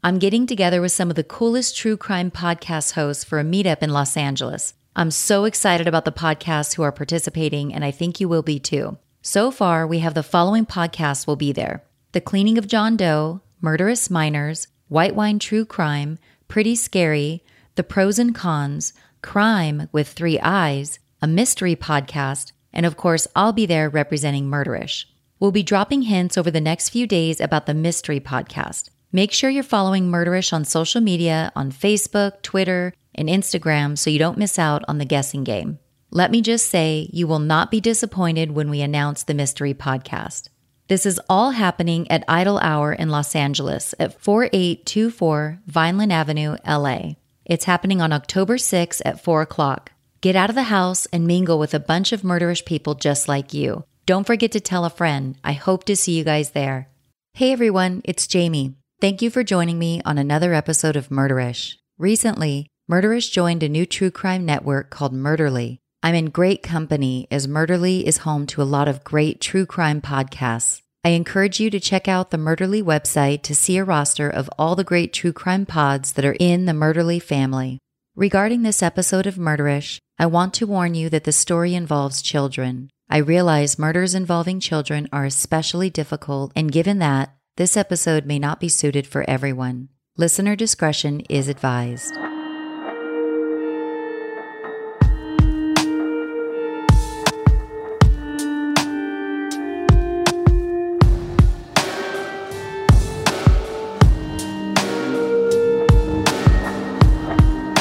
I'm 0.00 0.20
getting 0.20 0.46
together 0.46 0.80
with 0.80 0.92
some 0.92 1.10
of 1.10 1.16
the 1.16 1.24
coolest 1.24 1.76
true 1.76 1.96
crime 1.96 2.30
podcast 2.30 2.92
hosts 2.92 3.24
for 3.24 3.40
a 3.40 3.44
meetup 3.44 3.82
in 3.82 3.90
Los 3.90 4.16
Angeles. 4.16 4.74
I'm 4.94 5.10
so 5.10 5.44
excited 5.44 5.88
about 5.88 6.04
the 6.04 6.12
podcasts 6.12 6.76
who 6.76 6.84
are 6.84 6.92
participating, 6.92 7.74
and 7.74 7.84
I 7.84 7.90
think 7.90 8.20
you 8.20 8.28
will 8.28 8.42
be 8.42 8.60
too. 8.60 8.98
So 9.22 9.50
far, 9.50 9.88
we 9.88 9.98
have 9.98 10.14
the 10.14 10.22
following 10.22 10.66
podcasts 10.66 11.26
will 11.26 11.34
be 11.34 11.50
there 11.50 11.82
The 12.12 12.20
Cleaning 12.20 12.58
of 12.58 12.68
John 12.68 12.96
Doe, 12.96 13.40
Murderous 13.60 14.08
Minors, 14.08 14.68
White 14.86 15.16
Wine 15.16 15.40
True 15.40 15.64
Crime, 15.64 16.20
Pretty 16.46 16.76
Scary, 16.76 17.42
The 17.74 17.82
Pros 17.82 18.20
and 18.20 18.32
Cons, 18.32 18.92
Crime 19.20 19.88
with 19.90 20.06
Three 20.06 20.38
Eyes, 20.38 21.00
a 21.20 21.26
mystery 21.26 21.74
podcast, 21.74 22.52
and 22.72 22.86
of 22.86 22.96
course, 22.96 23.26
I'll 23.34 23.52
be 23.52 23.66
there 23.66 23.88
representing 23.88 24.46
Murderish. 24.46 25.06
We'll 25.40 25.50
be 25.50 25.64
dropping 25.64 26.02
hints 26.02 26.38
over 26.38 26.52
the 26.52 26.60
next 26.60 26.90
few 26.90 27.08
days 27.08 27.40
about 27.40 27.66
the 27.66 27.74
mystery 27.74 28.20
podcast. 28.20 28.90
Make 29.10 29.32
sure 29.32 29.48
you're 29.48 29.62
following 29.62 30.10
Murderish 30.10 30.52
on 30.52 30.66
social 30.66 31.00
media 31.00 31.50
on 31.56 31.72
Facebook, 31.72 32.42
Twitter, 32.42 32.92
and 33.14 33.26
Instagram 33.26 33.96
so 33.96 34.10
you 34.10 34.18
don't 34.18 34.36
miss 34.36 34.58
out 34.58 34.84
on 34.86 34.98
the 34.98 35.06
guessing 35.06 35.44
game. 35.44 35.78
Let 36.10 36.30
me 36.30 36.42
just 36.42 36.66
say, 36.66 37.08
you 37.10 37.26
will 37.26 37.38
not 37.38 37.70
be 37.70 37.80
disappointed 37.80 38.52
when 38.52 38.68
we 38.68 38.82
announce 38.82 39.22
the 39.22 39.32
mystery 39.32 39.72
podcast. 39.72 40.50
This 40.88 41.06
is 41.06 41.20
all 41.26 41.52
happening 41.52 42.10
at 42.10 42.24
Idle 42.28 42.58
Hour 42.58 42.92
in 42.92 43.08
Los 43.08 43.34
Angeles 43.34 43.94
at 43.98 44.20
4824 44.20 45.60
Vineland 45.66 46.12
Avenue, 46.12 46.56
LA. 46.66 47.12
It's 47.46 47.64
happening 47.64 48.02
on 48.02 48.12
October 48.12 48.58
6 48.58 49.00
at 49.06 49.24
4 49.24 49.40
o'clock. 49.40 49.92
Get 50.20 50.36
out 50.36 50.50
of 50.50 50.54
the 50.54 50.64
house 50.64 51.06
and 51.06 51.26
mingle 51.26 51.58
with 51.58 51.72
a 51.72 51.80
bunch 51.80 52.12
of 52.12 52.20
murderish 52.20 52.66
people 52.66 52.94
just 52.94 53.26
like 53.26 53.54
you. 53.54 53.84
Don't 54.04 54.26
forget 54.26 54.52
to 54.52 54.60
tell 54.60 54.84
a 54.84 54.90
friend. 54.90 55.36
I 55.42 55.52
hope 55.52 55.84
to 55.84 55.96
see 55.96 56.12
you 56.12 56.24
guys 56.24 56.50
there. 56.50 56.90
Hey 57.32 57.52
everyone, 57.52 58.02
it's 58.04 58.26
Jamie. 58.26 58.74
Thank 59.00 59.22
you 59.22 59.30
for 59.30 59.44
joining 59.44 59.78
me 59.78 60.02
on 60.04 60.18
another 60.18 60.52
episode 60.52 60.96
of 60.96 61.08
Murderish. 61.08 61.76
Recently, 61.98 62.66
Murderish 62.90 63.30
joined 63.30 63.62
a 63.62 63.68
new 63.68 63.86
true 63.86 64.10
crime 64.10 64.44
network 64.44 64.90
called 64.90 65.14
Murderly. 65.14 65.78
I'm 66.02 66.16
in 66.16 66.30
great 66.30 66.64
company 66.64 67.28
as 67.30 67.46
Murderly 67.46 68.02
is 68.02 68.18
home 68.18 68.44
to 68.48 68.60
a 68.60 68.64
lot 68.64 68.88
of 68.88 69.04
great 69.04 69.40
true 69.40 69.66
crime 69.66 70.00
podcasts. 70.00 70.82
I 71.04 71.10
encourage 71.10 71.60
you 71.60 71.70
to 71.70 71.78
check 71.78 72.08
out 72.08 72.32
the 72.32 72.38
Murderly 72.38 72.82
website 72.82 73.42
to 73.42 73.54
see 73.54 73.76
a 73.76 73.84
roster 73.84 74.28
of 74.28 74.50
all 74.58 74.74
the 74.74 74.82
great 74.82 75.12
true 75.12 75.32
crime 75.32 75.64
pods 75.64 76.14
that 76.14 76.24
are 76.24 76.36
in 76.40 76.64
the 76.64 76.72
Murderly 76.72 77.22
family. 77.22 77.78
Regarding 78.16 78.62
this 78.62 78.82
episode 78.82 79.28
of 79.28 79.36
Murderish, 79.36 80.00
I 80.18 80.26
want 80.26 80.54
to 80.54 80.66
warn 80.66 80.96
you 80.96 81.08
that 81.10 81.22
the 81.22 81.30
story 81.30 81.76
involves 81.76 82.20
children. 82.20 82.90
I 83.08 83.18
realize 83.18 83.78
murders 83.78 84.16
involving 84.16 84.58
children 84.58 85.08
are 85.12 85.24
especially 85.24 85.88
difficult, 85.88 86.50
and 86.56 86.72
given 86.72 86.98
that, 86.98 87.37
this 87.58 87.76
episode 87.76 88.24
may 88.24 88.38
not 88.38 88.60
be 88.60 88.68
suited 88.68 89.04
for 89.04 89.28
everyone. 89.28 89.88
Listener 90.16 90.54
discretion 90.54 91.18
is 91.28 91.48
advised. 91.48 92.14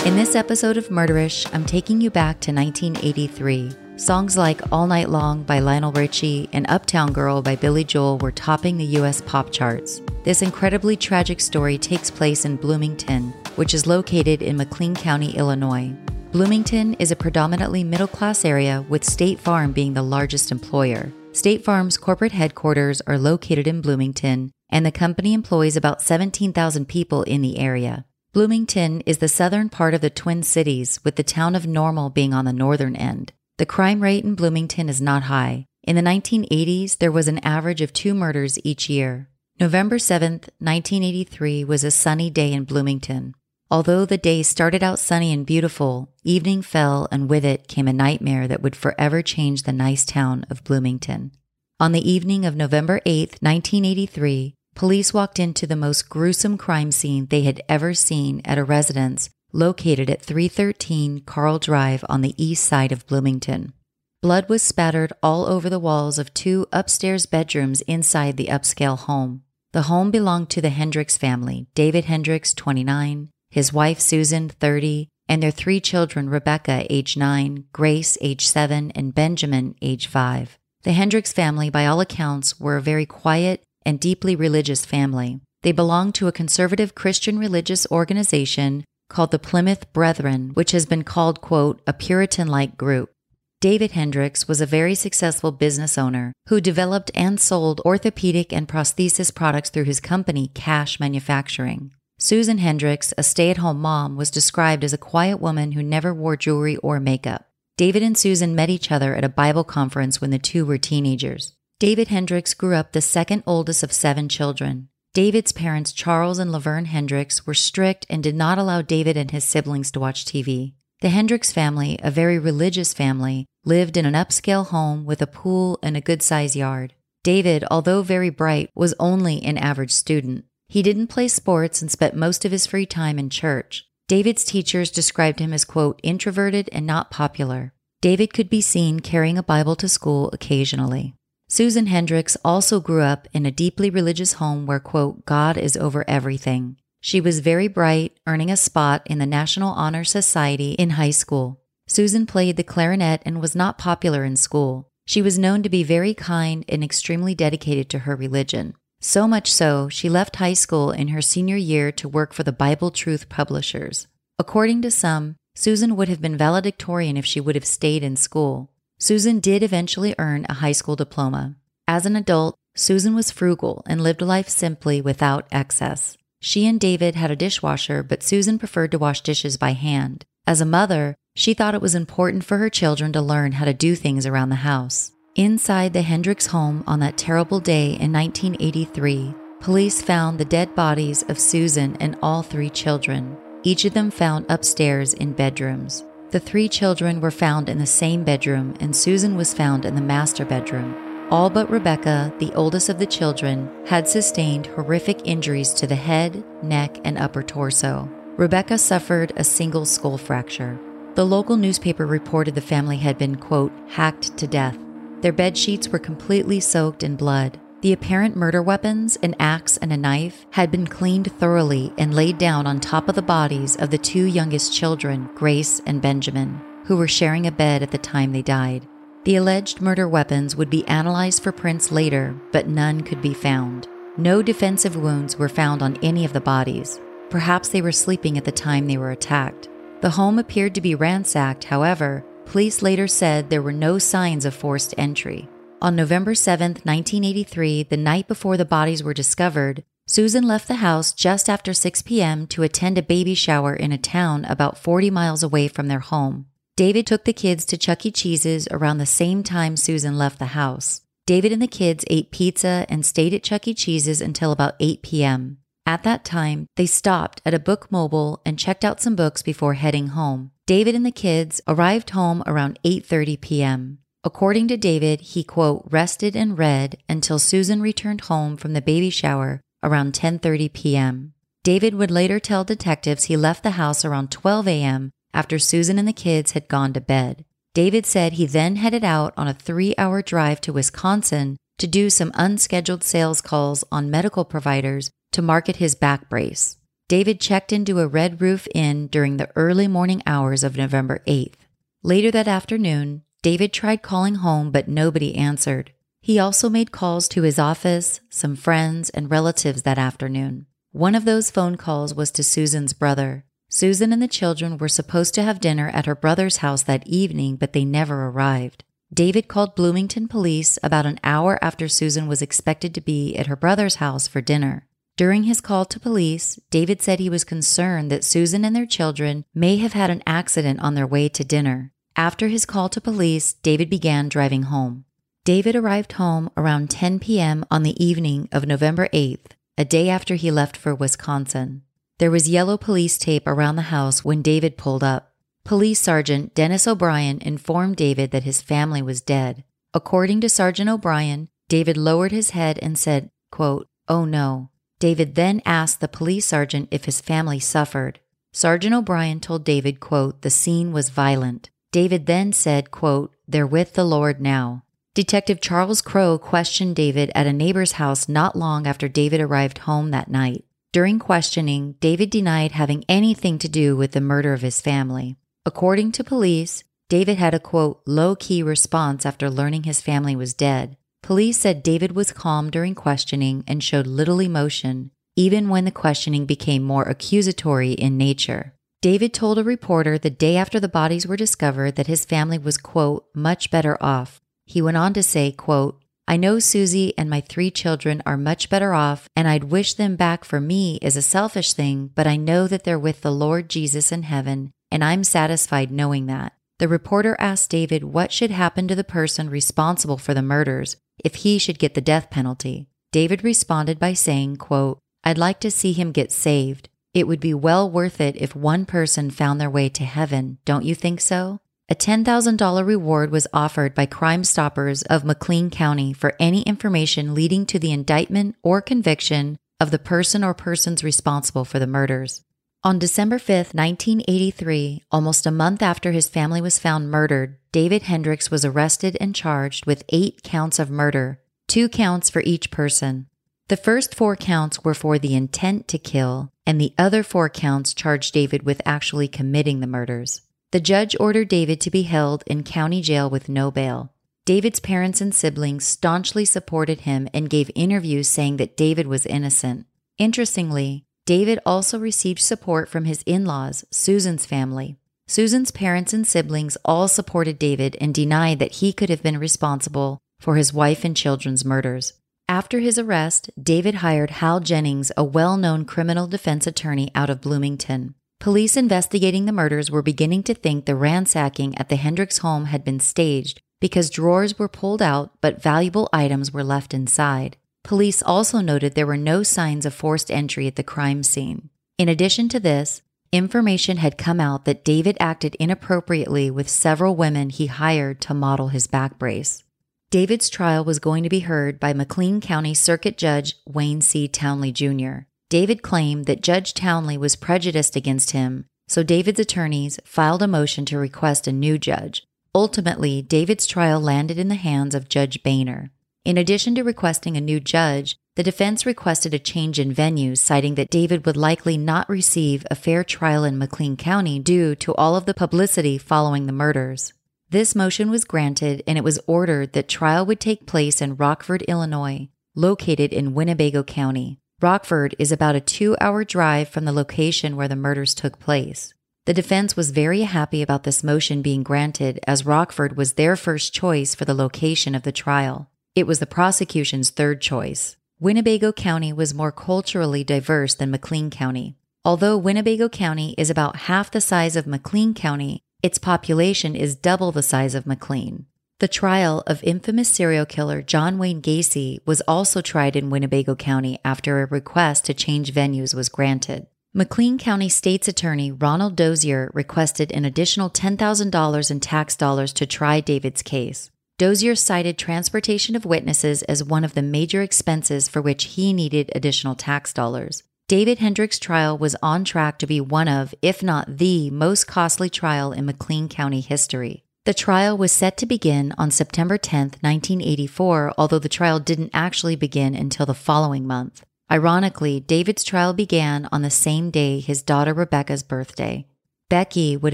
In 0.03 0.15
this 0.15 0.35
episode 0.35 0.77
of 0.77 0.87
Murderish, 0.87 1.47
I'm 1.53 1.65
taking 1.65 2.01
you 2.01 2.09
back 2.09 2.39
to 2.39 2.51
1983 2.51 3.86
Songs 3.97 4.37
like 4.37 4.61
All 4.71 4.85
Night 4.85 5.09
Long 5.09 5.41
by 5.41 5.57
Lionel 5.57 5.91
Richie 5.91 6.47
and 6.53 6.69
Uptown 6.69 7.11
Girl 7.11 7.41
by 7.41 7.55
Billy 7.55 7.83
Joel 7.83 8.19
were 8.19 8.31
topping 8.31 8.77
the 8.77 8.85
US 8.99 9.21
pop 9.21 9.51
charts. 9.51 10.03
This 10.23 10.43
incredibly 10.43 10.95
tragic 10.95 11.41
story 11.41 11.79
takes 11.79 12.11
place 12.11 12.45
in 12.45 12.57
Bloomington, 12.57 13.33
which 13.55 13.73
is 13.73 13.87
located 13.87 14.43
in 14.43 14.55
McLean 14.55 14.93
County, 14.93 15.35
Illinois. 15.35 15.95
Bloomington 16.31 16.93
is 16.99 17.11
a 17.11 17.15
predominantly 17.15 17.83
middle 17.83 18.07
class 18.07 18.45
area 18.45 18.85
with 18.87 19.03
State 19.03 19.39
Farm 19.39 19.71
being 19.71 19.95
the 19.95 20.03
largest 20.03 20.51
employer. 20.51 21.11
State 21.31 21.65
Farm's 21.65 21.97
corporate 21.97 22.33
headquarters 22.33 23.01
are 23.07 23.17
located 23.17 23.65
in 23.65 23.81
Bloomington, 23.81 24.51
and 24.69 24.85
the 24.85 24.91
company 24.91 25.33
employs 25.33 25.75
about 25.75 26.03
17,000 26.03 26.87
people 26.87 27.23
in 27.23 27.41
the 27.41 27.57
area. 27.57 28.05
Bloomington 28.31 29.01
is 29.07 29.17
the 29.17 29.27
southern 29.27 29.69
part 29.69 29.95
of 29.95 30.01
the 30.01 30.11
Twin 30.11 30.43
Cities, 30.43 30.99
with 31.03 31.15
the 31.15 31.23
town 31.23 31.55
of 31.55 31.65
Normal 31.65 32.11
being 32.11 32.35
on 32.35 32.45
the 32.45 32.53
northern 32.53 32.95
end. 32.95 33.33
The 33.57 33.65
crime 33.65 34.03
rate 34.03 34.23
in 34.23 34.35
Bloomington 34.35 34.87
is 34.87 35.01
not 35.01 35.23
high. 35.23 35.65
In 35.81 35.95
the 35.95 36.03
1980s, 36.03 36.97
there 36.99 37.11
was 37.11 37.27
an 37.27 37.39
average 37.39 37.81
of 37.81 37.91
two 37.91 38.13
murders 38.13 38.59
each 38.63 38.87
year. 38.87 39.29
November 39.59 39.97
7, 39.97 40.33
1983 40.59 41.63
was 41.63 41.83
a 41.83 41.89
sunny 41.89 42.29
day 42.29 42.53
in 42.53 42.65
Bloomington. 42.65 43.33
Although 43.71 44.05
the 44.05 44.17
day 44.17 44.43
started 44.43 44.83
out 44.83 44.99
sunny 44.99 45.33
and 45.33 45.43
beautiful, 45.43 46.13
evening 46.23 46.61
fell 46.61 47.07
and 47.11 47.31
with 47.31 47.43
it 47.43 47.67
came 47.67 47.87
a 47.87 47.93
nightmare 47.93 48.47
that 48.47 48.61
would 48.61 48.75
forever 48.75 49.23
change 49.23 49.63
the 49.63 49.73
nice 49.73 50.05
town 50.05 50.45
of 50.51 50.63
Bloomington. 50.63 51.31
On 51.79 51.93
the 51.93 52.09
evening 52.09 52.45
of 52.45 52.55
November 52.55 53.01
8, 53.07 53.41
1983, 53.41 54.53
police 54.75 55.15
walked 55.15 55.39
into 55.39 55.65
the 55.65 55.75
most 55.75 56.09
gruesome 56.09 56.59
crime 56.59 56.91
scene 56.91 57.25
they 57.25 57.41
had 57.41 57.63
ever 57.67 57.95
seen 57.95 58.39
at 58.45 58.59
a 58.59 58.63
residence 58.63 59.31
located 59.53 60.09
at 60.09 60.21
313 60.21 61.21
Carl 61.21 61.59
Drive 61.59 62.03
on 62.09 62.21
the 62.21 62.35
east 62.37 62.63
side 62.63 62.91
of 62.91 63.07
Bloomington. 63.07 63.73
Blood 64.21 64.49
was 64.49 64.63
spattered 64.63 65.13
all 65.21 65.45
over 65.45 65.69
the 65.69 65.79
walls 65.79 66.17
of 66.17 66.33
two 66.33 66.67
upstairs 66.73 67.25
bedrooms 67.25 67.81
inside 67.81 68.35
the 68.35 68.47
upscale 68.47 68.97
home. 68.97 69.43
The 69.73 69.83
home 69.83 70.11
belonged 70.11 70.49
to 70.51 70.61
the 70.61 70.69
Hendricks 70.69 71.17
family 71.17 71.67
David 71.75 72.05
Hendricks, 72.05 72.53
29, 72.53 73.29
his 73.49 73.71
wife 73.71 73.99
Susan, 73.99 74.49
30, 74.49 75.07
and 75.29 75.43
their 75.43 75.51
three 75.51 75.79
children 75.79 76.29
Rebecca, 76.29 76.85
age 76.89 77.15
9, 77.15 77.65
Grace, 77.71 78.17
age 78.21 78.47
7, 78.47 78.91
and 78.91 79.13
Benjamin, 79.13 79.75
age 79.81 80.07
5. 80.07 80.57
The 80.83 80.93
Hendricks 80.93 81.33
family, 81.33 81.69
by 81.69 81.85
all 81.85 82.01
accounts, 82.01 82.59
were 82.59 82.77
a 82.77 82.81
very 82.81 83.05
quiet 83.05 83.61
and 83.85 83.99
deeply 83.99 84.35
religious 84.35 84.85
family. 84.85 85.41
They 85.63 85.71
belonged 85.71 86.15
to 86.15 86.27
a 86.27 86.31
conservative 86.31 86.95
Christian 86.95 87.37
religious 87.37 87.85
organization 87.91 88.83
called 89.09 89.31
the 89.31 89.39
Plymouth 89.39 89.91
Brethren, 89.93 90.51
which 90.53 90.71
has 90.71 90.85
been 90.85 91.03
called, 91.03 91.41
quote, 91.41 91.81
a 91.87 91.93
Puritan 91.93 92.47
like 92.47 92.77
group. 92.77 93.11
David 93.59 93.91
Hendricks 93.91 94.47
was 94.47 94.61
a 94.61 94.67
very 94.67 94.93
successful 94.93 95.51
business 95.51 95.97
owner 95.97 96.31
who 96.47 96.61
developed 96.61 97.09
and 97.15 97.39
sold 97.39 97.81
orthopedic 97.83 98.53
and 98.53 98.67
prosthesis 98.67 99.33
products 99.33 99.71
through 99.71 99.85
his 99.85 99.99
company, 99.99 100.51
Cash 100.53 100.99
Manufacturing. 100.99 101.91
Susan 102.19 102.59
Hendricks, 102.59 103.13
a 103.17 103.23
stay 103.23 103.49
at 103.49 103.57
home 103.57 103.79
mom, 103.79 104.15
was 104.15 104.29
described 104.29 104.83
as 104.83 104.93
a 104.93 104.97
quiet 104.97 105.39
woman 105.39 105.71
who 105.71 105.81
never 105.81 106.13
wore 106.13 106.37
jewelry 106.37 106.77
or 106.77 106.99
makeup. 106.99 107.47
David 107.77 108.03
and 108.03 108.17
Susan 108.17 108.55
met 108.55 108.69
each 108.69 108.91
other 108.91 109.15
at 109.15 109.23
a 109.23 109.29
Bible 109.29 109.63
conference 109.63 110.19
when 110.19 110.31
the 110.31 110.39
two 110.39 110.65
were 110.65 110.79
teenagers. 110.79 111.53
David 111.79 112.07
Hendricks 112.07 112.55
grew 112.55 112.75
up 112.75 112.91
the 112.91 113.01
second 113.01 113.43
oldest 113.45 113.83
of 113.83 113.93
seven 113.93 114.29
children. 114.29 114.89
David's 115.17 115.51
parents, 115.51 115.93
Charles 115.93 116.37
and 116.37 116.51
Laverne 116.51 116.85
Hendricks, 116.85 117.47
were 117.47 117.55
strict 117.55 118.05
and 118.07 118.21
did 118.21 118.35
not 118.35 118.59
allow 118.59 118.83
David 118.83 119.17
and 119.17 119.31
his 119.31 119.43
siblings 119.43 119.89
to 119.89 119.99
watch 119.99 120.25
TV. 120.25 120.73
The 121.01 121.09
Hendricks 121.09 121.51
family, 121.51 121.97
a 122.03 122.11
very 122.11 122.37
religious 122.37 122.93
family, 122.93 123.47
lived 123.65 123.97
in 123.97 124.05
an 124.05 124.13
upscale 124.13 124.67
home 124.67 125.05
with 125.05 125.19
a 125.23 125.25
pool 125.25 125.79
and 125.81 125.97
a 125.97 126.01
good 126.01 126.21
sized 126.21 126.55
yard. 126.55 126.93
David, 127.23 127.63
although 127.71 128.03
very 128.03 128.29
bright, 128.29 128.69
was 128.75 128.93
only 128.99 129.41
an 129.41 129.57
average 129.57 129.89
student. 129.89 130.45
He 130.67 130.83
didn't 130.83 131.07
play 131.07 131.27
sports 131.29 131.81
and 131.81 131.89
spent 131.89 132.13
most 132.13 132.45
of 132.45 132.51
his 132.51 132.67
free 132.67 132.85
time 132.85 133.17
in 133.17 133.31
church. 133.31 133.87
David's 134.07 134.43
teachers 134.43 134.91
described 134.91 135.39
him 135.39 135.51
as, 135.51 135.65
quote, 135.65 135.99
introverted 136.03 136.69
and 136.71 136.85
not 136.85 137.09
popular. 137.09 137.73
David 138.01 138.35
could 138.35 138.51
be 138.51 138.61
seen 138.61 138.99
carrying 138.99 139.39
a 139.39 139.41
Bible 139.41 139.75
to 139.77 139.89
school 139.89 140.29
occasionally. 140.31 141.15
Susan 141.49 141.85
Hendricks 141.85 142.35
also 142.43 142.81
grew 142.81 143.01
up 143.01 143.25
in 143.31 143.45
a 143.45 143.51
deeply 143.51 143.89
religious 143.89 144.33
home 144.33 144.65
where, 144.65 144.81
quote, 144.81 145.25
God 145.25 145.57
is 145.57 145.77
over 145.77 146.03
everything. 146.05 146.75
She 146.99 147.21
was 147.21 147.39
very 147.39 147.69
bright, 147.69 148.19
earning 148.27 148.51
a 148.51 148.57
spot 148.57 149.01
in 149.05 149.17
the 149.17 149.25
National 149.25 149.69
Honor 149.69 150.03
Society 150.03 150.71
in 150.73 150.91
high 150.91 151.11
school. 151.11 151.61
Susan 151.87 152.25
played 152.25 152.57
the 152.57 152.65
clarinet 152.65 153.21
and 153.25 153.39
was 153.39 153.55
not 153.55 153.77
popular 153.77 154.25
in 154.25 154.35
school. 154.35 154.89
She 155.05 155.21
was 155.21 155.39
known 155.39 155.63
to 155.63 155.69
be 155.69 155.83
very 155.83 156.13
kind 156.13 156.65
and 156.67 156.83
extremely 156.83 157.33
dedicated 157.33 157.89
to 157.91 157.99
her 157.99 158.15
religion. 158.17 158.73
So 158.99 159.25
much 159.25 159.49
so, 159.49 159.87
she 159.87 160.09
left 160.09 160.35
high 160.35 160.53
school 160.53 160.91
in 160.91 161.09
her 161.09 161.21
senior 161.21 161.55
year 161.55 161.93
to 161.93 162.09
work 162.09 162.33
for 162.33 162.43
the 162.43 162.51
Bible 162.51 162.91
Truth 162.91 163.29
publishers. 163.29 164.07
According 164.37 164.81
to 164.81 164.91
some, 164.91 165.37
Susan 165.55 165.95
would 165.95 166.09
have 166.09 166.21
been 166.21 166.35
valedictorian 166.35 167.15
if 167.15 167.25
she 167.25 167.39
would 167.39 167.55
have 167.55 167.65
stayed 167.65 168.03
in 168.03 168.17
school. 168.17 168.69
Susan 168.99 169.39
did 169.39 169.61
eventually 169.61 170.15
earn 170.17 170.45
a 170.49 170.55
high 170.55 170.71
school 170.71 170.95
diploma. 170.95 171.55
As 171.87 172.07
an 172.07 172.15
adult, 172.15 172.55
Susan 172.75 173.13
was 173.13 173.29
frugal 173.29 173.83
and 173.87 174.01
lived 174.01 174.21
life 174.23 174.49
simply 174.49 175.01
without 175.01 175.45
excess. 175.51 176.17
She 176.41 176.65
and 176.65 176.79
David 176.79 177.13
had 177.13 177.29
a 177.29 177.35
dishwasher, 177.35 178.01
but 178.01 178.23
Susan 178.23 178.57
preferred 178.57 178.91
to 178.91 178.97
wash 178.97 179.21
dishes 179.21 179.55
by 179.57 179.73
hand. 179.73 180.25
As 180.47 180.61
a 180.61 180.65
mother, 180.65 181.15
she 181.35 181.53
thought 181.53 181.75
it 181.75 181.81
was 181.81 181.93
important 181.93 182.43
for 182.43 182.57
her 182.57 182.71
children 182.71 183.13
to 183.13 183.21
learn 183.21 183.53
how 183.53 183.65
to 183.65 183.73
do 183.73 183.95
things 183.95 184.25
around 184.25 184.49
the 184.49 184.55
house. 184.55 185.11
Inside 185.35 185.93
the 185.93 186.01
Hendricks 186.01 186.47
home 186.47 186.83
on 186.87 186.99
that 187.01 187.17
terrible 187.17 187.59
day 187.59 187.89
in 187.99 188.11
1983, 188.11 189.35
police 189.59 190.01
found 190.01 190.39
the 190.39 190.45
dead 190.45 190.73
bodies 190.73 191.23
of 191.29 191.39
Susan 191.39 191.95
and 191.99 192.17
all 192.23 192.41
three 192.41 192.71
children, 192.71 193.37
each 193.61 193.85
of 193.85 193.93
them 193.93 194.09
found 194.09 194.47
upstairs 194.49 195.13
in 195.13 195.33
bedrooms. 195.33 196.03
The 196.29 196.41
three 196.41 196.67
children 196.67 197.21
were 197.21 197.31
found 197.31 197.69
in 197.69 197.77
the 197.77 197.85
same 197.85 198.25
bedroom, 198.25 198.75
and 198.81 198.93
Susan 198.93 199.37
was 199.37 199.53
found 199.53 199.85
in 199.85 199.95
the 199.95 200.01
master 200.01 200.43
bedroom. 200.43 200.93
All 201.31 201.49
but 201.49 201.69
Rebecca, 201.69 202.33
the 202.37 202.53
oldest 202.53 202.89
of 202.89 202.99
the 202.99 203.05
children, 203.05 203.69
had 203.85 204.09
sustained 204.09 204.67
horrific 204.67 205.21
injuries 205.25 205.73
to 205.75 205.87
the 205.87 205.95
head, 205.95 206.43
neck, 206.61 206.99
and 207.05 207.17
upper 207.17 207.43
torso. 207.43 208.09
Rebecca 208.35 208.77
suffered 208.77 209.31
a 209.37 209.43
single 209.45 209.85
skull 209.85 210.17
fracture. 210.17 210.77
The 211.15 211.25
local 211.25 211.55
newspaper 211.55 212.05
reported 212.05 212.55
the 212.55 212.61
family 212.61 212.97
had 212.97 213.17
been, 213.17 213.35
quote, 213.35 213.71
hacked 213.87 214.37
to 214.37 214.47
death. 214.47 214.77
Their 215.21 215.33
bed 215.33 215.57
sheets 215.57 215.87
were 215.87 215.97
completely 215.97 216.59
soaked 216.59 217.03
in 217.03 217.15
blood. 217.15 217.57
The 217.87 217.93
apparent 217.93 218.35
murder 218.35 218.61
weapons, 218.61 219.17
an 219.23 219.33
axe 219.39 219.77
and 219.77 219.93
a 219.93 219.95
knife, 219.95 220.45
had 220.51 220.69
been 220.71 220.87
cleaned 220.87 221.31
thoroughly 221.31 221.93
and 221.97 222.13
laid 222.13 222.37
down 222.37 222.67
on 222.67 222.81
top 222.81 223.07
of 223.07 223.15
the 223.15 223.21
bodies 223.21 223.77
of 223.77 223.91
the 223.91 223.97
two 223.97 224.25
youngest 224.25 224.73
children, 224.73 225.29
Grace 225.35 225.81
and 225.85 226.01
Benjamin, 226.01 226.59
who 226.83 226.97
were 226.97 227.07
sharing 227.07 227.47
a 227.47 227.51
bed 227.53 227.81
at 227.81 227.91
the 227.91 227.97
time 227.97 228.33
they 228.33 228.41
died. 228.41 228.85
The 229.23 229.37
alleged 229.37 229.79
murder 229.79 230.05
weapons 230.05 230.53
would 230.53 230.69
be 230.69 230.85
analyzed 230.89 231.41
for 231.41 231.53
prints 231.53 231.89
later, 231.89 232.35
but 232.51 232.67
none 232.67 233.03
could 233.03 233.21
be 233.21 233.33
found. 233.33 233.87
No 234.17 234.41
defensive 234.41 234.97
wounds 234.97 235.39
were 235.39 235.47
found 235.47 235.81
on 235.81 235.95
any 236.03 236.25
of 236.25 236.33
the 236.33 236.41
bodies. 236.41 236.99
Perhaps 237.29 237.69
they 237.69 237.81
were 237.81 237.93
sleeping 237.93 238.37
at 238.37 238.43
the 238.43 238.51
time 238.51 238.87
they 238.87 238.97
were 238.97 239.11
attacked. 239.11 239.69
The 240.01 240.09
home 240.09 240.39
appeared 240.39 240.75
to 240.75 240.81
be 240.81 240.95
ransacked, 240.95 241.63
however, 241.63 242.25
police 242.47 242.81
later 242.81 243.07
said 243.07 243.49
there 243.49 243.61
were 243.61 243.71
no 243.71 243.97
signs 243.97 244.43
of 244.43 244.53
forced 244.53 244.93
entry. 244.97 245.47
On 245.79 245.95
November 245.95 246.33
7, 246.33 246.71
1983, 246.71 247.83
the 247.83 247.97
night 247.97 248.27
before 248.27 248.57
the 248.57 248.65
bodies 248.65 249.03
were 249.03 249.13
discovered, 249.13 249.83
Susan 250.07 250.47
left 250.47 250.67
the 250.67 250.75
house 250.75 251.13
just 251.13 251.47
after 251.47 251.71
6 251.71 252.01
p.m. 252.01 252.47
to 252.47 252.63
attend 252.63 252.97
a 252.97 253.03
baby 253.03 253.35
shower 253.35 253.75
in 253.75 253.91
a 253.91 253.97
town 253.97 254.43
about 254.45 254.79
40 254.79 255.11
miles 255.11 255.43
away 255.43 255.67
from 255.67 255.87
their 255.87 255.99
home. 255.99 256.47
David 256.75 257.05
took 257.05 257.25
the 257.25 257.33
kids 257.33 257.63
to 257.65 257.77
Chuck 257.77 258.07
E. 258.07 258.11
Cheese's 258.11 258.67
around 258.71 258.97
the 258.97 259.05
same 259.05 259.43
time 259.43 259.77
Susan 259.77 260.17
left 260.17 260.39
the 260.39 260.47
house. 260.47 261.01
David 261.27 261.51
and 261.51 261.61
the 261.61 261.67
kids 261.67 262.05
ate 262.09 262.31
pizza 262.31 262.87
and 262.89 263.05
stayed 263.05 263.33
at 263.35 263.43
Chuck 263.43 263.67
E. 263.67 263.75
Cheese's 263.75 264.19
until 264.19 264.51
about 264.51 264.75
8 264.79 265.03
p.m. 265.03 265.59
At 265.85 266.03
that 266.03 266.25
time, 266.25 266.67
they 266.75 266.87
stopped 266.87 267.41
at 267.45 267.53
a 267.53 267.59
book 267.59 267.91
mobile 267.91 268.41
and 268.45 268.57
checked 268.57 268.83
out 268.83 268.99
some 268.99 269.15
books 269.15 269.43
before 269.43 269.75
heading 269.75 270.07
home. 270.07 270.51
David 270.65 270.95
and 270.95 271.05
the 271.05 271.11
kids 271.11 271.61
arrived 271.67 272.09
home 272.11 272.41
around 272.47 272.79
8:30 272.83 273.39
p.m. 273.41 273.99
According 274.27 274.67
to 274.67 274.75
David, 274.75 275.21
he 275.21 275.41
quote 275.41 275.87
rested 275.89 276.35
and 276.35 276.57
read 276.57 276.97
until 277.07 277.39
Susan 277.39 277.81
returned 277.81 278.19
home 278.27 278.57
from 278.57 278.73
the 278.73 278.81
baby 278.81 279.09
shower 279.09 279.61
around 279.81 280.11
10:30 280.11 280.73
p.m. 280.73 281.33
David 281.63 281.93
would 281.95 282.11
later 282.11 282.37
tell 282.37 282.65
detectives 282.65 283.23
he 283.23 283.37
left 283.37 283.63
the 283.63 283.79
house 283.79 284.03
around 284.03 284.29
12 284.29 284.67
a.m. 284.67 285.11
after 285.33 285.57
Susan 285.57 285.97
and 285.97 286.05
the 286.05 286.11
kids 286.11 286.51
had 286.51 286.67
gone 286.67 286.91
to 286.91 286.99
bed. 286.99 287.45
David 287.73 288.05
said 288.05 288.33
he 288.33 288.45
then 288.45 288.75
headed 288.75 289.05
out 289.05 289.33
on 289.37 289.47
a 289.47 289.53
3-hour 289.53 290.21
drive 290.23 290.59
to 290.59 290.73
Wisconsin 290.73 291.55
to 291.77 291.87
do 291.87 292.09
some 292.09 292.33
unscheduled 292.35 293.05
sales 293.05 293.39
calls 293.39 293.85
on 293.93 294.11
medical 294.11 294.43
providers 294.43 295.09
to 295.31 295.41
market 295.41 295.77
his 295.77 295.95
back 295.95 296.29
brace. 296.29 296.75
David 297.07 297.39
checked 297.39 297.71
into 297.71 298.01
a 298.01 298.09
Red 298.09 298.41
Roof 298.41 298.67
Inn 298.75 299.07
during 299.07 299.37
the 299.37 299.51
early 299.55 299.87
morning 299.87 300.21
hours 300.25 300.65
of 300.65 300.75
November 300.75 301.23
8th. 301.27 301.55
Later 302.03 302.29
that 302.31 302.49
afternoon, 302.49 303.23
David 303.47 303.71
tried 303.71 304.01
calling 304.01 304.35
home, 304.35 304.71
but 304.71 304.89
nobody 304.89 305.33
answered. 305.35 305.93
He 306.19 306.37
also 306.37 306.69
made 306.69 306.91
calls 306.91 307.29
to 307.29 307.43
his 307.43 307.57
office, 307.57 308.19
some 308.29 308.57
friends, 308.57 309.09
and 309.11 309.31
relatives 309.31 309.83
that 309.83 309.97
afternoon. 309.97 310.65
One 310.91 311.15
of 311.15 311.23
those 311.23 311.49
phone 311.49 311.77
calls 311.77 312.13
was 312.13 312.29
to 312.31 312.43
Susan's 312.43 312.91
brother. 312.91 313.45
Susan 313.69 314.11
and 314.11 314.21
the 314.21 314.27
children 314.27 314.77
were 314.77 314.89
supposed 314.89 315.33
to 315.35 315.43
have 315.43 315.61
dinner 315.61 315.87
at 315.93 316.07
her 316.07 316.13
brother's 316.13 316.57
house 316.57 316.83
that 316.83 317.07
evening, 317.07 317.55
but 317.55 317.71
they 317.71 317.85
never 317.85 318.25
arrived. 318.25 318.83
David 319.13 319.47
called 319.47 319.75
Bloomington 319.75 320.27
police 320.27 320.77
about 320.83 321.05
an 321.05 321.17
hour 321.23 321.57
after 321.61 321.87
Susan 321.87 322.27
was 322.27 322.41
expected 322.41 322.93
to 322.95 322.99
be 322.99 323.37
at 323.37 323.47
her 323.47 323.55
brother's 323.55 323.95
house 323.95 324.27
for 324.27 324.41
dinner. 324.41 324.89
During 325.15 325.43
his 325.43 325.61
call 325.61 325.85
to 325.85 326.01
police, 326.01 326.59
David 326.69 327.01
said 327.01 327.21
he 327.21 327.29
was 327.29 327.45
concerned 327.45 328.11
that 328.11 328.25
Susan 328.25 328.65
and 328.65 328.75
their 328.75 328.85
children 328.85 329.45
may 329.55 329.77
have 329.77 329.93
had 329.93 330.09
an 330.09 330.21
accident 330.27 330.81
on 330.81 330.95
their 330.95 331.07
way 331.07 331.29
to 331.29 331.45
dinner. 331.45 331.93
After 332.17 332.47
his 332.47 332.65
call 332.65 332.89
to 332.89 332.99
police, 332.99 333.53
David 333.53 333.91
began 333.91 334.27
driving 334.27 334.63
home. 334.63 335.05
David 335.45 335.75
arrived 335.75 336.13
home 336.13 336.49
around 336.57 336.89
10 336.89 337.19
p.m. 337.19 337.63
on 337.69 337.83
the 337.83 338.03
evening 338.03 338.49
of 338.51 338.65
November 338.65 339.07
8th, 339.13 339.51
a 339.77 339.85
day 339.85 340.09
after 340.09 340.33
he 340.33 340.49
left 340.49 340.75
for 340.75 340.95
Wisconsin. 340.95 341.83
There 342.17 342.31
was 342.31 342.49
yellow 342.49 342.75
police 342.75 343.19
tape 343.19 343.45
around 343.45 343.75
the 343.75 343.93
house 343.93 344.25
when 344.25 344.41
David 344.41 344.77
pulled 344.77 345.03
up. 345.03 345.31
Police 345.63 345.99
Sergeant 345.99 346.55
Dennis 346.55 346.87
O'Brien 346.87 347.37
informed 347.39 347.97
David 347.97 348.31
that 348.31 348.43
his 348.43 348.63
family 348.63 349.03
was 349.03 349.21
dead. 349.21 349.63
According 349.93 350.41
to 350.41 350.49
Sergeant 350.49 350.89
O'Brien, 350.89 351.49
David 351.69 351.97
lowered 351.97 352.31
his 352.31 352.49
head 352.49 352.79
and 352.81 352.97
said, 352.97 353.29
quote, 353.51 353.87
Oh 354.07 354.25
no. 354.25 354.71
David 354.97 355.35
then 355.35 355.61
asked 355.65 356.01
the 356.01 356.07
police 356.07 356.47
sergeant 356.47 356.87
if 356.89 357.05
his 357.05 357.21
family 357.21 357.59
suffered. 357.59 358.19
Sergeant 358.51 358.95
O'Brien 358.95 359.39
told 359.39 359.63
David, 359.63 359.99
quote, 359.99 360.41
the 360.41 360.49
scene 360.49 360.91
was 360.91 361.09
violent. 361.09 361.69
David 361.91 362.25
then 362.25 362.53
said, 362.53 362.91
quote, 362.91 363.33
They're 363.47 363.67
with 363.67 363.93
the 363.93 364.03
Lord 364.03 364.41
now. 364.41 364.83
Detective 365.13 365.61
Charles 365.61 366.01
Crow 366.01 366.37
questioned 366.37 366.95
David 366.95 367.31
at 367.33 367.47
a 367.47 367.53
neighbor's 367.53 367.93
house 367.93 368.29
not 368.29 368.55
long 368.55 368.85
after 368.85 369.07
David 369.07 369.41
arrived 369.41 369.79
home 369.79 370.11
that 370.11 370.29
night. 370.29 370.63
During 370.93 371.19
questioning, 371.19 371.95
David 371.99 372.29
denied 372.29 372.73
having 372.73 373.03
anything 373.09 373.57
to 373.59 373.67
do 373.67 373.95
with 373.95 374.11
the 374.11 374.21
murder 374.21 374.53
of 374.53 374.61
his 374.61 374.81
family. 374.81 375.37
According 375.65 376.11
to 376.13 376.23
police, 376.23 376.83
David 377.09 377.37
had 377.37 377.53
a 377.53 377.59
quote, 377.59 378.01
low 378.05 378.35
key 378.35 378.61
response 378.61 379.25
after 379.25 379.49
learning 379.49 379.83
his 379.83 380.01
family 380.01 380.35
was 380.35 380.53
dead. 380.53 380.97
Police 381.23 381.57
said 381.57 381.83
David 381.83 382.13
was 382.13 382.31
calm 382.31 382.69
during 382.69 382.95
questioning 382.95 383.63
and 383.67 383.83
showed 383.83 384.07
little 384.07 384.39
emotion, 384.39 385.11
even 385.35 385.67
when 385.67 385.85
the 385.85 385.91
questioning 385.91 386.45
became 386.45 386.83
more 386.83 387.03
accusatory 387.03 387.91
in 387.91 388.17
nature. 388.17 388.76
David 389.01 389.31
told 389.33 389.59
a 389.59 389.63
reporter 389.63 390.17
the 390.17 390.29
day 390.31 390.57
after 390.57 390.79
the 390.79 390.89
bodies 390.89 391.27
were 391.27 391.37
discovered 391.37 391.95
that 391.95 392.07
his 392.07 392.25
family 392.25 392.57
was, 392.57 392.77
quote, 392.77 393.25
much 393.35 393.69
better 393.69 393.95
off. 394.01 394.41
He 394.65 394.81
went 394.81 394.97
on 394.97 395.13
to 395.13 395.21
say, 395.21 395.51
quote, 395.51 396.01
I 396.27 396.35
know 396.35 396.59
Susie 396.59 397.17
and 397.17 397.29
my 397.29 397.39
three 397.39 397.71
children 397.71 398.21
are 398.25 398.35
much 398.35 398.69
better 398.69 398.93
off, 398.93 399.29
and 399.35 399.47
I'd 399.47 399.65
wish 399.65 399.93
them 399.93 400.15
back 400.15 400.43
for 400.43 400.59
me 400.59 400.97
is 401.01 401.15
a 401.15 401.21
selfish 401.21 401.73
thing, 401.73 402.09
but 402.15 402.27
I 402.27 402.35
know 402.35 402.67
that 402.67 402.83
they're 402.83 402.99
with 402.99 403.21
the 403.21 403.31
Lord 403.31 403.69
Jesus 403.69 404.11
in 404.11 404.23
heaven, 404.23 404.71
and 404.91 405.03
I'm 405.03 405.23
satisfied 405.23 405.91
knowing 405.91 406.25
that. 406.25 406.53
The 406.79 406.87
reporter 406.87 407.37
asked 407.39 407.69
David 407.69 408.03
what 408.03 408.31
should 408.31 408.51
happen 408.51 408.87
to 408.87 408.95
the 408.95 409.03
person 409.03 409.49
responsible 409.49 410.17
for 410.17 410.33
the 410.33 410.41
murders 410.41 410.97
if 411.23 411.35
he 411.35 411.59
should 411.59 411.79
get 411.79 411.93
the 411.93 412.01
death 412.01 412.29
penalty. 412.29 412.87
David 413.11 413.43
responded 413.43 413.99
by 413.99 414.13
saying, 414.13 414.57
quote, 414.57 414.99
I'd 415.23 415.37
like 415.37 415.59
to 415.61 415.71
see 415.71 415.93
him 415.93 416.11
get 416.11 416.31
saved. 416.31 416.89
It 417.13 417.27
would 417.27 417.39
be 417.39 417.53
well 417.53 417.89
worth 417.89 418.21
it 418.21 418.35
if 418.37 418.55
one 418.55 418.85
person 418.85 419.31
found 419.31 419.59
their 419.59 419.69
way 419.69 419.89
to 419.89 420.03
heaven, 420.03 420.59
don't 420.65 420.85
you 420.85 420.93
think 420.95 421.21
so? 421.21 421.59
A 421.89 421.95
$10,000 421.95 422.85
reward 422.85 423.31
was 423.31 423.47
offered 423.53 423.95
by 423.95 424.05
Crime 424.05 424.43
Stoppers 424.43 425.03
of 425.03 425.23
McLean 425.23 425.69
County 425.69 426.11
for 426.11 426.35
any 426.37 426.63
information 426.63 427.33
leading 427.33 427.65
to 427.67 427.79
the 427.79 427.93
indictment 427.93 428.55
or 428.61 428.81
conviction 428.81 429.57
of 429.79 429.91
the 429.91 429.99
person 429.99 430.43
or 430.43 430.53
persons 430.53 431.03
responsible 431.03 431.63
for 431.63 431.79
the 431.79 431.87
murders. 431.87 432.43
On 432.83 432.99
December 432.99 433.39
5, 433.39 433.73
1983, 433.73 435.03
almost 435.11 435.45
a 435.45 435.51
month 435.51 435.81
after 435.81 436.11
his 436.11 436.27
family 436.27 436.61
was 436.61 436.77
found 436.77 437.09
murdered, 437.09 437.57
David 437.71 438.03
Hendricks 438.03 438.51
was 438.51 438.65
arrested 438.65 439.17
and 439.19 439.33
charged 439.33 439.85
with 439.85 440.03
eight 440.09 440.43
counts 440.43 440.79
of 440.79 440.89
murder, 440.89 441.41
two 441.67 441.89
counts 441.89 442.29
for 442.29 442.41
each 442.41 442.69
person. 442.69 443.27
The 443.67 443.77
first 443.77 444.13
four 444.13 444.35
counts 444.35 444.83
were 444.83 444.93
for 444.93 445.17
the 445.17 445.35
intent 445.35 445.87
to 445.89 445.97
kill, 445.97 446.51
and 446.67 446.79
the 446.79 446.93
other 446.97 447.23
four 447.23 447.49
counts 447.49 447.93
charged 447.93 448.33
David 448.33 448.63
with 448.63 448.81
actually 448.85 449.29
committing 449.29 449.79
the 449.79 449.87
murders. 449.87 450.41
The 450.71 450.81
judge 450.81 451.15
ordered 451.17 451.47
David 451.47 451.79
to 451.81 451.89
be 451.89 452.03
held 452.03 452.43
in 452.45 452.63
county 452.63 453.01
jail 453.01 453.29
with 453.29 453.47
no 453.47 453.71
bail. 453.71 454.11
David's 454.43 454.81
parents 454.81 455.21
and 455.21 455.33
siblings 455.33 455.85
staunchly 455.85 456.43
supported 456.43 457.01
him 457.01 457.29
and 457.33 457.49
gave 457.49 457.71
interviews 457.73 458.27
saying 458.27 458.57
that 458.57 458.75
David 458.75 459.07
was 459.07 459.25
innocent. 459.25 459.85
Interestingly, 460.17 461.05
David 461.25 461.59
also 461.65 461.97
received 461.97 462.39
support 462.39 462.89
from 462.89 463.05
his 463.05 463.23
in 463.25 463.45
laws, 463.45 463.85
Susan's 463.89 464.45
family. 464.45 464.97
Susan's 465.25 465.71
parents 465.71 466.13
and 466.13 466.27
siblings 466.27 466.77
all 466.83 467.07
supported 467.07 467.59
David 467.59 467.97
and 467.99 468.13
denied 468.13 468.59
that 468.59 468.73
he 468.73 468.91
could 468.93 469.09
have 469.09 469.23
been 469.23 469.37
responsible 469.37 470.19
for 470.39 470.55
his 470.55 470.73
wife 470.73 471.03
and 471.03 471.15
children's 471.15 471.65
murders. 471.65 472.13
After 472.49 472.79
his 472.79 472.97
arrest, 472.97 473.49
David 473.61 473.95
hired 473.95 474.29
Hal 474.29 474.61
Jennings, 474.61 475.11
a 475.17 475.23
well 475.23 475.57
known 475.57 475.83
criminal 475.83 476.27
defense 476.27 476.65
attorney 476.65 477.11
out 477.13 477.29
of 477.29 477.41
Bloomington. 477.41 478.15
Police 478.39 478.77
investigating 478.77 479.45
the 479.45 479.51
murders 479.51 479.91
were 479.91 480.01
beginning 480.01 480.43
to 480.43 480.53
think 480.53 480.85
the 480.85 480.95
ransacking 480.95 481.77
at 481.77 481.89
the 481.89 481.97
Hendricks 481.97 482.37
home 482.37 482.65
had 482.65 482.85
been 482.85 483.01
staged 483.01 483.59
because 483.81 484.09
drawers 484.09 484.57
were 484.57 484.69
pulled 484.69 485.01
out 485.01 485.31
but 485.41 485.61
valuable 485.61 486.07
items 486.13 486.53
were 486.53 486.63
left 486.63 486.93
inside. 486.93 487.57
Police 487.83 488.23
also 488.23 488.61
noted 488.61 488.95
there 488.95 489.05
were 489.05 489.17
no 489.17 489.43
signs 489.43 489.85
of 489.85 489.93
forced 489.93 490.31
entry 490.31 490.67
at 490.67 490.77
the 490.77 490.83
crime 490.83 491.23
scene. 491.23 491.69
In 491.97 492.07
addition 492.07 492.47
to 492.49 492.61
this, 492.61 493.01
information 493.33 493.97
had 493.97 494.17
come 494.17 494.39
out 494.39 494.63
that 494.63 494.85
David 494.85 495.17
acted 495.19 495.55
inappropriately 495.55 496.49
with 496.49 496.69
several 496.69 497.15
women 497.15 497.49
he 497.49 497.65
hired 497.65 498.21
to 498.21 498.33
model 498.33 498.69
his 498.69 498.87
back 498.87 499.19
brace. 499.19 499.63
David's 500.09 500.49
trial 500.49 500.85
was 500.85 500.99
going 500.99 501.23
to 501.23 501.29
be 501.29 501.41
heard 501.41 501.81
by 501.81 501.91
McLean 501.91 502.39
County 502.39 502.73
Circuit 502.73 503.17
Judge 503.17 503.55
Wayne 503.65 503.99
C. 503.99 504.29
Townley 504.29 504.71
Jr. 504.71 505.25
David 505.49 505.81
claimed 505.81 506.27
that 506.27 506.41
Judge 506.41 506.73
Townley 506.73 507.17
was 507.17 507.35
prejudiced 507.35 507.97
against 507.97 508.31
him, 508.31 508.63
so 508.87 509.03
David's 509.03 509.41
attorneys 509.41 509.99
filed 510.05 510.41
a 510.41 510.47
motion 510.47 510.85
to 510.85 510.97
request 510.97 511.45
a 511.45 511.51
new 511.51 511.77
judge. 511.77 512.23
Ultimately, 512.55 513.21
David's 513.21 513.67
trial 513.67 513.99
landed 513.99 514.39
in 514.39 514.47
the 514.47 514.55
hands 514.55 514.95
of 514.95 515.09
Judge 515.09 515.43
Boehner. 515.43 515.91
In 516.23 516.37
addition 516.37 516.73
to 516.75 516.83
requesting 516.83 517.35
a 517.35 517.41
new 517.41 517.59
judge, 517.59 518.15
the 518.37 518.43
defense 518.43 518.85
requested 518.85 519.33
a 519.33 519.39
change 519.39 519.77
in 519.77 519.91
venue, 519.91 520.37
citing 520.37 520.75
that 520.75 520.89
David 520.89 521.25
would 521.25 521.35
likely 521.35 521.77
not 521.77 522.07
receive 522.07 522.65
a 522.71 522.75
fair 522.75 523.03
trial 523.03 523.43
in 523.43 523.57
McLean 523.57 523.97
County 523.97 524.39
due 524.39 524.73
to 524.75 524.95
all 524.95 525.17
of 525.17 525.25
the 525.25 525.33
publicity 525.33 525.97
following 525.97 526.45
the 526.45 526.53
murders. 526.53 527.11
This 527.49 527.75
motion 527.75 528.09
was 528.09 528.25
granted, 528.25 528.83
and 528.85 528.97
it 528.97 529.05
was 529.05 529.21
ordered 529.25 529.71
that 529.71 529.87
trial 529.87 530.25
would 530.25 530.41
take 530.41 530.65
place 530.65 531.01
in 531.01 531.15
Rockford, 531.15 531.61
Illinois, 531.61 532.27
located 532.55 533.13
in 533.13 533.33
Winnebago 533.33 533.83
County. 533.83 534.41
Rockford 534.61 535.15
is 535.17 535.31
about 535.31 535.55
a 535.55 535.61
two 535.61 535.95
hour 536.01 536.25
drive 536.25 536.67
from 536.67 536.83
the 536.83 536.91
location 536.91 537.55
where 537.55 537.69
the 537.69 537.75
murders 537.77 538.13
took 538.13 538.37
place. 538.37 538.93
The 539.25 539.33
defense 539.33 539.77
was 539.77 539.91
very 539.91 540.23
happy 540.23 540.61
about 540.61 540.83
this 540.83 541.05
motion 541.05 541.41
being 541.41 541.63
granted, 541.63 542.19
as 542.27 542.45
Rockford 542.45 542.97
was 542.97 543.13
their 543.13 543.37
first 543.37 543.73
choice 543.73 544.13
for 544.13 544.25
the 544.25 544.33
location 544.33 544.93
of 544.93 545.03
the 545.03 545.13
trial. 545.13 545.69
It 545.95 546.05
was 546.05 546.19
the 546.19 546.25
prosecution's 546.25 547.11
third 547.11 547.39
choice. 547.39 547.95
Winnebago 548.19 548.73
County 548.73 549.13
was 549.13 549.33
more 549.33 549.53
culturally 549.53 550.25
diverse 550.25 550.73
than 550.73 550.91
McLean 550.91 551.29
County. 551.29 551.77
Although 552.03 552.37
Winnebago 552.37 552.89
County 552.89 553.35
is 553.37 553.49
about 553.49 553.75
half 553.87 554.11
the 554.11 554.21
size 554.21 554.55
of 554.55 554.67
McLean 554.67 555.13
County, 555.13 555.63
its 555.83 555.97
population 555.97 556.75
is 556.75 556.95
double 556.95 557.31
the 557.31 557.43
size 557.43 557.75
of 557.75 557.85
McLean. 557.85 558.45
The 558.79 558.87
trial 558.87 559.43
of 559.47 559.63
infamous 559.63 560.07
serial 560.07 560.45
killer 560.45 560.81
John 560.81 561.17
Wayne 561.17 561.41
Gacy 561.41 561.97
was 562.05 562.21
also 562.27 562.61
tried 562.61 562.95
in 562.95 563.09
Winnebago 563.09 563.55
County 563.55 563.99
after 564.05 564.41
a 564.41 564.45
request 564.45 565.05
to 565.05 565.13
change 565.13 565.53
venues 565.53 565.95
was 565.95 566.09
granted. 566.09 566.67
McLean 566.93 567.37
County 567.37 567.69
State's 567.69 568.07
Attorney 568.07 568.51
Ronald 568.51 568.95
Dozier 568.95 569.51
requested 569.53 570.11
an 570.11 570.25
additional 570.25 570.69
$10,000 570.69 571.71
in 571.71 571.79
tax 571.79 572.15
dollars 572.15 572.53
to 572.53 572.65
try 572.65 572.99
David's 572.99 573.41
case. 573.41 573.91
Dozier 574.17 574.55
cited 574.55 574.97
transportation 574.97 575.75
of 575.75 575.85
witnesses 575.85 576.41
as 576.43 576.63
one 576.63 576.83
of 576.83 576.95
the 576.95 577.03
major 577.03 577.43
expenses 577.43 578.07
for 578.07 578.19
which 578.21 578.45
he 578.45 578.73
needed 578.73 579.11
additional 579.13 579.53
tax 579.53 579.93
dollars. 579.93 580.41
David 580.67 580.99
Hendricks' 580.99 581.39
trial 581.39 581.77
was 581.77 581.95
on 582.03 582.25
track 582.25 582.59
to 582.59 582.67
be 582.67 582.81
one 582.81 583.07
of, 583.07 583.33
if 583.41 583.63
not 583.63 583.99
the, 583.99 584.29
most 584.29 584.67
costly 584.67 585.09
trial 585.09 585.53
in 585.53 585.65
McLean 585.65 586.09
County 586.09 586.41
history. 586.41 587.05
The 587.23 587.33
trial 587.33 587.77
was 587.77 587.93
set 587.93 588.17
to 588.17 588.25
begin 588.25 588.73
on 588.77 588.91
September 588.91 589.37
10, 589.37 589.75
1984, 589.79 590.93
although 590.97 591.19
the 591.19 591.29
trial 591.29 591.61
didn't 591.61 591.91
actually 591.93 592.35
begin 592.35 592.75
until 592.75 593.05
the 593.05 593.13
following 593.13 593.65
month. 593.65 594.03
Ironically, 594.29 594.99
David's 594.99 595.45
trial 595.45 595.71
began 595.71 596.27
on 596.33 596.41
the 596.41 596.49
same 596.49 596.91
day 596.91 597.21
his 597.21 597.41
daughter 597.41 597.73
Rebecca's 597.73 598.23
birthday. 598.23 598.87
Becky 599.29 599.77
would 599.77 599.93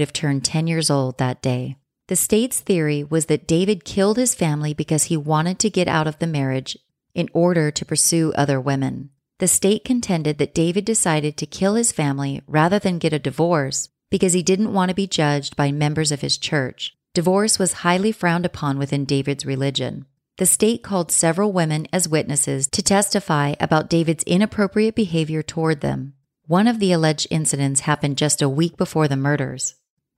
have 0.00 0.12
turned 0.12 0.44
10 0.44 0.66
years 0.66 0.90
old 0.90 1.18
that 1.18 1.40
day. 1.40 1.76
The 2.08 2.16
state's 2.16 2.58
theory 2.58 3.04
was 3.04 3.26
that 3.26 3.46
David 3.46 3.84
killed 3.84 4.16
his 4.16 4.34
family 4.34 4.74
because 4.74 5.04
he 5.04 5.16
wanted 5.16 5.60
to 5.60 5.70
get 5.70 5.86
out 5.86 6.08
of 6.08 6.18
the 6.18 6.26
marriage 6.26 6.76
in 7.14 7.28
order 7.32 7.70
to 7.70 7.84
pursue 7.84 8.32
other 8.32 8.60
women. 8.60 9.10
The 9.38 9.48
state 9.48 9.84
contended 9.84 10.38
that 10.38 10.54
David 10.54 10.84
decided 10.84 11.36
to 11.36 11.46
kill 11.46 11.74
his 11.74 11.90
family 11.90 12.42
rather 12.46 12.78
than 12.78 12.98
get 12.98 13.12
a 13.12 13.18
divorce 13.18 13.88
because 14.10 14.32
he 14.32 14.42
didn't 14.42 14.72
want 14.72 14.90
to 14.90 14.94
be 14.94 15.08
judged 15.08 15.56
by 15.56 15.72
members 15.72 16.12
of 16.12 16.20
his 16.20 16.38
church. 16.38 16.94
Divorce 17.14 17.58
was 17.58 17.84
highly 17.84 18.12
frowned 18.12 18.46
upon 18.46 18.78
within 18.78 19.04
David's 19.04 19.44
religion. 19.44 20.06
The 20.36 20.46
state 20.46 20.82
called 20.82 21.12
several 21.12 21.52
women 21.52 21.86
as 21.92 22.08
witnesses 22.08 22.66
to 22.68 22.82
testify 22.82 23.54
about 23.60 23.90
David's 23.90 24.24
inappropriate 24.24 24.94
behavior 24.94 25.42
toward 25.42 25.80
them. 25.80 26.14
One 26.46 26.68
of 26.68 26.78
the 26.78 26.92
alleged 26.92 27.28
incidents 27.30 27.80
happened 27.80 28.18
just 28.18 28.42
a 28.42 28.48
week 28.48 28.76
before 28.76 29.08
the 29.08 29.16
murders. 29.16 29.76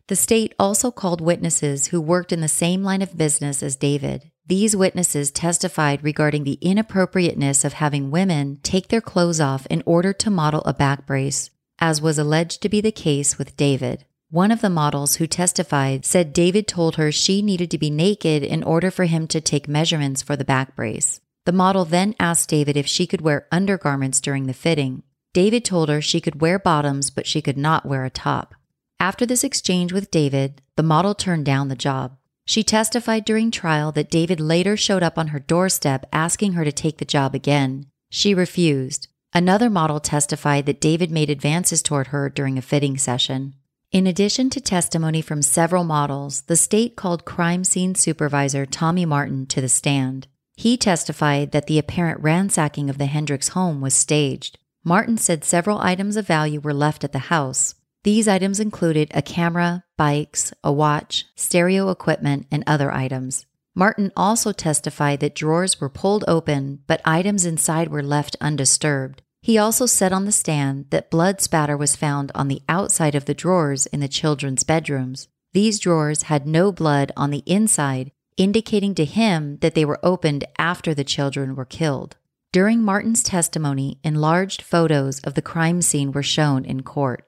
The 0.08 0.16
state 0.16 0.54
also 0.58 0.90
called 0.90 1.20
witnesses 1.20 1.88
who 1.88 2.00
worked 2.00 2.32
in 2.32 2.40
the 2.40 2.48
same 2.48 2.82
line 2.82 3.02
of 3.02 3.18
business 3.18 3.62
as 3.62 3.76
David. 3.76 4.30
These 4.48 4.76
witnesses 4.76 5.32
testified 5.32 6.04
regarding 6.04 6.44
the 6.44 6.58
inappropriateness 6.60 7.64
of 7.64 7.72
having 7.72 8.12
women 8.12 8.60
take 8.62 8.88
their 8.88 9.00
clothes 9.00 9.40
off 9.40 9.66
in 9.66 9.82
order 9.84 10.12
to 10.12 10.30
model 10.30 10.62
a 10.64 10.72
back 10.72 11.04
brace, 11.04 11.50
as 11.80 12.00
was 12.00 12.16
alleged 12.16 12.62
to 12.62 12.68
be 12.68 12.80
the 12.80 12.92
case 12.92 13.38
with 13.38 13.56
David. 13.56 14.04
One 14.30 14.52
of 14.52 14.60
the 14.60 14.70
models 14.70 15.16
who 15.16 15.26
testified 15.26 16.04
said 16.04 16.32
David 16.32 16.68
told 16.68 16.94
her 16.94 17.10
she 17.10 17.42
needed 17.42 17.72
to 17.72 17.78
be 17.78 17.90
naked 17.90 18.44
in 18.44 18.62
order 18.62 18.92
for 18.92 19.06
him 19.06 19.26
to 19.28 19.40
take 19.40 19.66
measurements 19.66 20.22
for 20.22 20.36
the 20.36 20.44
back 20.44 20.76
brace. 20.76 21.20
The 21.44 21.52
model 21.52 21.84
then 21.84 22.14
asked 22.20 22.48
David 22.48 22.76
if 22.76 22.86
she 22.86 23.06
could 23.06 23.22
wear 23.22 23.48
undergarments 23.50 24.20
during 24.20 24.46
the 24.46 24.54
fitting. 24.54 25.02
David 25.32 25.64
told 25.64 25.88
her 25.88 26.00
she 26.00 26.20
could 26.20 26.40
wear 26.40 26.60
bottoms, 26.60 27.10
but 27.10 27.26
she 27.26 27.42
could 27.42 27.58
not 27.58 27.84
wear 27.84 28.04
a 28.04 28.10
top. 28.10 28.54
After 29.00 29.26
this 29.26 29.42
exchange 29.42 29.92
with 29.92 30.10
David, 30.10 30.62
the 30.76 30.82
model 30.84 31.14
turned 31.14 31.44
down 31.44 31.68
the 31.68 31.74
job. 31.76 32.16
She 32.46 32.62
testified 32.62 33.24
during 33.24 33.50
trial 33.50 33.90
that 33.92 34.10
David 34.10 34.40
later 34.40 34.76
showed 34.76 35.02
up 35.02 35.18
on 35.18 35.28
her 35.28 35.40
doorstep 35.40 36.06
asking 36.12 36.52
her 36.52 36.64
to 36.64 36.72
take 36.72 36.98
the 36.98 37.04
job 37.04 37.34
again. 37.34 37.86
She 38.08 38.34
refused. 38.34 39.08
Another 39.34 39.68
model 39.68 39.98
testified 39.98 40.64
that 40.66 40.80
David 40.80 41.10
made 41.10 41.28
advances 41.28 41.82
toward 41.82 42.06
her 42.08 42.30
during 42.30 42.56
a 42.56 42.62
fitting 42.62 42.96
session. 42.96 43.54
In 43.90 44.06
addition 44.06 44.48
to 44.50 44.60
testimony 44.60 45.20
from 45.20 45.42
several 45.42 45.84
models, 45.84 46.42
the 46.42 46.56
state 46.56 46.96
called 46.96 47.24
crime 47.24 47.64
scene 47.64 47.94
supervisor 47.94 48.64
Tommy 48.64 49.04
Martin 49.04 49.46
to 49.46 49.60
the 49.60 49.68
stand. 49.68 50.28
He 50.54 50.76
testified 50.76 51.50
that 51.50 51.66
the 51.66 51.78
apparent 51.78 52.20
ransacking 52.20 52.88
of 52.88 52.98
the 52.98 53.06
Hendricks 53.06 53.48
home 53.48 53.80
was 53.80 53.92
staged. 53.94 54.58
Martin 54.84 55.18
said 55.18 55.44
several 55.44 55.80
items 55.80 56.16
of 56.16 56.26
value 56.26 56.60
were 56.60 56.72
left 56.72 57.04
at 57.04 57.12
the 57.12 57.18
house. 57.18 57.74
These 58.06 58.28
items 58.28 58.60
included 58.60 59.10
a 59.12 59.20
camera, 59.20 59.82
bikes, 59.96 60.52
a 60.62 60.70
watch, 60.70 61.24
stereo 61.34 61.90
equipment, 61.90 62.46
and 62.52 62.62
other 62.64 62.94
items. 62.94 63.46
Martin 63.74 64.12
also 64.16 64.52
testified 64.52 65.18
that 65.18 65.34
drawers 65.34 65.80
were 65.80 65.88
pulled 65.88 66.22
open, 66.28 66.84
but 66.86 67.00
items 67.04 67.44
inside 67.44 67.88
were 67.88 68.04
left 68.04 68.36
undisturbed. 68.40 69.22
He 69.42 69.58
also 69.58 69.86
said 69.86 70.12
on 70.12 70.24
the 70.24 70.30
stand 70.30 70.86
that 70.90 71.10
blood 71.10 71.40
spatter 71.40 71.76
was 71.76 71.96
found 71.96 72.30
on 72.32 72.46
the 72.46 72.62
outside 72.68 73.16
of 73.16 73.24
the 73.24 73.34
drawers 73.34 73.86
in 73.86 73.98
the 73.98 74.06
children's 74.06 74.62
bedrooms. 74.62 75.26
These 75.52 75.80
drawers 75.80 76.22
had 76.30 76.46
no 76.46 76.70
blood 76.70 77.10
on 77.16 77.32
the 77.32 77.42
inside, 77.44 78.12
indicating 78.36 78.94
to 78.94 79.04
him 79.04 79.58
that 79.62 79.74
they 79.74 79.84
were 79.84 79.98
opened 80.04 80.44
after 80.58 80.94
the 80.94 81.02
children 81.02 81.56
were 81.56 81.64
killed. 81.64 82.14
During 82.52 82.84
Martin's 82.84 83.24
testimony, 83.24 83.98
enlarged 84.04 84.62
photos 84.62 85.18
of 85.22 85.34
the 85.34 85.42
crime 85.42 85.82
scene 85.82 86.12
were 86.12 86.22
shown 86.22 86.64
in 86.64 86.84
court. 86.84 87.24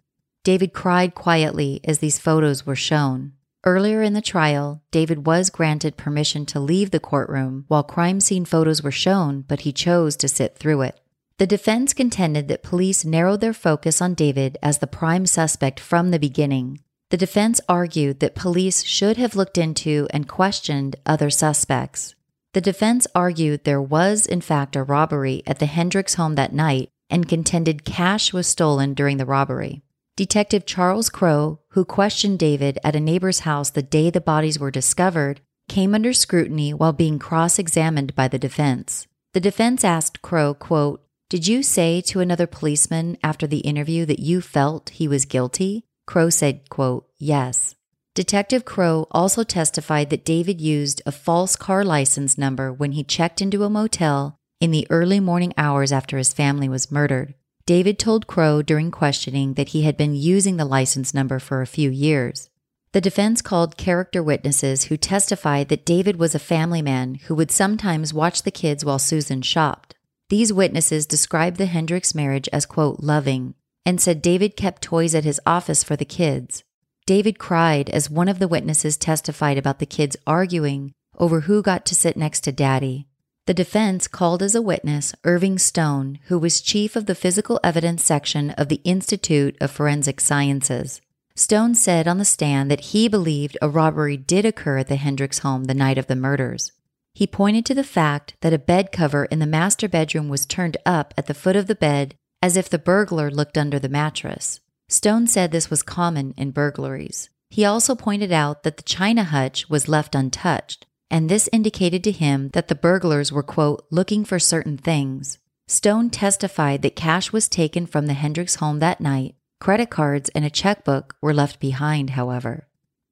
David 0.48 0.72
cried 0.72 1.14
quietly 1.14 1.78
as 1.84 1.98
these 1.98 2.18
photos 2.18 2.64
were 2.64 2.74
shown. 2.74 3.32
Earlier 3.64 4.00
in 4.00 4.14
the 4.14 4.22
trial, 4.22 4.82
David 4.90 5.26
was 5.26 5.50
granted 5.50 5.98
permission 5.98 6.46
to 6.46 6.58
leave 6.58 6.90
the 6.90 6.98
courtroom 6.98 7.66
while 7.68 7.82
crime 7.82 8.18
scene 8.18 8.46
photos 8.46 8.82
were 8.82 8.90
shown, 8.90 9.42
but 9.46 9.60
he 9.60 9.74
chose 9.74 10.16
to 10.16 10.26
sit 10.26 10.56
through 10.56 10.80
it. 10.80 10.98
The 11.36 11.46
defense 11.46 11.92
contended 11.92 12.48
that 12.48 12.62
police 12.62 13.04
narrowed 13.04 13.42
their 13.42 13.52
focus 13.52 14.00
on 14.00 14.14
David 14.14 14.56
as 14.62 14.78
the 14.78 14.86
prime 14.86 15.26
suspect 15.26 15.78
from 15.78 16.12
the 16.12 16.18
beginning. 16.18 16.80
The 17.10 17.18
defense 17.18 17.60
argued 17.68 18.20
that 18.20 18.34
police 18.34 18.84
should 18.84 19.18
have 19.18 19.36
looked 19.36 19.58
into 19.58 20.08
and 20.14 20.26
questioned 20.26 20.96
other 21.04 21.28
suspects. 21.28 22.14
The 22.54 22.62
defense 22.62 23.06
argued 23.14 23.64
there 23.64 23.82
was, 23.82 24.24
in 24.24 24.40
fact, 24.40 24.76
a 24.76 24.82
robbery 24.82 25.42
at 25.46 25.58
the 25.58 25.66
Hendricks 25.66 26.14
home 26.14 26.36
that 26.36 26.54
night 26.54 26.88
and 27.10 27.28
contended 27.28 27.84
cash 27.84 28.32
was 28.32 28.46
stolen 28.46 28.94
during 28.94 29.18
the 29.18 29.26
robbery. 29.26 29.82
Detective 30.18 30.66
Charles 30.66 31.10
Crow, 31.10 31.60
who 31.68 31.84
questioned 31.84 32.40
David 32.40 32.76
at 32.82 32.96
a 32.96 33.00
neighbor's 33.00 33.46
house 33.46 33.70
the 33.70 33.84
day 33.84 34.10
the 34.10 34.20
bodies 34.20 34.58
were 34.58 34.72
discovered, 34.72 35.40
came 35.68 35.94
under 35.94 36.12
scrutiny 36.12 36.74
while 36.74 36.92
being 36.92 37.20
cross 37.20 37.56
examined 37.56 38.16
by 38.16 38.26
the 38.26 38.36
defense. 38.36 39.06
The 39.32 39.38
defense 39.38 39.84
asked 39.84 40.20
Crow, 40.20 40.54
quote, 40.54 41.04
did 41.30 41.46
you 41.46 41.62
say 41.62 42.00
to 42.00 42.18
another 42.18 42.48
policeman 42.48 43.16
after 43.22 43.46
the 43.46 43.58
interview 43.58 44.04
that 44.06 44.18
you 44.18 44.40
felt 44.40 44.90
he 44.90 45.06
was 45.06 45.24
guilty? 45.24 45.84
Crow 46.04 46.30
said, 46.30 46.68
quote, 46.68 47.08
Yes. 47.20 47.76
Detective 48.16 48.64
Crow 48.64 49.06
also 49.12 49.44
testified 49.44 50.10
that 50.10 50.24
David 50.24 50.60
used 50.60 51.00
a 51.06 51.12
false 51.12 51.54
car 51.54 51.84
license 51.84 52.36
number 52.36 52.72
when 52.72 52.90
he 52.90 53.04
checked 53.04 53.40
into 53.40 53.62
a 53.62 53.70
motel 53.70 54.36
in 54.60 54.72
the 54.72 54.88
early 54.90 55.20
morning 55.20 55.54
hours 55.56 55.92
after 55.92 56.18
his 56.18 56.32
family 56.32 56.68
was 56.68 56.90
murdered. 56.90 57.34
David 57.68 57.98
told 57.98 58.26
Crow 58.26 58.62
during 58.62 58.90
questioning 58.90 59.52
that 59.52 59.68
he 59.68 59.82
had 59.82 59.98
been 59.98 60.14
using 60.14 60.56
the 60.56 60.64
license 60.64 61.12
number 61.12 61.38
for 61.38 61.60
a 61.60 61.66
few 61.66 61.90
years. 61.90 62.48
The 62.92 63.00
defense 63.02 63.42
called 63.42 63.76
character 63.76 64.22
witnesses 64.22 64.84
who 64.84 64.96
testified 64.96 65.68
that 65.68 65.84
David 65.84 66.16
was 66.16 66.34
a 66.34 66.38
family 66.38 66.80
man 66.80 67.16
who 67.26 67.34
would 67.34 67.50
sometimes 67.50 68.14
watch 68.14 68.42
the 68.42 68.50
kids 68.50 68.86
while 68.86 68.98
Susan 68.98 69.42
shopped. 69.42 69.94
These 70.30 70.50
witnesses 70.50 71.04
described 71.04 71.58
the 71.58 71.66
Hendricks 71.66 72.14
marriage 72.14 72.48
as, 72.54 72.64
quote, 72.64 73.00
loving, 73.00 73.52
and 73.84 74.00
said 74.00 74.22
David 74.22 74.56
kept 74.56 74.80
toys 74.80 75.14
at 75.14 75.24
his 75.24 75.38
office 75.44 75.84
for 75.84 75.94
the 75.94 76.06
kids. 76.06 76.64
David 77.04 77.38
cried 77.38 77.90
as 77.90 78.08
one 78.08 78.28
of 78.28 78.38
the 78.38 78.48
witnesses 78.48 78.96
testified 78.96 79.58
about 79.58 79.78
the 79.78 79.84
kids 79.84 80.16
arguing 80.26 80.94
over 81.18 81.40
who 81.40 81.60
got 81.60 81.84
to 81.84 81.94
sit 81.94 82.16
next 82.16 82.40
to 82.44 82.50
daddy. 82.50 83.07
The 83.48 83.54
defense 83.54 84.08
called 84.08 84.42
as 84.42 84.54
a 84.54 84.60
witness 84.60 85.14
Irving 85.24 85.58
Stone, 85.58 86.18
who 86.26 86.38
was 86.38 86.60
chief 86.60 86.96
of 86.96 87.06
the 87.06 87.14
physical 87.14 87.58
evidence 87.64 88.04
section 88.04 88.50
of 88.50 88.68
the 88.68 88.82
Institute 88.84 89.56
of 89.58 89.70
Forensic 89.70 90.20
Sciences. 90.20 91.00
Stone 91.34 91.74
said 91.74 92.06
on 92.06 92.18
the 92.18 92.26
stand 92.26 92.70
that 92.70 92.92
he 92.92 93.08
believed 93.08 93.56
a 93.62 93.68
robbery 93.70 94.18
did 94.18 94.44
occur 94.44 94.76
at 94.76 94.88
the 94.88 94.96
Hendricks 94.96 95.38
home 95.38 95.64
the 95.64 95.72
night 95.72 95.96
of 95.96 96.08
the 96.08 96.14
murders. 96.14 96.72
He 97.14 97.26
pointed 97.26 97.64
to 97.64 97.74
the 97.74 97.82
fact 97.82 98.34
that 98.42 98.52
a 98.52 98.58
bed 98.58 98.92
cover 98.92 99.24
in 99.24 99.38
the 99.38 99.46
master 99.46 99.88
bedroom 99.88 100.28
was 100.28 100.44
turned 100.44 100.76
up 100.84 101.14
at 101.16 101.24
the 101.24 101.32
foot 101.32 101.56
of 101.56 101.68
the 101.68 101.74
bed 101.74 102.16
as 102.42 102.54
if 102.54 102.68
the 102.68 102.78
burglar 102.78 103.30
looked 103.30 103.56
under 103.56 103.78
the 103.78 103.88
mattress. 103.88 104.60
Stone 104.90 105.26
said 105.26 105.52
this 105.52 105.70
was 105.70 105.82
common 105.82 106.34
in 106.36 106.50
burglaries. 106.50 107.30
He 107.48 107.64
also 107.64 107.94
pointed 107.94 108.30
out 108.30 108.62
that 108.64 108.76
the 108.76 108.82
china 108.82 109.24
hutch 109.24 109.70
was 109.70 109.88
left 109.88 110.14
untouched, 110.14 110.84
and 111.10 111.28
this 111.28 111.48
indicated 111.52 112.04
to 112.04 112.12
him 112.12 112.50
that 112.50 112.68
the 112.68 112.74
burglars 112.74 113.32
were, 113.32 113.42
quote, 113.42 113.84
looking 113.90 114.24
for 114.24 114.38
certain 114.38 114.76
things. 114.76 115.38
Stone 115.66 116.10
testified 116.10 116.82
that 116.82 116.96
cash 116.96 117.32
was 117.32 117.48
taken 117.48 117.86
from 117.86 118.06
the 118.06 118.14
Hendricks 118.14 118.56
home 118.56 118.78
that 118.78 119.00
night. 119.00 119.34
Credit 119.60 119.90
cards 119.90 120.30
and 120.30 120.44
a 120.44 120.50
checkbook 120.50 121.16
were 121.20 121.34
left 121.34 121.60
behind, 121.60 122.10
however. 122.10 122.68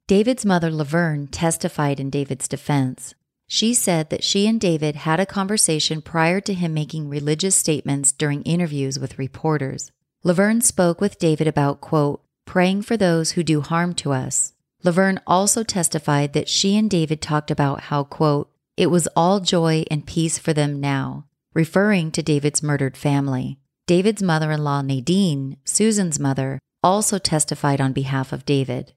David's 0.06 0.44
mother, 0.44 0.70
Laverne, 0.70 1.26
testified 1.26 1.98
in 1.98 2.10
David's 2.10 2.48
defense. 2.48 3.14
She 3.48 3.74
said 3.74 4.10
that 4.10 4.24
she 4.24 4.46
and 4.46 4.60
David 4.60 4.96
had 4.96 5.20
a 5.20 5.26
conversation 5.26 6.02
prior 6.02 6.40
to 6.40 6.54
him 6.54 6.74
making 6.74 7.08
religious 7.08 7.54
statements 7.54 8.12
during 8.12 8.42
interviews 8.42 8.98
with 8.98 9.18
reporters. 9.18 9.92
Laverne 10.24 10.60
spoke 10.60 11.00
with 11.00 11.18
David 11.18 11.46
about, 11.46 11.80
quote, 11.80 12.22
praying 12.44 12.82
for 12.82 12.96
those 12.96 13.32
who 13.32 13.42
do 13.42 13.60
harm 13.60 13.94
to 13.94 14.12
us. 14.12 14.52
Laverne 14.86 15.20
also 15.26 15.64
testified 15.64 16.32
that 16.32 16.48
she 16.48 16.76
and 16.76 16.88
David 16.88 17.20
talked 17.20 17.50
about 17.50 17.82
how, 17.82 18.04
quote, 18.04 18.50
it 18.76 18.86
was 18.86 19.08
all 19.16 19.40
joy 19.40 19.84
and 19.90 20.06
peace 20.06 20.38
for 20.38 20.52
them 20.52 20.80
now, 20.80 21.26
referring 21.54 22.12
to 22.12 22.22
David's 22.22 22.62
murdered 22.62 22.96
family. 22.96 23.58
David's 23.88 24.22
mother 24.22 24.52
in 24.52 24.62
law, 24.62 24.82
Nadine, 24.82 25.56
Susan's 25.64 26.20
mother, 26.20 26.60
also 26.84 27.18
testified 27.18 27.80
on 27.80 27.92
behalf 27.92 28.32
of 28.32 28.46
David. 28.46 28.92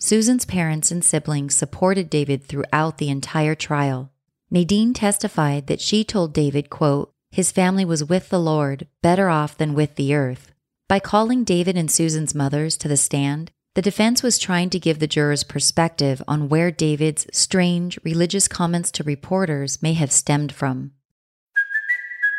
Susan's 0.00 0.46
parents 0.46 0.90
and 0.90 1.04
siblings 1.04 1.54
supported 1.54 2.08
David 2.08 2.42
throughout 2.42 2.96
the 2.96 3.10
entire 3.10 3.54
trial. 3.54 4.10
Nadine 4.50 4.94
testified 4.94 5.66
that 5.66 5.80
she 5.80 6.04
told 6.04 6.32
David, 6.32 6.70
quote, 6.70 7.12
his 7.30 7.52
family 7.52 7.84
was 7.84 8.04
with 8.04 8.30
the 8.30 8.40
Lord, 8.40 8.86
better 9.02 9.28
off 9.28 9.58
than 9.58 9.74
with 9.74 9.96
the 9.96 10.14
earth. 10.14 10.52
By 10.88 11.00
calling 11.00 11.44
David 11.44 11.76
and 11.76 11.90
Susan's 11.90 12.34
mothers 12.34 12.76
to 12.78 12.88
the 12.88 12.96
stand, 12.96 13.50
the 13.74 13.82
defense 13.82 14.22
was 14.22 14.38
trying 14.38 14.70
to 14.70 14.78
give 14.78 15.00
the 15.00 15.06
jurors 15.06 15.42
perspective 15.42 16.22
on 16.28 16.48
where 16.48 16.70
David's 16.70 17.26
strange 17.32 17.98
religious 18.04 18.48
comments 18.48 18.90
to 18.92 19.04
reporters 19.04 19.82
may 19.82 19.94
have 19.94 20.12
stemmed 20.12 20.52
from. 20.52 20.92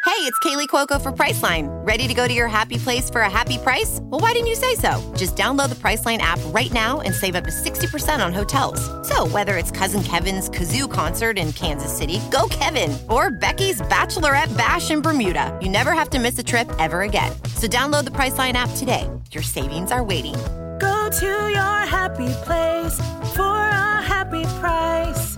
Hey, 0.06 0.22
it's 0.22 0.38
Kaley 0.40 0.68
Cuoco 0.68 1.02
for 1.02 1.12
Priceline. 1.12 1.68
Ready 1.86 2.08
to 2.08 2.14
go 2.14 2.28
to 2.28 2.34
your 2.34 2.48
happy 2.48 2.78
place 2.78 3.10
for 3.10 3.22
a 3.22 3.30
happy 3.30 3.58
price? 3.58 4.00
Well, 4.04 4.22
why 4.22 4.34
didn't 4.34 4.48
you 4.48 4.56
say 4.56 4.76
so? 4.76 5.14
Just 5.18 5.36
download 5.36 5.70
the 5.70 5.76
Priceline 5.76 6.20
app 6.20 6.40
right 6.54 6.72
now 6.72 7.02
and 7.02 7.14
save 7.14 7.36
up 7.36 7.44
to 7.44 7.50
60% 7.50 8.24
on 8.24 8.32
hotels. 8.32 8.80
So, 9.08 9.28
whether 9.28 9.58
it's 9.58 9.72
Cousin 9.72 10.04
Kevin's 10.04 10.48
Kazoo 10.48 10.90
concert 10.90 11.40
in 11.40 11.52
Kansas 11.54 11.92
City, 11.92 12.22
go 12.32 12.48
Kevin, 12.52 12.96
or 13.10 13.32
Becky's 13.32 13.82
Bachelorette 13.82 14.56
Bash 14.56 14.92
in 14.92 15.02
Bermuda, 15.02 15.58
you 15.62 15.70
never 15.70 15.94
have 15.94 16.12
to 16.12 16.20
miss 16.20 16.38
a 16.38 16.44
trip 16.44 16.72
ever 16.78 17.02
again. 17.02 17.32
So, 17.56 17.68
download 17.68 18.06
the 18.06 18.12
Priceline 18.12 18.54
app 18.54 18.70
today. 18.78 19.10
Your 19.32 19.44
savings 19.44 19.92
are 19.92 20.04
waiting. 20.04 20.36
Go 20.80 21.10
to 21.10 21.26
your 21.26 21.80
happy 21.86 22.28
place 22.44 22.98
for 23.36 23.58
a 23.58 24.02
happy 24.02 24.44
price. 24.60 25.36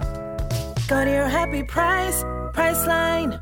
Go 0.88 1.06
to 1.06 1.12
your 1.12 1.28
happy 1.28 1.64
price, 1.64 2.24
Priceline. 2.54 3.40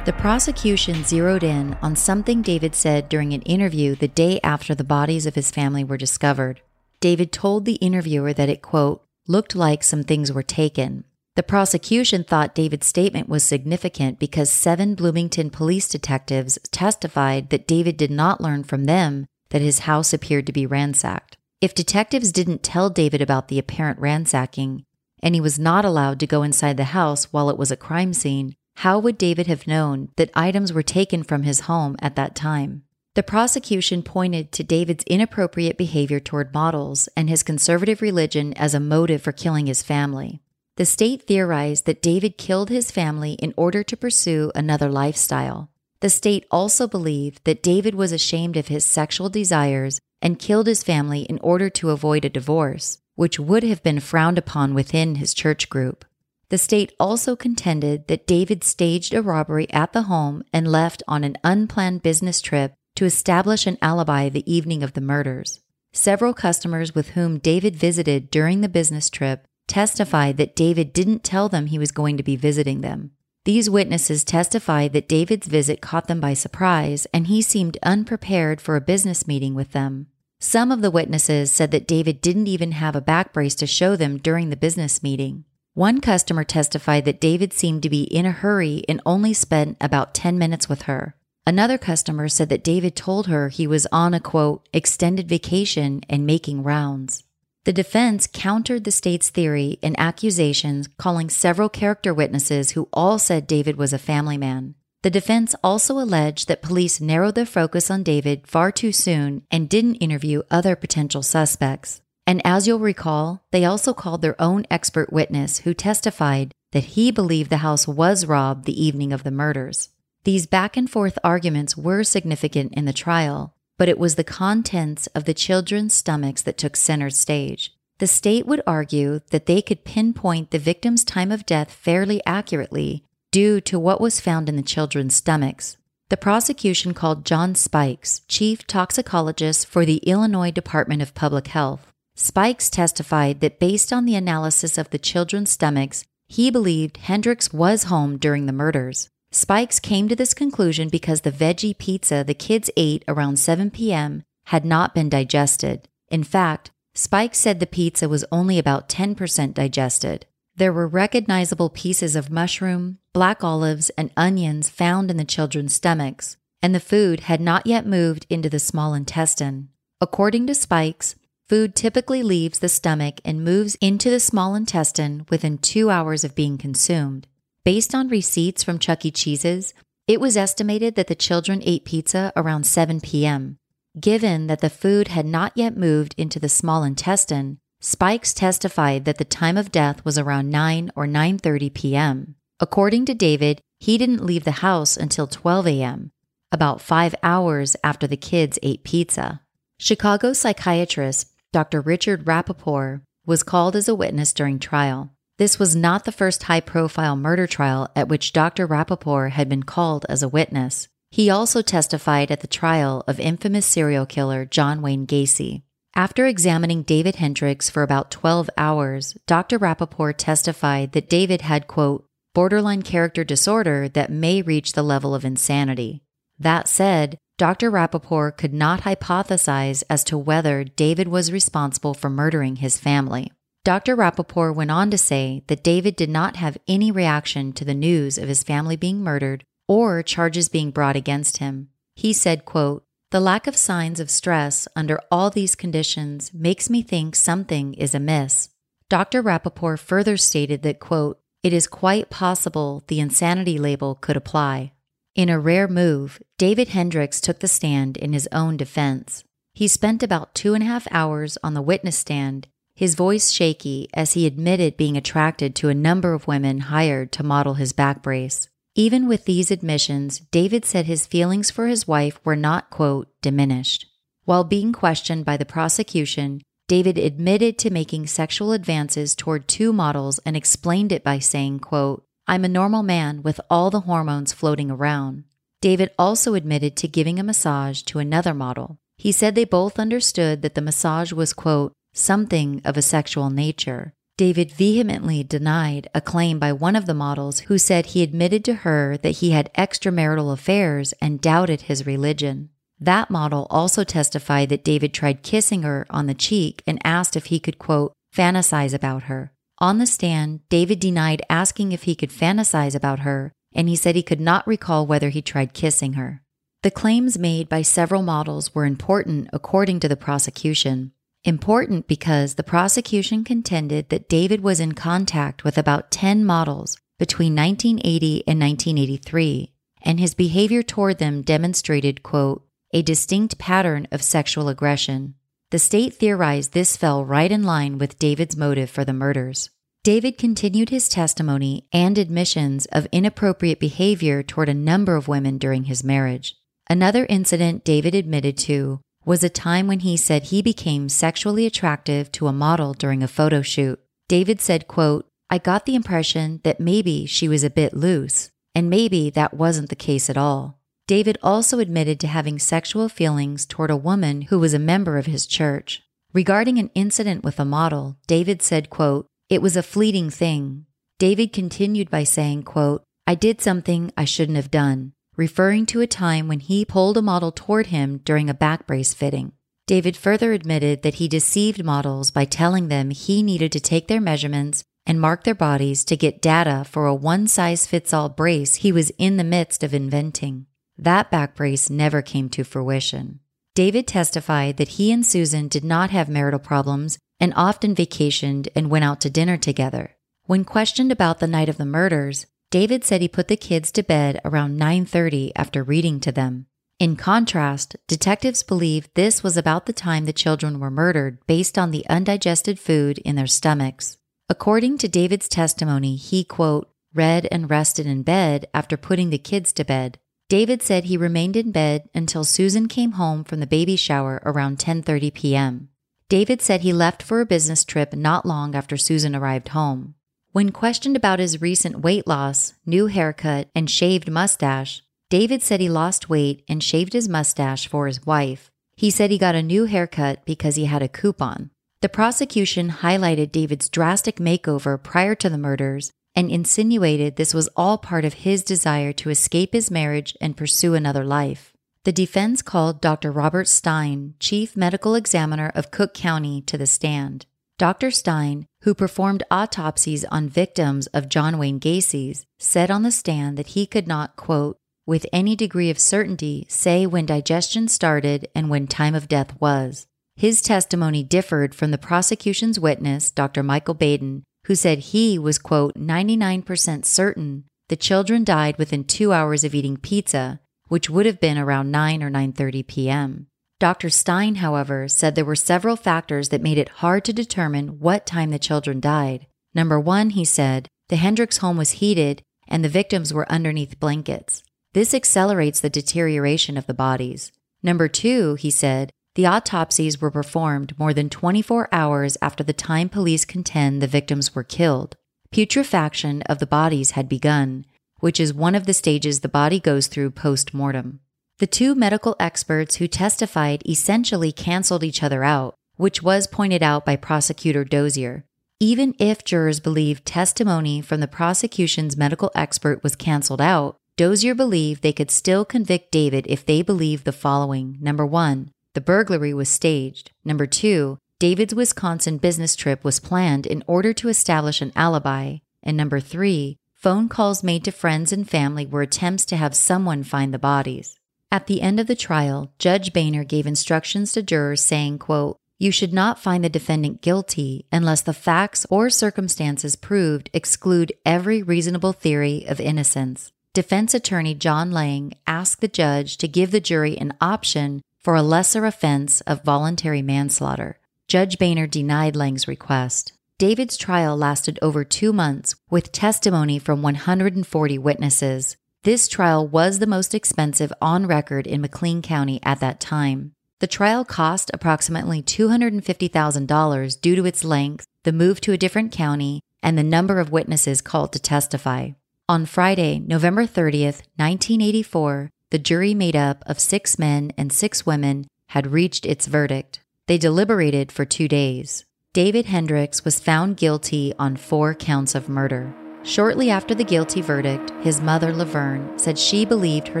The 0.04 0.12
prosecution 0.14 1.04
zeroed 1.04 1.44
in 1.44 1.76
on 1.80 1.94
something 1.94 2.42
David 2.42 2.74
said 2.74 3.08
during 3.08 3.32
an 3.32 3.42
interview 3.42 3.94
the 3.94 4.08
day 4.08 4.40
after 4.42 4.74
the 4.74 4.82
bodies 4.82 5.26
of 5.26 5.36
his 5.36 5.52
family 5.52 5.84
were 5.84 5.96
discovered. 5.96 6.60
David 6.98 7.30
told 7.30 7.64
the 7.64 7.76
interviewer 7.76 8.32
that 8.32 8.48
it, 8.48 8.62
quote, 8.62 9.04
looked 9.28 9.54
like 9.54 9.84
some 9.84 10.02
things 10.02 10.32
were 10.32 10.42
taken. 10.42 11.04
The 11.34 11.42
prosecution 11.42 12.24
thought 12.24 12.54
David's 12.54 12.86
statement 12.86 13.26
was 13.26 13.42
significant 13.42 14.18
because 14.18 14.50
seven 14.50 14.94
Bloomington 14.94 15.48
police 15.48 15.88
detectives 15.88 16.58
testified 16.70 17.48
that 17.48 17.66
David 17.66 17.96
did 17.96 18.10
not 18.10 18.42
learn 18.42 18.64
from 18.64 18.84
them 18.84 19.26
that 19.48 19.62
his 19.62 19.80
house 19.80 20.12
appeared 20.12 20.46
to 20.46 20.52
be 20.52 20.66
ransacked. 20.66 21.38
If 21.62 21.74
detectives 21.74 22.32
didn't 22.32 22.62
tell 22.62 22.90
David 22.90 23.22
about 23.22 23.48
the 23.48 23.58
apparent 23.58 23.98
ransacking, 23.98 24.84
and 25.22 25.34
he 25.34 25.40
was 25.40 25.58
not 25.58 25.86
allowed 25.86 26.20
to 26.20 26.26
go 26.26 26.42
inside 26.42 26.76
the 26.76 26.84
house 26.84 27.32
while 27.32 27.48
it 27.48 27.56
was 27.56 27.70
a 27.70 27.76
crime 27.76 28.12
scene, 28.12 28.54
how 28.76 28.98
would 28.98 29.16
David 29.16 29.46
have 29.46 29.66
known 29.66 30.10
that 30.16 30.30
items 30.34 30.72
were 30.72 30.82
taken 30.82 31.22
from 31.22 31.44
his 31.44 31.60
home 31.60 31.96
at 32.00 32.16
that 32.16 32.34
time? 32.34 32.82
The 33.14 33.22
prosecution 33.22 34.02
pointed 34.02 34.52
to 34.52 34.64
David's 34.64 35.04
inappropriate 35.04 35.78
behavior 35.78 36.20
toward 36.20 36.52
models 36.52 37.08
and 37.16 37.30
his 37.30 37.42
conservative 37.42 38.02
religion 38.02 38.52
as 38.54 38.74
a 38.74 38.80
motive 38.80 39.22
for 39.22 39.32
killing 39.32 39.66
his 39.66 39.82
family. 39.82 40.42
The 40.76 40.86
state 40.86 41.26
theorized 41.26 41.84
that 41.84 42.00
David 42.00 42.38
killed 42.38 42.70
his 42.70 42.90
family 42.90 43.34
in 43.34 43.52
order 43.58 43.82
to 43.82 43.96
pursue 43.96 44.50
another 44.54 44.88
lifestyle. 44.88 45.70
The 46.00 46.08
state 46.08 46.46
also 46.50 46.88
believed 46.88 47.44
that 47.44 47.62
David 47.62 47.94
was 47.94 48.10
ashamed 48.10 48.56
of 48.56 48.68
his 48.68 48.84
sexual 48.84 49.28
desires 49.28 50.00
and 50.22 50.38
killed 50.38 50.66
his 50.66 50.82
family 50.82 51.22
in 51.22 51.38
order 51.40 51.68
to 51.68 51.90
avoid 51.90 52.24
a 52.24 52.30
divorce, 52.30 52.98
which 53.16 53.38
would 53.38 53.62
have 53.64 53.82
been 53.82 54.00
frowned 54.00 54.38
upon 54.38 54.72
within 54.72 55.16
his 55.16 55.34
church 55.34 55.68
group. 55.68 56.06
The 56.48 56.56
state 56.58 56.94
also 56.98 57.36
contended 57.36 58.08
that 58.08 58.26
David 58.26 58.64
staged 58.64 59.12
a 59.12 59.22
robbery 59.22 59.70
at 59.70 59.92
the 59.92 60.02
home 60.02 60.42
and 60.54 60.72
left 60.72 61.02
on 61.06 61.22
an 61.22 61.36
unplanned 61.44 62.02
business 62.02 62.40
trip 62.40 62.74
to 62.96 63.04
establish 63.04 63.66
an 63.66 63.78
alibi 63.82 64.30
the 64.30 64.50
evening 64.52 64.82
of 64.82 64.94
the 64.94 65.00
murders. 65.02 65.60
Several 65.92 66.32
customers 66.32 66.94
with 66.94 67.10
whom 67.10 67.38
David 67.38 67.76
visited 67.76 68.30
during 68.30 68.62
the 68.62 68.68
business 68.68 69.10
trip 69.10 69.46
testified 69.66 70.36
that 70.36 70.56
David 70.56 70.92
didn't 70.92 71.24
tell 71.24 71.48
them 71.48 71.66
he 71.66 71.78
was 71.78 71.92
going 71.92 72.16
to 72.16 72.22
be 72.22 72.36
visiting 72.36 72.80
them. 72.80 73.12
These 73.44 73.68
witnesses 73.68 74.22
testified 74.22 74.92
that 74.92 75.08
David's 75.08 75.48
visit 75.48 75.80
caught 75.80 76.06
them 76.06 76.20
by 76.20 76.34
surprise 76.34 77.06
and 77.12 77.26
he 77.26 77.42
seemed 77.42 77.78
unprepared 77.82 78.60
for 78.60 78.76
a 78.76 78.80
business 78.80 79.26
meeting 79.26 79.54
with 79.54 79.72
them. 79.72 80.06
Some 80.38 80.70
of 80.70 80.80
the 80.80 80.90
witnesses 80.90 81.50
said 81.50 81.70
that 81.72 81.88
David 81.88 82.20
didn't 82.20 82.46
even 82.46 82.72
have 82.72 82.94
a 82.94 83.00
back 83.00 83.32
brace 83.32 83.54
to 83.56 83.66
show 83.66 83.96
them 83.96 84.18
during 84.18 84.50
the 84.50 84.56
business 84.56 85.02
meeting. 85.02 85.44
One 85.74 86.00
customer 86.00 86.44
testified 86.44 87.04
that 87.06 87.20
David 87.20 87.52
seemed 87.52 87.82
to 87.82 87.90
be 87.90 88.02
in 88.02 88.26
a 88.26 88.32
hurry 88.32 88.84
and 88.88 89.00
only 89.06 89.32
spent 89.32 89.76
about 89.80 90.14
10 90.14 90.38
minutes 90.38 90.68
with 90.68 90.82
her. 90.82 91.16
Another 91.46 91.78
customer 91.78 92.28
said 92.28 92.48
that 92.50 92.62
David 92.62 92.94
told 92.94 93.26
her 93.26 93.48
he 93.48 93.66
was 93.66 93.86
on 93.90 94.14
a 94.14 94.20
quote, 94.20 94.68
extended 94.72 95.28
vacation 95.28 96.02
and 96.08 96.26
making 96.26 96.62
rounds. 96.62 97.24
The 97.64 97.72
defense 97.72 98.26
countered 98.26 98.82
the 98.82 98.90
state's 98.90 99.30
theory 99.30 99.78
and 99.84 99.94
accusations, 99.98 100.88
calling 100.98 101.30
several 101.30 101.68
character 101.68 102.12
witnesses 102.12 102.72
who 102.72 102.88
all 102.92 103.20
said 103.20 103.46
David 103.46 103.76
was 103.76 103.92
a 103.92 103.98
family 103.98 104.36
man. 104.36 104.74
The 105.02 105.10
defense 105.10 105.54
also 105.62 105.94
alleged 105.94 106.48
that 106.48 106.62
police 106.62 107.00
narrowed 107.00 107.36
their 107.36 107.46
focus 107.46 107.88
on 107.88 108.02
David 108.02 108.48
far 108.48 108.72
too 108.72 108.90
soon 108.90 109.42
and 109.50 109.68
didn't 109.68 109.96
interview 109.96 110.42
other 110.50 110.74
potential 110.74 111.22
suspects. 111.22 112.00
And 112.26 112.42
as 112.44 112.66
you'll 112.66 112.80
recall, 112.80 113.44
they 113.52 113.64
also 113.64 113.94
called 113.94 114.22
their 114.22 114.40
own 114.40 114.64
expert 114.68 115.12
witness 115.12 115.58
who 115.58 115.72
testified 115.72 116.52
that 116.72 116.84
he 116.84 117.12
believed 117.12 117.50
the 117.50 117.58
house 117.58 117.86
was 117.86 118.26
robbed 118.26 118.64
the 118.64 118.84
evening 118.84 119.12
of 119.12 119.22
the 119.22 119.30
murders. 119.30 119.90
These 120.24 120.46
back 120.46 120.76
and 120.76 120.90
forth 120.90 121.18
arguments 121.22 121.76
were 121.76 122.02
significant 122.04 122.74
in 122.74 122.86
the 122.86 122.92
trial, 122.92 123.54
but 123.82 123.88
it 123.88 123.98
was 123.98 124.14
the 124.14 124.22
contents 124.22 125.08
of 125.08 125.24
the 125.24 125.34
children's 125.34 125.92
stomachs 125.92 126.40
that 126.42 126.56
took 126.56 126.76
center 126.76 127.10
stage. 127.10 127.74
The 127.98 128.06
state 128.06 128.46
would 128.46 128.62
argue 128.64 129.18
that 129.30 129.46
they 129.46 129.60
could 129.60 129.82
pinpoint 129.82 130.52
the 130.52 130.60
victim's 130.60 131.02
time 131.02 131.32
of 131.32 131.44
death 131.44 131.72
fairly 131.72 132.22
accurately 132.24 133.02
due 133.32 133.60
to 133.62 133.80
what 133.80 134.00
was 134.00 134.20
found 134.20 134.48
in 134.48 134.54
the 134.54 134.62
children's 134.62 135.16
stomachs. 135.16 135.78
The 136.10 136.16
prosecution 136.16 136.94
called 136.94 137.24
John 137.24 137.56
Spikes, 137.56 138.20
chief 138.28 138.68
toxicologist 138.68 139.66
for 139.66 139.84
the 139.84 139.96
Illinois 139.96 140.52
Department 140.52 141.02
of 141.02 141.12
Public 141.16 141.48
Health. 141.48 141.92
Spikes 142.14 142.70
testified 142.70 143.40
that 143.40 143.58
based 143.58 143.92
on 143.92 144.04
the 144.04 144.14
analysis 144.14 144.78
of 144.78 144.90
the 144.90 144.98
children's 145.00 145.50
stomachs, 145.50 146.04
he 146.28 146.52
believed 146.52 146.98
Hendricks 146.98 147.52
was 147.52 147.82
home 147.90 148.16
during 148.16 148.46
the 148.46 148.52
murders. 148.52 149.10
Spikes 149.34 149.80
came 149.80 150.08
to 150.08 150.14
this 150.14 150.34
conclusion 150.34 150.90
because 150.90 151.22
the 151.22 151.32
veggie 151.32 151.76
pizza 151.76 152.22
the 152.22 152.34
kids 152.34 152.68
ate 152.76 153.02
around 153.08 153.38
7 153.38 153.70
p.m. 153.70 154.24
had 154.44 154.62
not 154.62 154.94
been 154.94 155.08
digested. 155.08 155.88
In 156.10 156.22
fact, 156.22 156.70
Spikes 156.92 157.38
said 157.38 157.58
the 157.58 157.66
pizza 157.66 158.10
was 158.10 158.26
only 158.30 158.58
about 158.58 158.90
10% 158.90 159.54
digested. 159.54 160.26
There 160.54 160.72
were 160.72 160.86
recognizable 160.86 161.70
pieces 161.70 162.14
of 162.14 162.30
mushroom, 162.30 162.98
black 163.14 163.42
olives, 163.42 163.88
and 163.96 164.10
onions 164.18 164.68
found 164.68 165.10
in 165.10 165.16
the 165.16 165.24
children's 165.24 165.72
stomachs, 165.72 166.36
and 166.60 166.74
the 166.74 166.78
food 166.80 167.20
had 167.20 167.40
not 167.40 167.66
yet 167.66 167.86
moved 167.86 168.26
into 168.28 168.50
the 168.50 168.58
small 168.58 168.92
intestine. 168.92 169.70
According 169.98 170.46
to 170.48 170.54
Spikes, 170.54 171.14
food 171.48 171.74
typically 171.74 172.22
leaves 172.22 172.58
the 172.58 172.68
stomach 172.68 173.18
and 173.24 173.42
moves 173.42 173.76
into 173.76 174.10
the 174.10 174.20
small 174.20 174.54
intestine 174.54 175.24
within 175.30 175.56
two 175.56 175.88
hours 175.88 176.22
of 176.22 176.34
being 176.34 176.58
consumed. 176.58 177.28
Based 177.64 177.94
on 177.94 178.08
receipts 178.08 178.64
from 178.64 178.80
Chuck 178.80 179.04
E. 179.04 179.12
Cheese's, 179.12 179.72
it 180.08 180.20
was 180.20 180.36
estimated 180.36 180.96
that 180.96 181.06
the 181.06 181.14
children 181.14 181.62
ate 181.64 181.84
pizza 181.84 182.32
around 182.34 182.66
7 182.66 183.00
p.m. 183.00 183.56
Given 184.00 184.48
that 184.48 184.60
the 184.60 184.70
food 184.70 185.08
had 185.08 185.26
not 185.26 185.52
yet 185.54 185.76
moved 185.76 186.16
into 186.18 186.40
the 186.40 186.48
small 186.48 186.82
intestine, 186.82 187.58
Spikes 187.80 188.34
testified 188.34 189.04
that 189.04 189.18
the 189.18 189.24
time 189.24 189.56
of 189.56 189.70
death 189.70 190.04
was 190.04 190.18
around 190.18 190.50
9 190.50 190.90
or 190.96 191.06
9:30 191.06 191.72
p.m. 191.72 192.34
According 192.58 193.04
to 193.04 193.14
David, 193.14 193.60
he 193.78 193.96
didn't 193.96 194.26
leave 194.26 194.42
the 194.42 194.62
house 194.66 194.96
until 194.96 195.28
12 195.28 195.68
a.m., 195.68 196.10
about 196.50 196.80
5 196.80 197.14
hours 197.22 197.76
after 197.84 198.08
the 198.08 198.16
kids 198.16 198.58
ate 198.64 198.82
pizza. 198.82 199.40
Chicago 199.78 200.32
psychiatrist 200.32 201.28
Dr. 201.52 201.80
Richard 201.80 202.24
Rappaport 202.24 203.02
was 203.24 203.44
called 203.44 203.76
as 203.76 203.88
a 203.88 203.94
witness 203.94 204.32
during 204.32 204.58
trial. 204.58 205.12
This 205.42 205.58
was 205.58 205.74
not 205.74 206.04
the 206.04 206.12
first 206.12 206.44
high 206.44 206.60
profile 206.60 207.16
murder 207.16 207.48
trial 207.48 207.90
at 207.96 208.06
which 208.06 208.32
Dr. 208.32 208.64
Rappaport 208.64 209.32
had 209.32 209.48
been 209.48 209.64
called 209.64 210.06
as 210.08 210.22
a 210.22 210.28
witness. 210.28 210.86
He 211.10 211.30
also 211.30 211.62
testified 211.62 212.30
at 212.30 212.42
the 212.42 212.46
trial 212.46 213.02
of 213.08 213.18
infamous 213.18 213.66
serial 213.66 214.06
killer 214.06 214.44
John 214.44 214.82
Wayne 214.82 215.04
Gacy. 215.04 215.62
After 215.96 216.26
examining 216.26 216.84
David 216.84 217.16
Hendricks 217.16 217.68
for 217.68 217.82
about 217.82 218.12
12 218.12 218.50
hours, 218.56 219.16
Dr. 219.26 219.58
Rappaport 219.58 220.14
testified 220.16 220.92
that 220.92 221.10
David 221.10 221.40
had, 221.40 221.66
quote, 221.66 222.06
borderline 222.34 222.82
character 222.82 223.24
disorder 223.24 223.88
that 223.88 224.12
may 224.12 224.42
reach 224.42 224.74
the 224.74 224.84
level 224.84 225.12
of 225.12 225.24
insanity. 225.24 226.04
That 226.38 226.68
said, 226.68 227.18
Dr. 227.36 227.68
Rappaport 227.68 228.36
could 228.36 228.54
not 228.54 228.82
hypothesize 228.82 229.82
as 229.90 230.04
to 230.04 230.16
whether 230.16 230.62
David 230.62 231.08
was 231.08 231.32
responsible 231.32 231.94
for 231.94 232.08
murdering 232.08 232.56
his 232.62 232.78
family. 232.78 233.32
Dr. 233.64 233.94
Rappaport 233.94 234.56
went 234.56 234.72
on 234.72 234.90
to 234.90 234.98
say 234.98 235.44
that 235.46 235.62
David 235.62 235.94
did 235.94 236.10
not 236.10 236.34
have 236.34 236.58
any 236.66 236.90
reaction 236.90 237.52
to 237.52 237.64
the 237.64 237.74
news 237.74 238.18
of 238.18 238.28
his 238.28 238.42
family 238.42 238.74
being 238.74 239.00
murdered 239.00 239.44
or 239.68 240.02
charges 240.02 240.48
being 240.48 240.72
brought 240.72 240.96
against 240.96 241.36
him. 241.36 241.68
He 241.94 242.12
said, 242.12 242.44
quote, 242.44 242.84
The 243.12 243.20
lack 243.20 243.46
of 243.46 243.56
signs 243.56 244.00
of 244.00 244.10
stress 244.10 244.66
under 244.74 245.00
all 245.12 245.30
these 245.30 245.54
conditions 245.54 246.34
makes 246.34 246.68
me 246.68 246.82
think 246.82 247.14
something 247.14 247.74
is 247.74 247.94
amiss. 247.94 248.48
Dr. 248.88 249.22
Rappaport 249.22 249.78
further 249.78 250.16
stated 250.16 250.62
that, 250.62 250.80
quote, 250.80 251.20
It 251.44 251.52
is 251.52 251.68
quite 251.68 252.10
possible 252.10 252.82
the 252.88 252.98
insanity 252.98 253.58
label 253.58 253.94
could 253.94 254.16
apply. 254.16 254.72
In 255.14 255.28
a 255.28 255.38
rare 255.38 255.68
move, 255.68 256.20
David 256.36 256.70
Hendricks 256.70 257.20
took 257.20 257.38
the 257.38 257.46
stand 257.46 257.96
in 257.96 258.12
his 258.12 258.28
own 258.32 258.56
defense. 258.56 259.22
He 259.54 259.68
spent 259.68 260.02
about 260.02 260.34
two 260.34 260.54
and 260.54 260.64
a 260.64 260.66
half 260.66 260.88
hours 260.90 261.38
on 261.44 261.54
the 261.54 261.62
witness 261.62 261.98
stand 261.98 262.48
his 262.74 262.94
voice 262.94 263.30
shaky 263.30 263.88
as 263.94 264.12
he 264.12 264.26
admitted 264.26 264.76
being 264.76 264.96
attracted 264.96 265.54
to 265.54 265.68
a 265.68 265.74
number 265.74 266.12
of 266.12 266.26
women 266.26 266.60
hired 266.60 267.12
to 267.12 267.22
model 267.22 267.54
his 267.54 267.72
back 267.72 268.02
brace. 268.02 268.48
Even 268.74 269.06
with 269.06 269.26
these 269.26 269.50
admissions, 269.50 270.20
David 270.20 270.64
said 270.64 270.86
his 270.86 271.06
feelings 271.06 271.50
for 271.50 271.66
his 271.66 271.86
wife 271.86 272.18
were 272.24 272.36
not, 272.36 272.70
quote, 272.70 273.08
diminished. 273.20 273.86
While 274.24 274.44
being 274.44 274.72
questioned 274.72 275.24
by 275.24 275.36
the 275.36 275.44
prosecution, 275.44 276.40
David 276.68 276.96
admitted 276.96 277.58
to 277.58 277.70
making 277.70 278.06
sexual 278.06 278.52
advances 278.52 279.14
toward 279.14 279.46
two 279.46 279.72
models 279.72 280.20
and 280.24 280.36
explained 280.36 280.92
it 280.92 281.04
by 281.04 281.18
saying, 281.18 281.58
quote, 281.60 282.04
I'm 282.26 282.44
a 282.44 282.48
normal 282.48 282.82
man 282.82 283.22
with 283.22 283.40
all 283.50 283.68
the 283.68 283.80
hormones 283.80 284.32
floating 284.32 284.70
around. 284.70 285.24
David 285.60 285.90
also 285.98 286.34
admitted 286.34 286.76
to 286.76 286.88
giving 286.88 287.18
a 287.18 287.24
massage 287.24 287.82
to 287.82 287.98
another 287.98 288.32
model. 288.32 288.78
He 288.96 289.12
said 289.12 289.34
they 289.34 289.44
both 289.44 289.78
understood 289.78 290.40
that 290.42 290.54
the 290.54 290.62
massage 290.62 291.12
was, 291.12 291.34
quote, 291.34 291.72
something 291.92 292.60
of 292.64 292.76
a 292.76 292.82
sexual 292.82 293.30
nature. 293.30 293.92
David 294.18 294.52
vehemently 294.52 295.24
denied 295.24 295.88
a 295.94 296.00
claim 296.00 296.38
by 296.38 296.52
one 296.52 296.76
of 296.76 296.86
the 296.86 296.94
models 296.94 297.40
who 297.40 297.58
said 297.58 297.86
he 297.86 298.02
admitted 298.02 298.44
to 298.44 298.56
her 298.56 298.96
that 298.98 299.16
he 299.16 299.30
had 299.30 299.52
extramarital 299.54 300.32
affairs 300.32 300.92
and 301.00 301.20
doubted 301.20 301.62
his 301.62 301.86
religion. 301.86 302.50
That 302.78 303.10
model 303.10 303.46
also 303.48 303.84
testified 303.84 304.48
that 304.48 304.64
David 304.64 304.92
tried 304.92 305.22
kissing 305.22 305.62
her 305.62 305.86
on 305.88 306.06
the 306.06 306.14
cheek 306.14 306.62
and 306.66 306.80
asked 306.84 307.16
if 307.16 307.26
he 307.26 307.40
could, 307.40 307.58
quote, 307.58 307.92
fantasize 308.14 308.74
about 308.74 309.04
her. 309.04 309.32
On 309.58 309.78
the 309.78 309.86
stand, 309.86 310.40
David 310.48 310.80
denied 310.80 311.22
asking 311.30 311.72
if 311.72 311.84
he 311.84 311.94
could 311.94 312.10
fantasize 312.10 312.74
about 312.74 313.00
her, 313.00 313.32
and 313.54 313.68
he 313.68 313.76
said 313.76 313.94
he 313.94 314.02
could 314.02 314.20
not 314.20 314.46
recall 314.46 314.86
whether 314.86 315.10
he 315.10 315.22
tried 315.22 315.54
kissing 315.54 315.92
her. 315.92 316.22
The 316.62 316.70
claims 316.70 317.18
made 317.18 317.48
by 317.48 317.62
several 317.62 318.02
models 318.02 318.54
were 318.54 318.66
important 318.66 319.28
according 319.32 319.80
to 319.80 319.88
the 319.88 319.96
prosecution. 319.96 320.92
Important 321.24 321.86
because 321.86 322.34
the 322.34 322.42
prosecution 322.42 323.22
contended 323.22 323.90
that 323.90 324.08
David 324.08 324.40
was 324.40 324.58
in 324.58 324.72
contact 324.72 325.44
with 325.44 325.56
about 325.56 325.92
10 325.92 326.24
models 326.24 326.76
between 326.98 327.36
1980 327.36 328.24
and 328.26 328.40
1983, 328.40 329.52
and 329.82 330.00
his 330.00 330.14
behavior 330.14 330.64
toward 330.64 330.98
them 330.98 331.22
demonstrated, 331.22 332.02
quote, 332.02 332.44
a 332.72 332.82
distinct 332.82 333.38
pattern 333.38 333.86
of 333.92 334.02
sexual 334.02 334.48
aggression. 334.48 335.14
The 335.50 335.60
state 335.60 335.94
theorized 335.94 336.54
this 336.54 336.76
fell 336.76 337.04
right 337.04 337.30
in 337.30 337.44
line 337.44 337.78
with 337.78 338.00
David's 338.00 338.36
motive 338.36 338.70
for 338.70 338.84
the 338.84 338.92
murders. 338.92 339.50
David 339.84 340.18
continued 340.18 340.70
his 340.70 340.88
testimony 340.88 341.68
and 341.72 341.98
admissions 341.98 342.66
of 342.66 342.88
inappropriate 342.90 343.60
behavior 343.60 344.24
toward 344.24 344.48
a 344.48 344.54
number 344.54 344.96
of 344.96 345.06
women 345.06 345.38
during 345.38 345.64
his 345.64 345.84
marriage. 345.84 346.34
Another 346.68 347.06
incident 347.08 347.64
David 347.64 347.94
admitted 347.94 348.36
to 348.38 348.80
was 349.04 349.24
a 349.24 349.28
time 349.28 349.66
when 349.66 349.80
he 349.80 349.96
said 349.96 350.24
he 350.24 350.42
became 350.42 350.88
sexually 350.88 351.46
attractive 351.46 352.12
to 352.12 352.26
a 352.26 352.32
model 352.32 352.72
during 352.72 353.02
a 353.02 353.08
photo 353.08 353.42
shoot. 353.42 353.80
David 354.08 354.40
said, 354.40 354.68
quote, 354.68 355.06
I 355.30 355.38
got 355.38 355.66
the 355.66 355.74
impression 355.74 356.40
that 356.44 356.60
maybe 356.60 357.06
she 357.06 357.28
was 357.28 357.42
a 357.42 357.50
bit 357.50 357.74
loose, 357.74 358.30
and 358.54 358.68
maybe 358.68 359.10
that 359.10 359.34
wasn't 359.34 359.70
the 359.70 359.76
case 359.76 360.10
at 360.10 360.16
all. 360.16 360.60
David 360.86 361.16
also 361.22 361.58
admitted 361.58 361.98
to 362.00 362.06
having 362.06 362.38
sexual 362.38 362.88
feelings 362.88 363.46
toward 363.46 363.70
a 363.70 363.76
woman 363.76 364.22
who 364.22 364.38
was 364.38 364.52
a 364.52 364.58
member 364.58 364.98
of 364.98 365.06
his 365.06 365.26
church. 365.26 365.82
Regarding 366.12 366.58
an 366.58 366.70
incident 366.74 367.24
with 367.24 367.40
a 367.40 367.44
model, 367.44 367.96
David 368.06 368.42
said, 368.42 368.68
quote, 368.68 369.06
It 369.30 369.40
was 369.40 369.56
a 369.56 369.62
fleeting 369.62 370.10
thing. 370.10 370.66
David 370.98 371.32
continued 371.32 371.90
by 371.90 372.04
saying, 372.04 372.42
quote, 372.42 372.84
I 373.06 373.14
did 373.14 373.40
something 373.40 373.90
I 373.96 374.04
shouldn't 374.04 374.36
have 374.36 374.50
done, 374.50 374.92
referring 375.22 375.64
to 375.64 375.80
a 375.80 375.86
time 375.86 376.26
when 376.26 376.40
he 376.40 376.64
pulled 376.64 376.96
a 376.96 377.00
model 377.12 377.30
toward 377.30 377.68
him 377.68 378.00
during 378.04 378.28
a 378.28 378.34
back 378.34 378.66
brace 378.66 378.92
fitting. 378.92 379.30
David 379.68 379.96
further 379.96 380.32
admitted 380.32 380.82
that 380.82 380.94
he 380.94 381.06
deceived 381.06 381.64
models 381.64 382.10
by 382.10 382.24
telling 382.24 382.66
them 382.66 382.90
he 382.90 383.22
needed 383.22 383.52
to 383.52 383.60
take 383.60 383.86
their 383.86 384.00
measurements 384.00 384.64
and 384.84 385.00
mark 385.00 385.22
their 385.22 385.32
bodies 385.48 385.84
to 385.84 385.96
get 385.96 386.20
data 386.20 386.64
for 386.68 386.86
a 386.86 386.94
one 387.12 387.28
size 387.28 387.68
fits 387.68 387.94
all 387.94 388.08
brace 388.08 388.56
he 388.56 388.72
was 388.72 388.90
in 388.98 389.16
the 389.16 389.22
midst 389.22 389.62
of 389.62 389.72
inventing. 389.72 390.46
That 390.76 391.08
back 391.08 391.36
brace 391.36 391.70
never 391.70 392.02
came 392.02 392.28
to 392.30 392.42
fruition. 392.42 393.20
David 393.54 393.86
testified 393.86 394.56
that 394.56 394.74
he 394.76 394.90
and 394.90 395.06
Susan 395.06 395.46
did 395.46 395.62
not 395.62 395.90
have 395.90 396.08
marital 396.08 396.40
problems 396.40 396.98
and 397.20 397.32
often 397.36 397.76
vacationed 397.76 398.48
and 398.56 398.70
went 398.70 398.84
out 398.84 399.00
to 399.02 399.08
dinner 399.08 399.36
together. 399.36 399.94
When 400.24 400.42
questioned 400.42 400.90
about 400.90 401.20
the 401.20 401.28
night 401.28 401.48
of 401.48 401.58
the 401.58 401.64
murders, 401.64 402.26
David 402.52 402.84
said 402.84 403.00
he 403.00 403.08
put 403.08 403.28
the 403.28 403.36
kids 403.36 403.72
to 403.72 403.82
bed 403.82 404.20
around 404.26 404.60
9:30 404.60 405.32
after 405.34 405.62
reading 405.64 405.98
to 406.00 406.12
them. 406.12 406.44
In 406.78 406.96
contrast, 406.96 407.76
detectives 407.88 408.42
believe 408.42 408.90
this 408.92 409.22
was 409.22 409.38
about 409.38 409.64
the 409.64 409.72
time 409.72 410.04
the 410.04 410.12
children 410.12 410.60
were 410.60 410.70
murdered 410.70 411.16
based 411.26 411.56
on 411.56 411.70
the 411.70 411.86
undigested 411.88 412.58
food 412.58 412.98
in 412.98 413.16
their 413.16 413.26
stomachs. 413.26 413.96
According 414.28 414.76
to 414.78 414.86
David's 414.86 415.28
testimony, 415.28 415.96
he 415.96 416.24
quote, 416.24 416.68
read 416.92 417.26
and 417.32 417.48
rested 417.48 417.86
in 417.86 418.02
bed 418.02 418.46
after 418.52 418.76
putting 418.76 419.08
the 419.08 419.16
kids 419.16 419.50
to 419.54 419.64
bed. 419.64 419.98
David 420.28 420.60
said 420.60 420.84
he 420.84 420.98
remained 420.98 421.36
in 421.36 421.52
bed 421.52 421.88
until 421.94 422.22
Susan 422.22 422.68
came 422.68 422.92
home 422.92 423.24
from 423.24 423.40
the 423.40 423.46
baby 423.46 423.76
shower 423.76 424.20
around 424.26 424.58
10:30 424.58 425.14
p.m. 425.14 425.70
David 426.10 426.42
said 426.42 426.60
he 426.60 426.74
left 426.74 427.02
for 427.02 427.22
a 427.22 427.32
business 427.34 427.64
trip 427.64 427.94
not 427.94 428.26
long 428.26 428.54
after 428.54 428.76
Susan 428.76 429.16
arrived 429.16 429.48
home. 429.56 429.94
When 430.32 430.50
questioned 430.50 430.96
about 430.96 431.18
his 431.18 431.42
recent 431.42 431.80
weight 431.80 432.06
loss, 432.06 432.54
new 432.64 432.86
haircut, 432.86 433.50
and 433.54 433.68
shaved 433.68 434.10
mustache, 434.10 434.82
David 435.10 435.42
said 435.42 435.60
he 435.60 435.68
lost 435.68 436.08
weight 436.08 436.42
and 436.48 436.64
shaved 436.64 436.94
his 436.94 437.06
mustache 437.06 437.68
for 437.68 437.86
his 437.86 438.06
wife. 438.06 438.50
He 438.74 438.90
said 438.90 439.10
he 439.10 439.18
got 439.18 439.34
a 439.34 439.42
new 439.42 439.66
haircut 439.66 440.24
because 440.24 440.56
he 440.56 440.64
had 440.64 440.80
a 440.80 440.88
coupon. 440.88 441.50
The 441.82 441.90
prosecution 441.90 442.70
highlighted 442.70 443.30
David's 443.30 443.68
drastic 443.68 444.16
makeover 444.16 444.82
prior 444.82 445.14
to 445.16 445.28
the 445.28 445.36
murders 445.36 445.92
and 446.14 446.30
insinuated 446.30 447.16
this 447.16 447.34
was 447.34 447.48
all 447.54 447.76
part 447.76 448.06
of 448.06 448.14
his 448.14 448.42
desire 448.42 448.94
to 448.94 449.10
escape 449.10 449.52
his 449.52 449.70
marriage 449.70 450.16
and 450.18 450.34
pursue 450.34 450.72
another 450.72 451.04
life. 451.04 451.52
The 451.84 451.92
defense 451.92 452.40
called 452.40 452.80
Dr. 452.80 453.12
Robert 453.12 453.48
Stein, 453.48 454.14
chief 454.18 454.56
medical 454.56 454.94
examiner 454.94 455.52
of 455.54 455.70
Cook 455.70 455.92
County, 455.92 456.40
to 456.42 456.56
the 456.56 456.66
stand. 456.66 457.26
Dr. 457.62 457.92
Stein, 457.92 458.48
who 458.62 458.74
performed 458.74 459.22
autopsies 459.30 460.04
on 460.06 460.28
victims 460.28 460.88
of 460.88 461.08
John 461.08 461.38
Wayne 461.38 461.60
Gacy's, 461.60 462.26
said 462.40 462.72
on 462.72 462.82
the 462.82 462.90
stand 462.90 463.38
that 463.38 463.54
he 463.54 463.68
could 463.68 463.86
not, 463.86 464.16
quote, 464.16 464.56
with 464.84 465.06
any 465.12 465.36
degree 465.36 465.70
of 465.70 465.78
certainty 465.78 466.44
say 466.48 466.86
when 466.86 467.06
digestion 467.06 467.68
started 467.68 468.26
and 468.34 468.50
when 468.50 468.66
time 468.66 468.96
of 468.96 469.06
death 469.06 469.40
was. 469.40 469.86
His 470.16 470.42
testimony 470.42 471.04
differed 471.04 471.54
from 471.54 471.70
the 471.70 471.78
prosecution's 471.78 472.58
witness, 472.58 473.12
Dr. 473.12 473.44
Michael 473.44 473.74
Baden, 473.74 474.24
who 474.48 474.56
said 474.56 474.78
he 474.78 475.16
was, 475.16 475.38
quote, 475.38 475.76
99% 475.76 476.84
certain 476.84 477.44
the 477.68 477.76
children 477.76 478.24
died 478.24 478.58
within 478.58 478.82
two 478.82 479.12
hours 479.12 479.44
of 479.44 479.54
eating 479.54 479.76
pizza, 479.76 480.40
which 480.66 480.90
would 480.90 481.06
have 481.06 481.20
been 481.20 481.38
around 481.38 481.70
9 481.70 482.02
or 482.02 482.10
9.30 482.10 482.66
p.m. 482.66 483.28
Dr. 483.62 483.90
Stein, 483.90 484.34
however, 484.34 484.88
said 484.88 485.14
there 485.14 485.24
were 485.24 485.36
several 485.36 485.76
factors 485.76 486.30
that 486.30 486.42
made 486.42 486.58
it 486.58 486.80
hard 486.82 487.04
to 487.04 487.12
determine 487.12 487.78
what 487.78 488.06
time 488.06 488.30
the 488.30 488.38
children 488.40 488.80
died. 488.80 489.28
Number 489.54 489.78
one, 489.78 490.10
he 490.10 490.24
said, 490.24 490.66
the 490.88 490.96
Hendricks 490.96 491.36
home 491.36 491.56
was 491.56 491.78
heated 491.78 492.24
and 492.48 492.64
the 492.64 492.68
victims 492.68 493.14
were 493.14 493.30
underneath 493.30 493.78
blankets. 493.78 494.42
This 494.72 494.92
accelerates 494.92 495.60
the 495.60 495.70
deterioration 495.70 496.56
of 496.56 496.66
the 496.66 496.74
bodies. 496.74 497.30
Number 497.62 497.86
two, 497.86 498.34
he 498.34 498.50
said, 498.50 498.90
the 499.14 499.28
autopsies 499.28 500.00
were 500.00 500.10
performed 500.10 500.76
more 500.76 500.92
than 500.92 501.08
24 501.08 501.68
hours 501.70 502.18
after 502.20 502.42
the 502.42 502.52
time 502.52 502.88
police 502.88 503.24
contend 503.24 503.80
the 503.80 503.86
victims 503.86 504.34
were 504.34 504.42
killed. 504.42 504.96
Putrefaction 505.30 506.22
of 506.22 506.40
the 506.40 506.48
bodies 506.48 506.90
had 506.98 507.08
begun, 507.08 507.64
which 508.00 508.18
is 508.18 508.34
one 508.34 508.56
of 508.56 508.66
the 508.66 508.74
stages 508.74 509.20
the 509.20 509.28
body 509.28 509.60
goes 509.60 509.86
through 509.86 510.10
post 510.10 510.52
mortem. 510.52 510.98
The 511.38 511.46
two 511.46 511.74
medical 511.74 512.14
experts 512.20 512.76
who 512.76 512.86
testified 512.86 513.62
essentially 513.68 514.32
canceled 514.32 514.84
each 514.84 515.02
other 515.02 515.24
out, 515.24 515.54
which 515.76 516.02
was 516.02 516.26
pointed 516.26 516.62
out 516.62 516.84
by 516.84 516.96
prosecutor 516.96 517.64
Dozier. 517.64 518.24
Even 518.60 518.94
if 519.00 519.24
jurors 519.24 519.58
believed 519.58 520.06
testimony 520.06 520.80
from 520.80 521.00
the 521.00 521.08
prosecution's 521.08 521.96
medical 521.96 522.30
expert 522.34 522.82
was 522.84 522.94
canceled 522.94 523.40
out, 523.40 523.76
Dozier 523.96 524.34
believed 524.34 524.82
they 524.82 524.92
could 524.92 525.10
still 525.10 525.44
convict 525.44 525.90
David 525.90 526.26
if 526.28 526.46
they 526.46 526.62
believed 526.62 527.04
the 527.04 527.12
following. 527.12 527.76
Number 527.80 528.06
one, 528.06 528.52
the 528.74 528.80
burglary 528.80 529.34
was 529.34 529.48
staged. 529.48 530.12
Number 530.24 530.46
two, 530.46 530.98
David's 531.18 531.54
Wisconsin 531.54 532.18
business 532.18 532.56
trip 532.56 532.84
was 532.84 533.00
planned 533.00 533.46
in 533.46 533.64
order 533.66 533.92
to 533.94 534.08
establish 534.08 534.62
an 534.62 534.72
alibi. 534.76 535.38
And 535.62 535.76
number 535.76 536.00
three, 536.00 536.56
phone 536.72 537.08
calls 537.08 537.42
made 537.42 537.64
to 537.64 537.72
friends 537.72 538.12
and 538.12 538.28
family 538.28 538.64
were 538.64 538.82
attempts 538.82 539.24
to 539.26 539.36
have 539.36 539.54
someone 539.54 540.04
find 540.04 540.32
the 540.32 540.38
bodies. 540.38 540.98
At 541.32 541.46
the 541.46 541.62
end 541.62 541.80
of 541.80 541.86
the 541.86 541.96
trial, 541.96 542.52
Judge 542.58 542.92
Boehner 542.92 543.24
gave 543.24 543.46
instructions 543.46 544.12
to 544.12 544.22
jurors 544.22 544.60
saying, 544.60 544.98
quote, 544.98 545.38
you 545.58 545.70
should 545.72 545.94
not 545.94 546.20
find 546.20 546.44
the 546.44 546.50
defendant 546.50 547.00
guilty 547.00 547.64
unless 547.72 548.02
the 548.02 548.12
facts 548.12 548.66
or 548.68 548.90
circumstances 548.90 549.74
proved 549.74 550.28
exclude 550.34 550.92
every 551.06 551.42
reasonable 551.42 551.94
theory 551.94 552.44
of 552.46 552.60
innocence. 552.60 553.32
Defense 553.54 553.94
attorney 553.94 554.34
John 554.34 554.72
Lang 554.72 555.14
asked 555.26 555.62
the 555.62 555.68
judge 555.68 556.18
to 556.18 556.28
give 556.28 556.50
the 556.50 556.60
jury 556.60 556.98
an 556.98 557.14
option 557.18 557.80
for 557.98 558.14
a 558.14 558.22
lesser 558.22 558.66
offense 558.66 559.22
of 559.22 559.42
voluntary 559.42 560.02
manslaughter. 560.02 560.80
Judge 561.08 561.38
Boehner 561.38 561.66
denied 561.66 562.14
Lang's 562.14 562.46
request. 562.46 563.14
David's 563.38 563.78
trial 563.78 564.18
lasted 564.18 564.58
over 564.60 564.84
two 564.84 565.14
months 565.14 565.54
with 565.70 565.92
testimony 565.92 566.58
from 566.58 566.82
140 566.82 567.78
witnesses. 567.78 568.58
This 568.84 569.06
trial 569.06 569.46
was 569.46 569.78
the 569.78 569.86
most 569.86 570.12
expensive 570.12 570.72
on 570.82 571.06
record 571.06 571.46
in 571.46 571.60
McLean 571.60 572.02
County 572.02 572.40
at 572.42 572.58
that 572.58 572.80
time. 572.80 573.30
The 573.60 573.68
trial 573.68 574.04
cost 574.04 574.50
approximately 574.52 575.22
$250,000 575.22 577.00
due 577.00 577.14
to 577.14 577.24
its 577.24 577.44
length, 577.44 577.86
the 578.02 578.12
move 578.12 578.40
to 578.40 578.50
a 578.50 578.56
different 578.56 578.90
county, 578.90 579.40
and 579.62 579.78
the 579.78 579.84
number 579.84 580.18
of 580.18 580.32
witnesses 580.32 580.80
called 580.80 581.12
to 581.12 581.20
testify. 581.20 581.90
On 582.28 582.44
Friday, 582.44 582.98
November 582.98 583.44
30th, 583.44 584.02
1984, 584.16 585.30
the 585.50 585.60
jury, 585.60 585.94
made 585.94 586.16
up 586.16 586.42
of 586.44 586.58
six 586.58 586.98
men 586.98 587.32
and 587.38 587.52
six 587.52 587.86
women, 587.86 588.26
had 588.48 588.72
reached 588.72 589.06
its 589.06 589.28
verdict. 589.28 589.78
They 590.08 590.18
deliberated 590.18 590.90
for 590.90 591.04
two 591.04 591.28
days. 591.28 591.84
David 592.12 592.46
Hendricks 592.46 593.04
was 593.04 593.20
found 593.20 593.56
guilty 593.56 594.12
on 594.18 594.36
four 594.36 594.74
counts 594.74 595.14
of 595.14 595.28
murder. 595.28 595.72
Shortly 596.04 596.50
after 596.50 596.74
the 596.74 596.84
guilty 596.84 597.20
verdict, 597.20 597.72
his 597.82 598.00
mother, 598.00 598.34
Laverne, 598.34 598.98
said 598.98 599.18
she 599.18 599.44
believed 599.44 599.88
her 599.88 600.00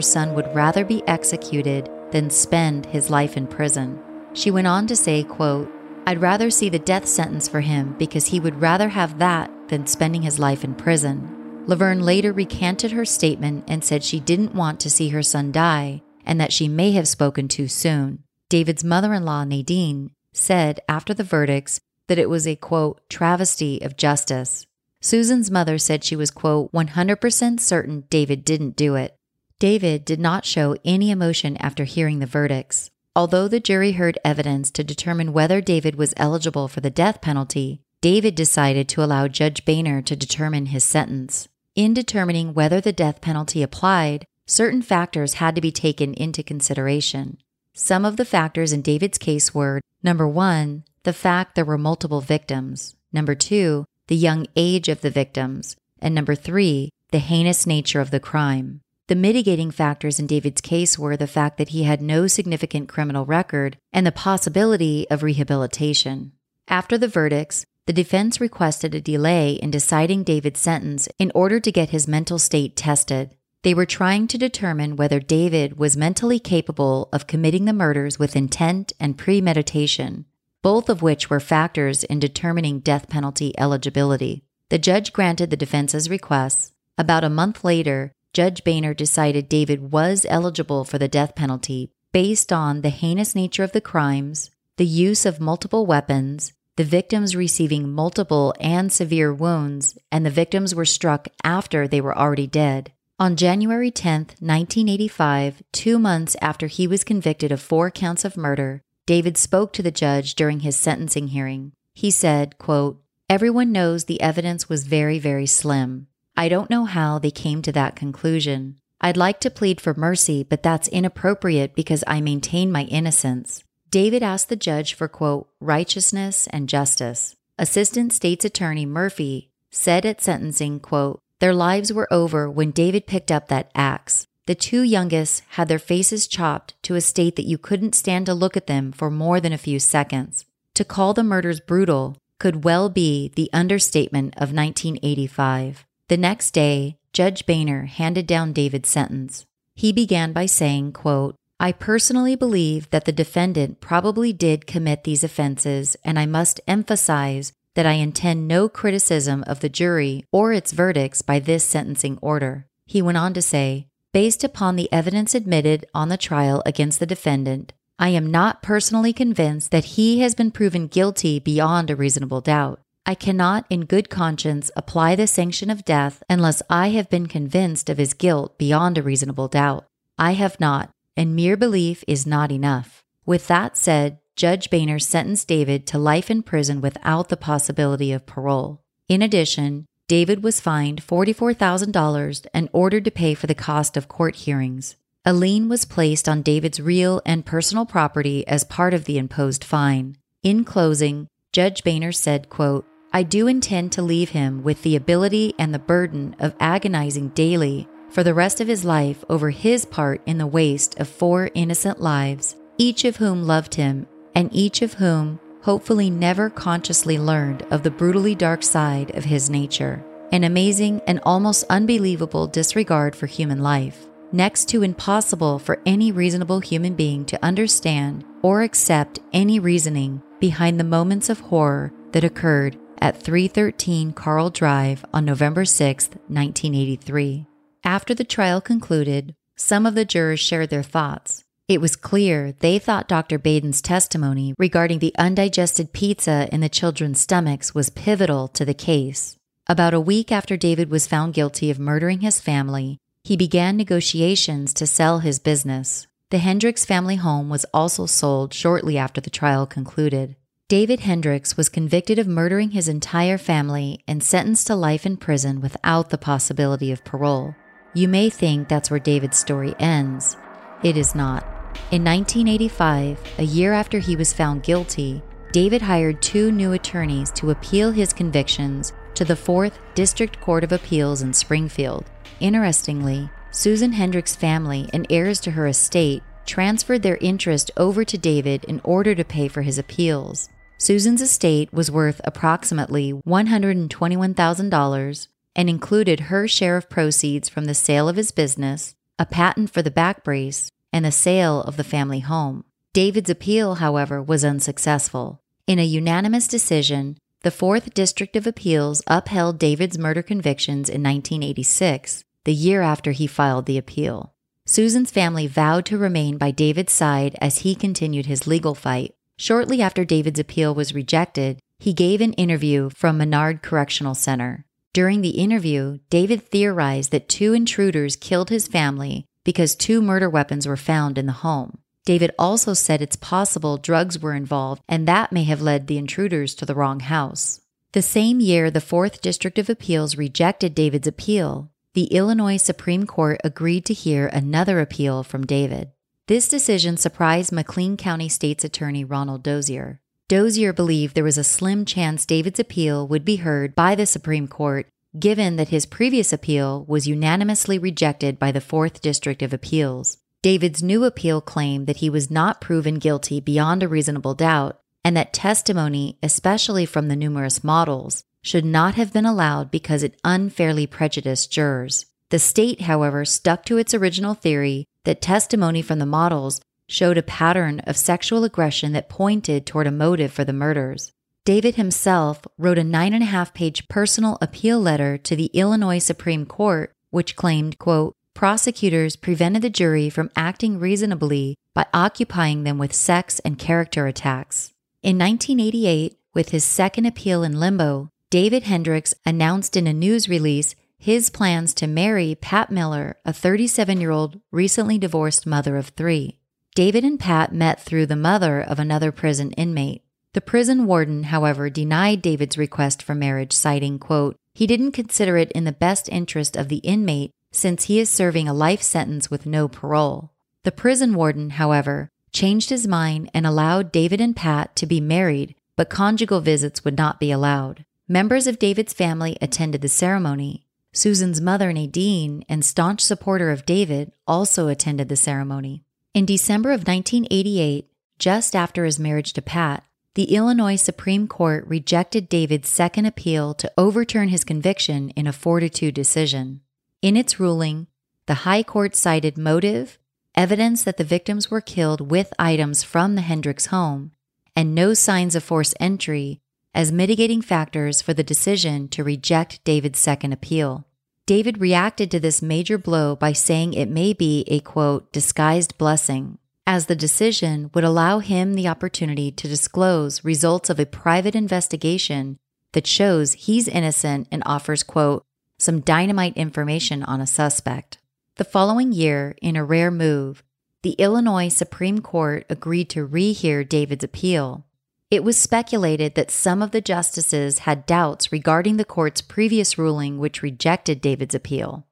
son 0.00 0.34
would 0.34 0.52
rather 0.54 0.84
be 0.84 1.06
executed 1.06 1.88
than 2.10 2.28
spend 2.28 2.86
his 2.86 3.08
life 3.08 3.36
in 3.36 3.46
prison. 3.46 4.02
She 4.32 4.50
went 4.50 4.66
on 4.66 4.86
to 4.88 4.96
say, 4.96 5.22
quote, 5.22 5.70
I'd 6.06 6.20
rather 6.20 6.50
see 6.50 6.68
the 6.68 6.80
death 6.80 7.06
sentence 7.06 7.48
for 7.48 7.60
him 7.60 7.94
because 7.98 8.26
he 8.26 8.40
would 8.40 8.60
rather 8.60 8.88
have 8.88 9.18
that 9.20 9.50
than 9.68 9.86
spending 9.86 10.22
his 10.22 10.40
life 10.40 10.64
in 10.64 10.74
prison. 10.74 11.64
Laverne 11.66 12.00
later 12.00 12.32
recanted 12.32 12.90
her 12.90 13.04
statement 13.04 13.64
and 13.68 13.84
said 13.84 14.02
she 14.02 14.18
didn't 14.18 14.54
want 14.54 14.80
to 14.80 14.90
see 14.90 15.10
her 15.10 15.22
son 15.22 15.52
die 15.52 16.02
and 16.26 16.40
that 16.40 16.52
she 16.52 16.66
may 16.66 16.90
have 16.92 17.06
spoken 17.06 17.46
too 17.46 17.68
soon. 17.68 18.24
David's 18.48 18.82
mother 18.82 19.14
in 19.14 19.24
law, 19.24 19.44
Nadine, 19.44 20.10
said 20.32 20.80
after 20.88 21.14
the 21.14 21.24
verdicts 21.24 21.80
that 22.08 22.18
it 22.18 22.28
was 22.28 22.46
a 22.46 22.56
quote, 22.56 23.00
travesty 23.08 23.80
of 23.80 23.96
justice. 23.96 24.66
Susan's 25.02 25.50
mother 25.50 25.78
said 25.78 26.04
she 26.04 26.14
was, 26.14 26.30
quote, 26.30 26.72
100% 26.72 27.60
certain 27.60 28.04
David 28.08 28.44
didn't 28.44 28.76
do 28.76 28.94
it. 28.94 29.16
David 29.58 30.04
did 30.04 30.20
not 30.20 30.46
show 30.46 30.76
any 30.84 31.10
emotion 31.10 31.56
after 31.56 31.84
hearing 31.84 32.20
the 32.20 32.26
verdicts. 32.26 32.90
Although 33.14 33.48
the 33.48 33.60
jury 33.60 33.92
heard 33.92 34.18
evidence 34.24 34.70
to 34.70 34.84
determine 34.84 35.32
whether 35.32 35.60
David 35.60 35.96
was 35.96 36.14
eligible 36.16 36.68
for 36.68 36.80
the 36.80 36.88
death 36.88 37.20
penalty, 37.20 37.82
David 38.00 38.34
decided 38.36 38.88
to 38.88 39.02
allow 39.02 39.28
Judge 39.28 39.64
Boehner 39.64 40.02
to 40.02 40.16
determine 40.16 40.66
his 40.66 40.84
sentence. 40.84 41.48
In 41.74 41.94
determining 41.94 42.54
whether 42.54 42.80
the 42.80 42.92
death 42.92 43.20
penalty 43.20 43.62
applied, 43.62 44.24
certain 44.46 44.82
factors 44.82 45.34
had 45.34 45.54
to 45.56 45.60
be 45.60 45.72
taken 45.72 46.14
into 46.14 46.42
consideration. 46.42 47.38
Some 47.74 48.04
of 48.04 48.16
the 48.16 48.24
factors 48.24 48.72
in 48.72 48.82
David's 48.82 49.18
case 49.18 49.54
were 49.54 49.80
number 50.02 50.28
one, 50.28 50.84
the 51.02 51.12
fact 51.12 51.54
there 51.54 51.64
were 51.64 51.78
multiple 51.78 52.20
victims, 52.20 52.94
number 53.12 53.34
two, 53.34 53.84
the 54.08 54.16
young 54.16 54.46
age 54.56 54.88
of 54.88 55.00
the 55.00 55.10
victims, 55.10 55.76
and 56.00 56.14
number 56.14 56.34
three, 56.34 56.90
the 57.10 57.18
heinous 57.18 57.66
nature 57.66 58.00
of 58.00 58.10
the 58.10 58.20
crime. 58.20 58.80
The 59.08 59.14
mitigating 59.14 59.70
factors 59.70 60.18
in 60.18 60.26
David's 60.26 60.60
case 60.60 60.98
were 60.98 61.16
the 61.16 61.26
fact 61.26 61.58
that 61.58 61.70
he 61.70 61.82
had 61.82 62.00
no 62.00 62.26
significant 62.26 62.88
criminal 62.88 63.26
record 63.26 63.76
and 63.92 64.06
the 64.06 64.12
possibility 64.12 65.06
of 65.10 65.22
rehabilitation. 65.22 66.32
After 66.68 66.96
the 66.96 67.08
verdicts, 67.08 67.66
the 67.86 67.92
defense 67.92 68.40
requested 68.40 68.94
a 68.94 69.00
delay 69.00 69.54
in 69.54 69.70
deciding 69.70 70.22
David's 70.22 70.60
sentence 70.60 71.08
in 71.18 71.32
order 71.34 71.58
to 71.60 71.72
get 71.72 71.90
his 71.90 72.06
mental 72.06 72.38
state 72.38 72.76
tested. 72.76 73.36
They 73.62 73.74
were 73.74 73.86
trying 73.86 74.28
to 74.28 74.38
determine 74.38 74.96
whether 74.96 75.20
David 75.20 75.78
was 75.78 75.96
mentally 75.96 76.38
capable 76.38 77.08
of 77.12 77.26
committing 77.26 77.64
the 77.64 77.72
murders 77.72 78.18
with 78.18 78.36
intent 78.36 78.92
and 78.98 79.18
premeditation, 79.18 80.26
both 80.62 80.88
of 80.88 81.02
which 81.02 81.28
were 81.28 81.40
factors 81.40 82.04
in 82.04 82.18
determining 82.18 82.80
death 82.80 83.08
penalty 83.08 83.52
eligibility. 83.58 84.44
The 84.68 84.78
judge 84.78 85.12
granted 85.12 85.50
the 85.50 85.56
defense's 85.56 86.08
requests. 86.08 86.72
About 86.96 87.24
a 87.24 87.28
month 87.28 87.64
later, 87.64 88.12
Judge 88.32 88.64
Boehner 88.64 88.94
decided 88.94 89.48
David 89.48 89.92
was 89.92 90.24
eligible 90.28 90.84
for 90.84 90.98
the 90.98 91.08
death 91.08 91.34
penalty 91.34 91.90
based 92.12 92.52
on 92.52 92.80
the 92.80 92.90
heinous 92.90 93.34
nature 93.34 93.62
of 93.62 93.72
the 93.72 93.80
crimes, 93.80 94.50
the 94.76 94.86
use 94.86 95.26
of 95.26 95.40
multiple 95.40 95.84
weapons, 95.84 96.52
the 96.76 96.84
victims 96.84 97.36
receiving 97.36 97.92
multiple 97.92 98.54
and 98.58 98.90
severe 98.90 99.32
wounds, 99.32 99.98
and 100.10 100.24
the 100.24 100.30
victims 100.30 100.74
were 100.74 100.86
struck 100.86 101.28
after 101.44 101.86
they 101.86 102.00
were 102.00 102.16
already 102.16 102.46
dead. 102.46 102.92
On 103.18 103.36
January 103.36 103.90
10, 103.90 104.20
1985, 104.40 105.62
two 105.72 105.98
months 105.98 106.34
after 106.40 106.66
he 106.66 106.86
was 106.86 107.04
convicted 107.04 107.52
of 107.52 107.60
four 107.60 107.90
counts 107.90 108.24
of 108.24 108.36
murder, 108.36 108.82
David 109.06 109.36
spoke 109.36 109.72
to 109.72 109.82
the 109.82 109.90
judge 109.90 110.34
during 110.34 110.60
his 110.60 110.76
sentencing 110.76 111.28
hearing. 111.28 111.72
He 111.92 112.10
said, 112.10 112.58
quote, 112.58 113.02
Everyone 113.28 113.72
knows 113.72 114.04
the 114.04 114.20
evidence 114.20 114.68
was 114.68 114.86
very, 114.86 115.18
very 115.18 115.46
slim. 115.46 116.06
I 116.36 116.48
don't 116.48 116.70
know 116.70 116.84
how 116.84 117.18
they 117.18 117.30
came 117.30 117.62
to 117.62 117.72
that 117.72 117.96
conclusion. 117.96 118.76
I'd 119.00 119.16
like 119.16 119.40
to 119.40 119.50
plead 119.50 119.80
for 119.80 119.94
mercy, 119.94 120.44
but 120.44 120.62
that's 120.62 120.88
inappropriate 120.88 121.74
because 121.74 122.04
I 122.06 122.20
maintain 122.20 122.70
my 122.70 122.84
innocence. 122.84 123.64
David 123.90 124.22
asked 124.22 124.48
the 124.48 124.56
judge 124.56 124.94
for, 124.94 125.08
quote, 125.08 125.48
righteousness 125.60 126.46
and 126.48 126.68
justice. 126.68 127.34
Assistant 127.58 128.12
State's 128.12 128.44
Attorney 128.44 128.86
Murphy 128.86 129.50
said 129.70 130.06
at 130.06 130.22
sentencing, 130.22 130.80
quote, 130.80 131.20
their 131.40 131.52
lives 131.52 131.92
were 131.92 132.10
over 132.12 132.48
when 132.48 132.70
David 132.70 133.06
picked 133.06 133.32
up 133.32 133.48
that 133.48 133.72
axe. 133.74 134.28
The 134.46 134.54
two 134.56 134.82
youngest 134.82 135.44
had 135.50 135.68
their 135.68 135.78
faces 135.78 136.26
chopped 136.26 136.74
to 136.82 136.96
a 136.96 137.00
state 137.00 137.36
that 137.36 137.46
you 137.46 137.58
couldn't 137.58 137.94
stand 137.94 138.26
to 138.26 138.34
look 138.34 138.56
at 138.56 138.66
them 138.66 138.90
for 138.90 139.08
more 139.10 139.40
than 139.40 139.52
a 139.52 139.58
few 139.58 139.78
seconds. 139.78 140.46
To 140.74 140.84
call 140.84 141.14
the 141.14 141.22
murders 141.22 141.60
brutal 141.60 142.16
could 142.40 142.64
well 142.64 142.88
be 142.88 143.30
the 143.36 143.48
understatement 143.52 144.34
of 144.34 144.52
1985. 144.52 145.86
The 146.08 146.16
next 146.16 146.50
day, 146.50 146.96
Judge 147.12 147.46
Boehner 147.46 147.84
handed 147.84 148.26
down 148.26 148.52
David's 148.52 148.88
sentence. 148.88 149.44
He 149.76 149.92
began 149.92 150.32
by 150.32 150.46
saying, 150.46 150.92
quote, 150.92 151.36
I 151.60 151.70
personally 151.70 152.34
believe 152.34 152.90
that 152.90 153.04
the 153.04 153.12
defendant 153.12 153.80
probably 153.80 154.32
did 154.32 154.66
commit 154.66 155.04
these 155.04 155.22
offenses, 155.22 155.96
and 156.02 156.18
I 156.18 156.26
must 156.26 156.60
emphasize 156.66 157.52
that 157.74 157.86
I 157.86 157.92
intend 157.92 158.48
no 158.48 158.68
criticism 158.68 159.44
of 159.46 159.60
the 159.60 159.68
jury 159.68 160.24
or 160.32 160.52
its 160.52 160.72
verdicts 160.72 161.22
by 161.22 161.38
this 161.38 161.62
sentencing 161.62 162.18
order. 162.20 162.66
He 162.86 163.00
went 163.00 163.18
on 163.18 163.32
to 163.34 163.42
say, 163.42 163.86
Based 164.12 164.44
upon 164.44 164.76
the 164.76 164.92
evidence 164.92 165.34
admitted 165.34 165.86
on 165.94 166.10
the 166.10 166.18
trial 166.18 166.62
against 166.66 167.00
the 167.00 167.06
defendant, 167.06 167.72
I 167.98 168.10
am 168.10 168.30
not 168.30 168.62
personally 168.62 169.14
convinced 169.14 169.70
that 169.70 169.96
he 169.96 170.20
has 170.20 170.34
been 170.34 170.50
proven 170.50 170.86
guilty 170.86 171.38
beyond 171.38 171.88
a 171.88 171.96
reasonable 171.96 172.42
doubt. 172.42 172.80
I 173.06 173.14
cannot, 173.14 173.64
in 173.70 173.86
good 173.86 174.10
conscience, 174.10 174.70
apply 174.76 175.16
the 175.16 175.26
sanction 175.26 175.70
of 175.70 175.86
death 175.86 176.22
unless 176.28 176.62
I 176.68 176.88
have 176.90 177.08
been 177.08 177.26
convinced 177.26 177.88
of 177.88 177.96
his 177.96 178.12
guilt 178.12 178.58
beyond 178.58 178.98
a 178.98 179.02
reasonable 179.02 179.48
doubt. 179.48 179.86
I 180.18 180.32
have 180.32 180.60
not, 180.60 180.90
and 181.16 181.34
mere 181.34 181.56
belief 181.56 182.04
is 182.06 182.26
not 182.26 182.52
enough. 182.52 183.02
With 183.24 183.48
that 183.48 183.78
said, 183.78 184.18
Judge 184.36 184.68
Boehner 184.68 184.98
sentenced 184.98 185.48
David 185.48 185.86
to 185.86 185.98
life 185.98 186.30
in 186.30 186.42
prison 186.42 186.82
without 186.82 187.30
the 187.30 187.36
possibility 187.38 188.12
of 188.12 188.26
parole. 188.26 188.82
In 189.08 189.22
addition, 189.22 189.86
David 190.12 190.42
was 190.42 190.60
fined 190.60 191.02
$44,000 191.06 192.46
and 192.52 192.68
ordered 192.74 193.06
to 193.06 193.10
pay 193.10 193.32
for 193.32 193.46
the 193.46 193.54
cost 193.54 193.96
of 193.96 194.08
court 194.08 194.36
hearings. 194.36 194.96
A 195.24 195.32
lien 195.32 195.70
was 195.70 195.86
placed 195.86 196.28
on 196.28 196.42
David's 196.42 196.78
real 196.78 197.22
and 197.24 197.46
personal 197.46 197.86
property 197.86 198.46
as 198.46 198.62
part 198.62 198.92
of 198.92 199.06
the 199.06 199.16
imposed 199.16 199.64
fine. 199.64 200.18
In 200.42 200.64
closing, 200.64 201.28
Judge 201.50 201.82
Boehner 201.82 202.12
said, 202.12 202.50
quote, 202.50 202.84
I 203.14 203.22
do 203.22 203.46
intend 203.46 203.92
to 203.92 204.02
leave 204.02 204.28
him 204.28 204.62
with 204.62 204.82
the 204.82 204.96
ability 204.96 205.54
and 205.58 205.72
the 205.72 205.78
burden 205.78 206.36
of 206.38 206.54
agonizing 206.60 207.30
daily 207.30 207.88
for 208.10 208.22
the 208.22 208.34
rest 208.34 208.60
of 208.60 208.68
his 208.68 208.84
life 208.84 209.24
over 209.30 209.48
his 209.48 209.86
part 209.86 210.20
in 210.26 210.36
the 210.36 210.46
waste 210.46 211.00
of 211.00 211.08
four 211.08 211.48
innocent 211.54 212.02
lives, 212.02 212.56
each 212.76 213.06
of 213.06 213.16
whom 213.16 213.44
loved 213.44 213.76
him, 213.76 214.06
and 214.34 214.50
each 214.52 214.82
of 214.82 214.92
whom 214.92 215.40
hopefully 215.62 216.10
never 216.10 216.50
consciously 216.50 217.18
learned 217.18 217.62
of 217.70 217.82
the 217.82 217.90
brutally 217.90 218.34
dark 218.34 218.62
side 218.62 219.14
of 219.16 219.24
his 219.24 219.48
nature. 219.48 220.04
An 220.32 220.44
amazing 220.44 221.00
and 221.06 221.20
almost 221.24 221.64
unbelievable 221.70 222.46
disregard 222.46 223.14
for 223.14 223.26
human 223.26 223.62
life, 223.62 224.06
next 224.32 224.68
to 224.68 224.82
impossible 224.82 225.58
for 225.58 225.80
any 225.86 226.10
reasonable 226.10 226.60
human 226.60 226.94
being 226.94 227.24
to 227.26 227.44
understand 227.44 228.24
or 228.42 228.62
accept 228.62 229.20
any 229.32 229.58
reasoning 229.58 230.22
behind 230.40 230.80
the 230.80 230.84
moments 230.84 231.28
of 231.28 231.40
horror 231.40 231.92
that 232.12 232.24
occurred 232.24 232.76
at 232.98 233.20
313 233.20 234.12
Carl 234.12 234.50
Drive 234.50 235.04
on 235.12 235.24
November 235.24 235.64
6, 235.64 236.08
1983. 236.08 237.46
After 237.84 238.14
the 238.14 238.24
trial 238.24 238.60
concluded, 238.60 239.34
some 239.56 239.86
of 239.86 239.94
the 239.94 240.04
jurors 240.04 240.40
shared 240.40 240.70
their 240.70 240.82
thoughts. 240.82 241.44
It 241.68 241.80
was 241.80 241.96
clear 241.96 242.52
they 242.52 242.78
thought 242.78 243.08
Dr. 243.08 243.38
Baden's 243.38 243.80
testimony 243.80 244.54
regarding 244.58 244.98
the 244.98 245.14
undigested 245.16 245.92
pizza 245.92 246.48
in 246.52 246.60
the 246.60 246.68
children's 246.68 247.20
stomachs 247.20 247.74
was 247.74 247.90
pivotal 247.90 248.48
to 248.48 248.64
the 248.64 248.74
case. 248.74 249.36
About 249.68 249.94
a 249.94 250.00
week 250.00 250.32
after 250.32 250.56
David 250.56 250.90
was 250.90 251.06
found 251.06 251.34
guilty 251.34 251.70
of 251.70 251.78
murdering 251.78 252.20
his 252.20 252.40
family, 252.40 252.98
he 253.24 253.36
began 253.36 253.76
negotiations 253.76 254.74
to 254.74 254.86
sell 254.86 255.20
his 255.20 255.38
business. 255.38 256.08
The 256.30 256.38
Hendricks 256.38 256.84
family 256.84 257.16
home 257.16 257.48
was 257.48 257.64
also 257.72 258.06
sold 258.06 258.52
shortly 258.52 258.98
after 258.98 259.20
the 259.20 259.30
trial 259.30 259.66
concluded. 259.66 260.34
David 260.68 261.00
Hendricks 261.00 261.56
was 261.56 261.68
convicted 261.68 262.18
of 262.18 262.26
murdering 262.26 262.70
his 262.70 262.88
entire 262.88 263.38
family 263.38 264.02
and 264.08 264.22
sentenced 264.22 264.66
to 264.66 264.74
life 264.74 265.06
in 265.06 265.18
prison 265.18 265.60
without 265.60 266.10
the 266.10 266.18
possibility 266.18 266.90
of 266.90 267.04
parole. 267.04 267.54
You 267.94 268.08
may 268.08 268.30
think 268.30 268.68
that's 268.68 268.90
where 268.90 268.98
David's 268.98 269.38
story 269.38 269.74
ends. 269.78 270.36
It 270.82 270.96
is 270.96 271.14
not. 271.14 271.51
In 271.90 272.04
1985, 272.04 273.18
a 273.38 273.42
year 273.42 273.72
after 273.72 273.98
he 273.98 274.16
was 274.16 274.32
found 274.32 274.62
guilty, 274.62 275.22
David 275.52 275.82
hired 275.82 276.22
two 276.22 276.50
new 276.50 276.72
attorneys 276.72 277.30
to 277.32 277.50
appeal 277.50 277.90
his 277.90 278.12
convictions 278.12 278.92
to 279.14 279.24
the 279.24 279.34
4th 279.34 279.74
District 279.94 280.40
Court 280.40 280.64
of 280.64 280.72
Appeals 280.72 281.20
in 281.20 281.34
Springfield. 281.34 282.06
Interestingly, 282.40 283.28
Susan 283.50 283.92
Hendricks' 283.92 284.34
family 284.34 284.88
and 284.94 285.06
heirs 285.10 285.38
to 285.40 285.50
her 285.50 285.66
estate 285.66 286.22
transferred 286.46 287.02
their 287.02 287.18
interest 287.18 287.70
over 287.76 288.04
to 288.04 288.16
David 288.16 288.64
in 288.64 288.80
order 288.82 289.14
to 289.14 289.24
pay 289.24 289.48
for 289.48 289.60
his 289.62 289.78
appeals. 289.78 290.48
Susan's 290.78 291.20
estate 291.20 291.70
was 291.72 291.90
worth 291.90 292.20
approximately 292.24 293.12
$121,000 293.12 295.28
and 295.54 295.68
included 295.68 296.20
her 296.20 296.48
share 296.48 296.78
of 296.78 296.88
proceeds 296.88 297.48
from 297.48 297.66
the 297.66 297.74
sale 297.74 298.08
of 298.08 298.16
his 298.16 298.32
business, 298.32 298.94
a 299.18 299.26
patent 299.26 299.70
for 299.70 299.82
the 299.82 299.90
back 299.90 300.24
brace, 300.24 300.70
and 300.92 301.04
the 301.04 301.12
sale 301.12 301.62
of 301.62 301.76
the 301.76 301.84
family 301.84 302.20
home. 302.20 302.64
David's 302.92 303.30
appeal, 303.30 303.76
however, 303.76 304.22
was 304.22 304.44
unsuccessful. 304.44 305.40
In 305.66 305.78
a 305.78 305.84
unanimous 305.84 306.46
decision, 306.46 307.16
the 307.42 307.50
Fourth 307.50 307.94
District 307.94 308.36
of 308.36 308.46
Appeals 308.46 309.02
upheld 309.06 309.58
David's 309.58 309.98
murder 309.98 310.22
convictions 310.22 310.88
in 310.88 311.02
1986, 311.02 312.24
the 312.44 312.52
year 312.52 312.82
after 312.82 313.12
he 313.12 313.26
filed 313.26 313.66
the 313.66 313.78
appeal. 313.78 314.34
Susan's 314.66 315.10
family 315.10 315.46
vowed 315.46 315.84
to 315.86 315.98
remain 315.98 316.38
by 316.38 316.50
David's 316.50 316.92
side 316.92 317.36
as 317.40 317.58
he 317.58 317.74
continued 317.74 318.26
his 318.26 318.46
legal 318.46 318.74
fight. 318.74 319.14
Shortly 319.38 319.82
after 319.82 320.04
David's 320.04 320.38
appeal 320.38 320.74
was 320.74 320.94
rejected, 320.94 321.58
he 321.78 321.92
gave 321.92 322.20
an 322.20 322.32
interview 322.34 322.90
from 322.90 323.18
Menard 323.18 323.62
Correctional 323.62 324.14
Center. 324.14 324.64
During 324.92 325.22
the 325.22 325.30
interview, 325.30 325.98
David 326.10 326.42
theorized 326.42 327.10
that 327.10 327.28
two 327.28 327.54
intruders 327.54 328.14
killed 328.14 328.50
his 328.50 328.68
family 328.68 329.24
because 329.44 329.74
two 329.74 330.00
murder 330.00 330.28
weapons 330.28 330.66
were 330.66 330.76
found 330.76 331.18
in 331.18 331.26
the 331.26 331.32
home. 331.32 331.78
David 332.04 332.32
also 332.38 332.74
said 332.74 333.00
it's 333.00 333.16
possible 333.16 333.76
drugs 333.76 334.18
were 334.18 334.34
involved, 334.34 334.82
and 334.88 335.06
that 335.06 335.32
may 335.32 335.44
have 335.44 335.62
led 335.62 335.86
the 335.86 335.98
intruders 335.98 336.54
to 336.56 336.66
the 336.66 336.74
wrong 336.74 337.00
house. 337.00 337.60
The 337.92 338.02
same 338.02 338.40
year, 338.40 338.70
the 338.70 338.80
4th 338.80 339.20
District 339.20 339.58
of 339.58 339.68
Appeals 339.68 340.16
rejected 340.16 340.74
David's 340.74 341.06
appeal. 341.06 341.70
The 341.94 342.06
Illinois 342.06 342.56
Supreme 342.56 343.06
Court 343.06 343.38
agreed 343.44 343.84
to 343.84 343.94
hear 343.94 344.26
another 344.28 344.80
appeal 344.80 345.22
from 345.22 345.46
David. 345.46 345.90
This 346.26 346.48
decision 346.48 346.96
surprised 346.96 347.52
McLean 347.52 347.96
County 347.96 348.28
State's 348.28 348.64
Attorney 348.64 349.04
Ronald 349.04 349.42
Dozier. 349.42 350.00
Dozier 350.26 350.72
believed 350.72 351.14
there 351.14 351.22
was 351.22 351.36
a 351.36 351.44
slim 351.44 351.84
chance 351.84 352.24
David's 352.24 352.58
appeal 352.58 353.06
would 353.06 353.24
be 353.24 353.36
heard 353.36 353.74
by 353.74 353.94
the 353.94 354.06
Supreme 354.06 354.48
Court, 354.48 354.88
given 355.18 355.56
that 355.56 355.68
his 355.68 355.86
previous 355.86 356.32
appeal 356.32 356.84
was 356.88 357.06
unanimously 357.06 357.78
rejected 357.78 358.38
by 358.38 358.50
the 358.50 358.60
4th 358.60 359.00
District 359.00 359.42
of 359.42 359.52
Appeals. 359.52 360.18
David's 360.42 360.82
new 360.82 361.04
appeal 361.04 361.40
claimed 361.40 361.86
that 361.86 361.98
he 361.98 362.10
was 362.10 362.30
not 362.30 362.60
proven 362.60 362.98
guilty 362.98 363.38
beyond 363.38 363.82
a 363.82 363.88
reasonable 363.88 364.34
doubt 364.34 364.80
and 365.04 365.16
that 365.16 365.32
testimony, 365.32 366.18
especially 366.22 366.86
from 366.86 367.08
the 367.08 367.16
numerous 367.16 367.64
models, 367.64 368.24
should 368.40 368.64
not 368.64 368.94
have 368.94 369.12
been 369.12 369.26
allowed 369.26 369.70
because 369.70 370.02
it 370.02 370.18
unfairly 370.24 370.86
prejudiced 370.86 371.50
jurors. 371.52 372.06
The 372.30 372.38
state, 372.38 372.82
however, 372.82 373.24
stuck 373.24 373.64
to 373.66 373.78
its 373.78 373.94
original 373.94 374.34
theory 374.34 374.88
that 375.04 375.20
testimony 375.20 375.82
from 375.82 375.98
the 375.98 376.06
models 376.06 376.60
showed 376.88 377.18
a 377.18 377.22
pattern 377.22 377.80
of 377.80 377.96
sexual 377.96 378.44
aggression 378.44 378.92
that 378.92 379.08
pointed 379.08 379.66
toward 379.66 379.86
a 379.86 379.92
motive 379.92 380.32
for 380.32 380.44
the 380.44 380.52
murders. 380.52 381.12
David 381.44 381.74
himself 381.74 382.42
wrote 382.56 382.78
a 382.78 382.84
nine 382.84 383.12
and 383.12 383.22
a 383.22 383.26
half 383.26 383.52
page 383.52 383.88
personal 383.88 384.38
appeal 384.40 384.78
letter 384.78 385.18
to 385.18 385.34
the 385.34 385.46
Illinois 385.46 385.98
Supreme 385.98 386.46
Court, 386.46 386.94
which 387.10 387.34
claimed, 387.34 387.80
quote, 387.80 388.14
prosecutors 388.32 389.16
prevented 389.16 389.62
the 389.62 389.70
jury 389.70 390.08
from 390.08 390.30
acting 390.36 390.78
reasonably 390.78 391.58
by 391.74 391.84
occupying 391.92 392.62
them 392.62 392.78
with 392.78 392.92
sex 392.92 393.40
and 393.40 393.58
character 393.58 394.06
attacks. 394.06 394.72
In 395.02 395.18
1988, 395.18 396.16
with 396.32 396.50
his 396.50 396.64
second 396.64 397.06
appeal 397.06 397.42
in 397.42 397.58
limbo, 397.58 398.08
David 398.30 398.62
Hendricks 398.62 399.12
announced 399.26 399.76
in 399.76 399.88
a 399.88 399.92
news 399.92 400.28
release 400.28 400.76
his 400.96 401.28
plans 401.28 401.74
to 401.74 401.88
marry 401.88 402.36
Pat 402.36 402.70
Miller, 402.70 403.16
a 403.24 403.32
37 403.32 404.00
year 404.00 404.12
old 404.12 404.40
recently 404.52 404.96
divorced 404.96 405.44
mother 405.44 405.76
of 405.76 405.88
three. 405.88 406.38
David 406.76 407.02
and 407.02 407.18
Pat 407.18 407.52
met 407.52 407.80
through 407.80 408.06
the 408.06 408.14
mother 408.14 408.60
of 408.60 408.78
another 408.78 409.10
prison 409.10 409.50
inmate. 409.52 410.04
The 410.34 410.40
prison 410.40 410.86
warden, 410.86 411.24
however, 411.24 411.68
denied 411.68 412.22
David's 412.22 412.56
request 412.56 413.02
for 413.02 413.14
marriage, 413.14 413.52
citing, 413.52 413.98
quote, 413.98 414.36
he 414.54 414.66
didn't 414.66 414.92
consider 414.92 415.36
it 415.36 415.52
in 415.52 415.64
the 415.64 415.72
best 415.72 416.08
interest 416.08 416.56
of 416.56 416.68
the 416.68 416.78
inmate 416.78 417.32
since 417.50 417.84
he 417.84 417.98
is 417.98 418.08
serving 418.08 418.48
a 418.48 418.54
life 418.54 418.82
sentence 418.82 419.30
with 419.30 419.44
no 419.44 419.68
parole. 419.68 420.32
The 420.64 420.72
prison 420.72 421.14
warden, 421.14 421.50
however, 421.50 422.08
changed 422.32 422.70
his 422.70 422.86
mind 422.86 423.30
and 423.34 423.46
allowed 423.46 423.92
David 423.92 424.20
and 424.20 424.34
Pat 424.34 424.74
to 424.76 424.86
be 424.86 425.00
married, 425.00 425.54
but 425.76 425.90
conjugal 425.90 426.40
visits 426.40 426.84
would 426.84 426.96
not 426.96 427.20
be 427.20 427.30
allowed. 427.30 427.84
Members 428.08 428.46
of 428.46 428.58
David's 428.58 428.92
family 428.92 429.36
attended 429.40 429.82
the 429.82 429.88
ceremony. 429.88 430.64
Susan's 430.92 431.40
mother, 431.40 431.72
Nadine, 431.72 432.44
and 432.48 432.64
staunch 432.64 433.00
supporter 433.00 433.50
of 433.50 433.66
David, 433.66 434.12
also 434.26 434.68
attended 434.68 435.08
the 435.08 435.16
ceremony. 435.16 435.84
In 436.14 436.26
December 436.26 436.70
of 436.70 436.86
1988, 436.86 437.88
just 438.18 438.54
after 438.54 438.84
his 438.84 438.98
marriage 438.98 439.32
to 439.32 439.42
Pat, 439.42 439.84
the 440.14 440.34
Illinois 440.34 440.76
Supreme 440.76 441.26
Court 441.26 441.66
rejected 441.66 442.28
David's 442.28 442.68
second 442.68 443.06
appeal 443.06 443.54
to 443.54 443.72
overturn 443.78 444.28
his 444.28 444.44
conviction 444.44 445.10
in 445.10 445.26
a 445.26 445.32
4 445.32 445.60
2 445.68 445.90
decision. 445.90 446.60
In 447.00 447.16
its 447.16 447.40
ruling, 447.40 447.86
the 448.26 448.44
High 448.46 448.62
Court 448.62 448.94
cited 448.94 449.38
motive, 449.38 449.98
evidence 450.34 450.84
that 450.84 450.98
the 450.98 451.04
victims 451.04 451.50
were 451.50 451.60
killed 451.60 452.10
with 452.10 452.32
items 452.38 452.82
from 452.82 453.14
the 453.14 453.22
Hendricks 453.22 453.66
home, 453.66 454.12
and 454.54 454.74
no 454.74 454.92
signs 454.92 455.34
of 455.34 455.42
forced 455.42 455.74
entry 455.80 456.40
as 456.74 456.92
mitigating 456.92 457.42
factors 457.42 458.00
for 458.02 458.14
the 458.14 458.22
decision 458.22 458.88
to 458.88 459.04
reject 459.04 459.64
David's 459.64 459.98
second 459.98 460.32
appeal. 460.32 460.86
David 461.26 461.60
reacted 461.60 462.10
to 462.10 462.20
this 462.20 462.42
major 462.42 462.76
blow 462.76 463.14
by 463.16 463.32
saying 463.32 463.72
it 463.72 463.88
may 463.88 464.12
be 464.12 464.44
a 464.48 464.60
quote, 464.60 465.12
disguised 465.12 465.78
blessing, 465.78 466.38
as 466.66 466.86
the 466.86 466.96
decision 466.96 467.70
would 467.74 467.84
allow 467.84 468.20
him 468.20 468.54
the 468.54 468.68
opportunity 468.68 469.30
to 469.30 469.48
disclose 469.48 470.24
results 470.24 470.70
of 470.70 470.78
a 470.78 470.86
private 470.86 471.34
investigation 471.34 472.38
that 472.72 472.86
shows 472.86 473.32
he's 473.32 473.68
innocent 473.68 474.28
and 474.30 474.42
offers, 474.46 474.82
quote, 474.82 475.24
some 475.58 475.80
dynamite 475.80 476.36
information 476.36 477.02
on 477.02 477.20
a 477.20 477.26
suspect. 477.26 477.98
The 478.36 478.44
following 478.44 478.92
year, 478.92 479.36
in 479.42 479.56
a 479.56 479.64
rare 479.64 479.90
move, 479.90 480.42
the 480.82 480.92
Illinois 480.92 481.48
Supreme 481.48 482.00
Court 482.00 482.44
agreed 482.48 482.88
to 482.90 483.06
rehear 483.06 483.68
David's 483.68 484.02
appeal. 484.02 484.64
It 485.10 485.22
was 485.22 485.38
speculated 485.38 486.14
that 486.14 486.30
some 486.30 486.62
of 486.62 486.70
the 486.70 486.80
justices 486.80 487.60
had 487.60 487.86
doubts 487.86 488.32
regarding 488.32 488.78
the 488.78 488.84
court's 488.84 489.20
previous 489.20 489.76
ruling, 489.76 490.18
which 490.18 490.42
rejected 490.42 491.00
David's 491.00 491.34
appeal. 491.34 491.86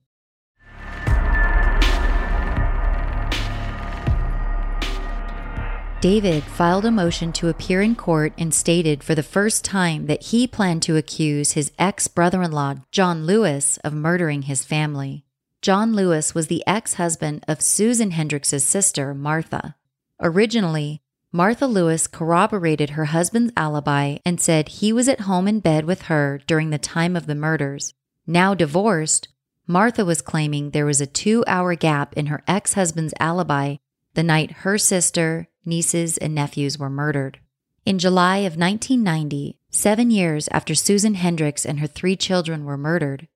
David 6.01 6.44
filed 6.44 6.86
a 6.86 6.90
motion 6.90 7.30
to 7.34 7.48
appear 7.48 7.82
in 7.82 7.94
court 7.94 8.32
and 8.38 8.55
stated 8.55 9.05
for 9.05 9.14
the 9.14 9.22
first 9.22 9.66
time 9.66 10.07
that 10.07 10.22
he 10.22 10.46
planned 10.46 10.82
to 10.84 10.96
accuse 10.96 11.53
his 11.53 11.72
ex 11.78 12.09
brother 12.09 12.42
in 12.42 12.53
law, 12.53 12.76
John 12.90 13.26
Lewis, 13.26 13.76
of 13.84 13.92
murdering 13.92 14.42
his 14.42 14.64
family. 14.64 15.26
John 15.61 15.92
Lewis 15.92 16.34
was 16.34 16.46
the 16.46 16.64
ex 16.66 16.94
husband 16.94 17.44
of 17.46 17.61
Susan 17.61 18.12
Hendricks' 18.12 18.64
sister, 18.64 19.12
Martha. 19.12 19.76
Originally, 20.18 21.03
Martha 21.32 21.66
Lewis 21.66 22.07
corroborated 22.07 22.90
her 22.90 23.07
husband's 23.07 23.53
alibi 23.55 24.16
and 24.24 24.40
said 24.40 24.68
he 24.68 24.94
was 24.94 25.07
at 25.07 25.20
home 25.20 25.46
in 25.46 25.61
bed 25.61 25.84
with 25.84 26.03
her 26.03 26.40
during 26.46 26.70
the 26.70 26.78
time 26.78 27.14
of 27.14 27.26
the 27.26 27.34
murders. 27.34 27.92
Now 28.26 28.55
divorced, 28.55 29.28
Martha 29.66 30.07
was 30.07 30.22
claiming 30.22 30.70
there 30.70 30.86
was 30.86 31.03
a 31.03 31.07
two 31.07 31.44
hour 31.46 31.74
gap 31.74 32.16
in 32.16 32.26
her 32.26 32.42
ex 32.48 32.72
husband's 32.72 33.12
alibi 33.20 33.76
the 34.14 34.22
night 34.22 34.51
her 34.51 34.76
sister, 34.76 35.46
nieces, 35.64 36.16
and 36.18 36.34
nephews 36.34 36.78
were 36.78 36.90
murdered. 36.90 37.38
In 37.84 37.98
July 37.98 38.38
of 38.38 38.56
1990, 38.56 39.58
seven 39.70 40.11
years 40.11 40.48
after 40.52 40.74
Susan 40.74 41.14
Hendricks 41.14 41.64
and 41.64 41.80
her 41.80 41.86
three 41.86 42.16
children 42.16 42.64
were 42.64 42.76
murdered, 42.76 43.28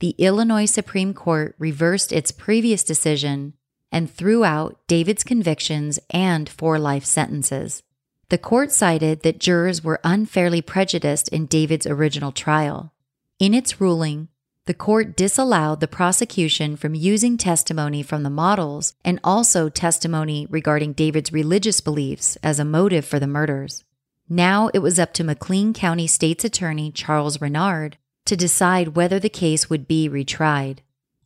the 0.00 0.16
Illinois 0.18 0.64
Supreme 0.64 1.14
Court 1.14 1.54
reversed 1.58 2.12
its 2.12 2.32
previous 2.32 2.82
decision 2.82 3.54
and 3.92 4.10
threw 4.10 4.44
out 4.44 4.80
David's 4.88 5.22
convictions 5.22 6.00
and 6.10 6.48
four 6.48 6.78
life 6.78 7.04
sentences. 7.04 7.82
The 8.30 8.38
court 8.38 8.72
cited 8.72 9.22
that 9.22 9.38
jurors 9.38 9.84
were 9.84 10.00
unfairly 10.02 10.62
prejudiced 10.62 11.28
in 11.28 11.46
David's 11.46 11.86
original 11.86 12.32
trial. 12.32 12.92
In 13.38 13.54
its 13.54 13.80
ruling, 13.80 14.28
the 14.64 14.74
court 14.74 15.16
disallowed 15.16 15.80
the 15.80 15.88
prosecution 15.88 16.76
from 16.76 16.94
using 16.94 17.36
testimony 17.36 18.00
from 18.00 18.22
the 18.22 18.30
models 18.30 18.94
and 19.04 19.18
also 19.24 19.68
testimony 19.68 20.46
regarding 20.50 20.92
David's 20.92 21.32
religious 21.32 21.80
beliefs 21.80 22.38
as 22.44 22.60
a 22.60 22.64
motive 22.64 23.04
for 23.04 23.18
the 23.18 23.26
murders. 23.26 23.82
Now 24.28 24.70
it 24.72 24.78
was 24.78 25.00
up 25.00 25.12
to 25.14 25.24
McLean 25.24 25.72
County 25.72 26.06
State's 26.06 26.44
Attorney 26.44 26.92
Charles 26.92 27.40
Reynard 27.40 27.98
to 28.24 28.36
decide 28.36 28.94
whether 28.94 29.18
the 29.18 29.28
case 29.28 29.68
would 29.68 29.88
be 29.88 30.08
retried. 30.08 30.78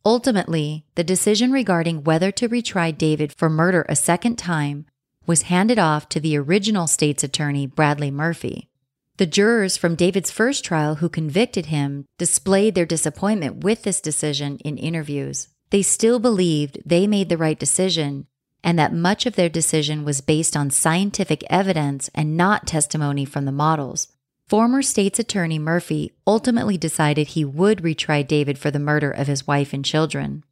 Ultimately, 0.03 0.85
the 0.95 1.03
decision 1.03 1.51
regarding 1.51 2.03
whether 2.03 2.31
to 2.31 2.49
retry 2.49 2.97
David 2.97 3.31
for 3.31 3.49
murder 3.51 3.85
a 3.87 3.95
second 3.95 4.37
time 4.37 4.87
was 5.27 5.43
handed 5.43 5.77
off 5.77 6.09
to 6.09 6.19
the 6.19 6.37
original 6.37 6.87
state's 6.87 7.23
attorney, 7.23 7.67
Bradley 7.67 8.09
Murphy. 8.09 8.69
The 9.17 9.25
jurors 9.25 9.77
from 9.77 9.95
David's 9.95 10.29
first 10.29 10.63
trial 10.63 10.95
who 10.95 11.09
convicted 11.09 11.67
him 11.67 12.05
displayed 12.19 12.75
their 12.75 12.85
disappointment 12.85 13.63
with 13.63 13.81
this 13.81 13.99
decision 13.99 14.59
in 14.59 14.77
interviews. 14.77 15.47
They 15.71 15.81
still 15.81 16.19
believed 16.19 16.79
they 16.85 17.07
made 17.07 17.29
the 17.29 17.37
right 17.37 17.57
decision 17.57 18.27
and 18.63 18.77
that 18.77 18.93
much 18.93 19.25
of 19.25 19.35
their 19.35 19.49
decision 19.49 20.05
was 20.05 20.21
based 20.21 20.55
on 20.55 20.69
scientific 20.69 21.43
evidence 21.49 22.09
and 22.13 22.37
not 22.37 22.67
testimony 22.67 23.25
from 23.25 23.45
the 23.45 23.51
models. 23.51 24.09
Former 24.47 24.81
state's 24.83 25.19
attorney 25.19 25.57
Murphy 25.57 26.13
ultimately 26.27 26.77
decided 26.77 27.29
he 27.29 27.43
would 27.43 27.81
retry 27.81 28.25
David 28.25 28.59
for 28.59 28.69
the 28.69 28.79
murder 28.79 29.09
of 29.09 29.27
his 29.27 29.47
wife 29.47 29.73
and 29.73 29.83
children. 29.83 30.43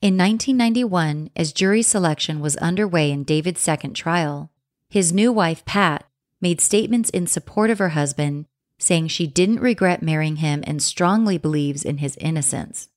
In 0.00 0.16
1991, 0.16 1.30
as 1.36 1.52
jury 1.52 1.82
selection 1.82 2.40
was 2.40 2.56
underway 2.56 3.10
in 3.10 3.22
David's 3.22 3.60
second 3.60 3.94
trial, 3.94 4.50
his 4.88 5.12
new 5.12 5.32
wife, 5.32 5.64
Pat, 5.64 6.04
made 6.40 6.60
statements 6.60 7.10
in 7.10 7.26
support 7.26 7.70
of 7.70 7.78
her 7.78 7.90
husband, 7.90 8.46
saying 8.78 9.08
she 9.08 9.26
didn't 9.26 9.60
regret 9.60 10.02
marrying 10.02 10.36
him 10.36 10.62
and 10.66 10.82
strongly 10.82 11.38
believes 11.38 11.84
in 11.84 11.98
his 11.98 12.16
innocence. 12.16 12.88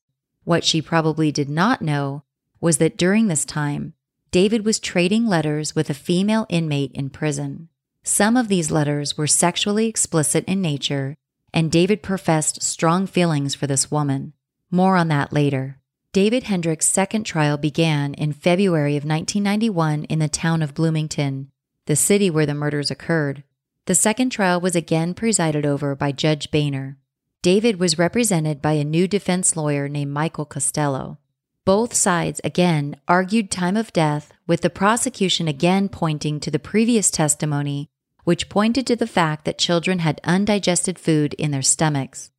What 0.44 0.64
she 0.64 0.82
probably 0.82 1.32
did 1.32 1.50
not 1.50 1.82
know 1.82 2.24
was 2.60 2.78
that 2.78 2.98
during 2.98 3.28
this 3.28 3.46
time, 3.46 3.94
David 4.32 4.64
was 4.66 4.80
trading 4.80 5.28
letters 5.28 5.76
with 5.76 5.90
a 5.90 5.96
female 5.96 6.46
inmate 6.50 6.92
in 6.94 7.10
prison. 7.10 7.70
Some 8.04 8.38
of 8.38 8.48
these 8.48 8.72
letters 8.72 9.18
were 9.18 9.28
sexually 9.28 9.88
explicit 9.88 10.46
in 10.46 10.62
nature, 10.62 11.18
and 11.54 11.72
David 11.72 12.02
professed 12.02 12.64
strong 12.64 13.08
feelings 13.08 13.56
for 13.56 13.68
this 13.68 13.92
woman. 13.92 14.34
More 14.70 14.96
on 14.96 15.10
that 15.10 15.34
later. 15.34 15.78
David 16.14 16.44
Hendricks' 16.44 16.88
second 16.88 17.24
trial 17.24 17.58
began 17.58 18.14
in 18.16 18.34
February 18.34 18.96
of 18.98 19.04
1991 19.04 20.06
in 20.06 20.20
the 20.20 20.28
town 20.30 20.62
of 20.62 20.74
Bloomington, 20.74 21.52
the 21.92 21.96
city 21.98 22.30
where 22.30 22.46
the 22.46 22.54
murders 22.54 22.90
occurred. 22.90 23.44
The 23.86 23.96
second 23.96 24.30
trial 24.30 24.62
was 24.62 24.78
again 24.78 25.14
presided 25.14 25.66
over 25.66 25.94
by 25.94 26.14
Judge 26.14 26.50
Boehner. 26.50 26.98
David 27.42 27.82
was 27.82 28.00
represented 28.00 28.62
by 28.62 28.74
a 28.74 28.86
new 28.86 29.10
defense 29.10 29.58
lawyer 29.58 29.90
named 29.90 30.14
Michael 30.14 30.46
Costello. 30.46 31.18
Both 31.66 31.94
sides 31.94 32.40
again 32.46 32.96
argued 33.10 33.52
time 33.52 33.76
of 33.76 33.92
death, 33.92 34.32
with 34.48 34.62
the 34.62 34.70
prosecution 34.70 35.50
again 35.50 35.90
pointing 35.90 36.40
to 36.40 36.50
the 36.50 36.60
previous 36.60 37.12
testimony, 37.12 37.90
which 38.24 38.48
pointed 38.48 38.88
to 38.88 38.96
the 38.96 39.06
fact 39.06 39.44
that 39.44 39.58
children 39.58 40.00
had 40.00 40.22
undigested 40.24 40.98
food 40.98 41.34
in 41.34 41.52
their 41.52 41.62
stomachs. 41.62 42.32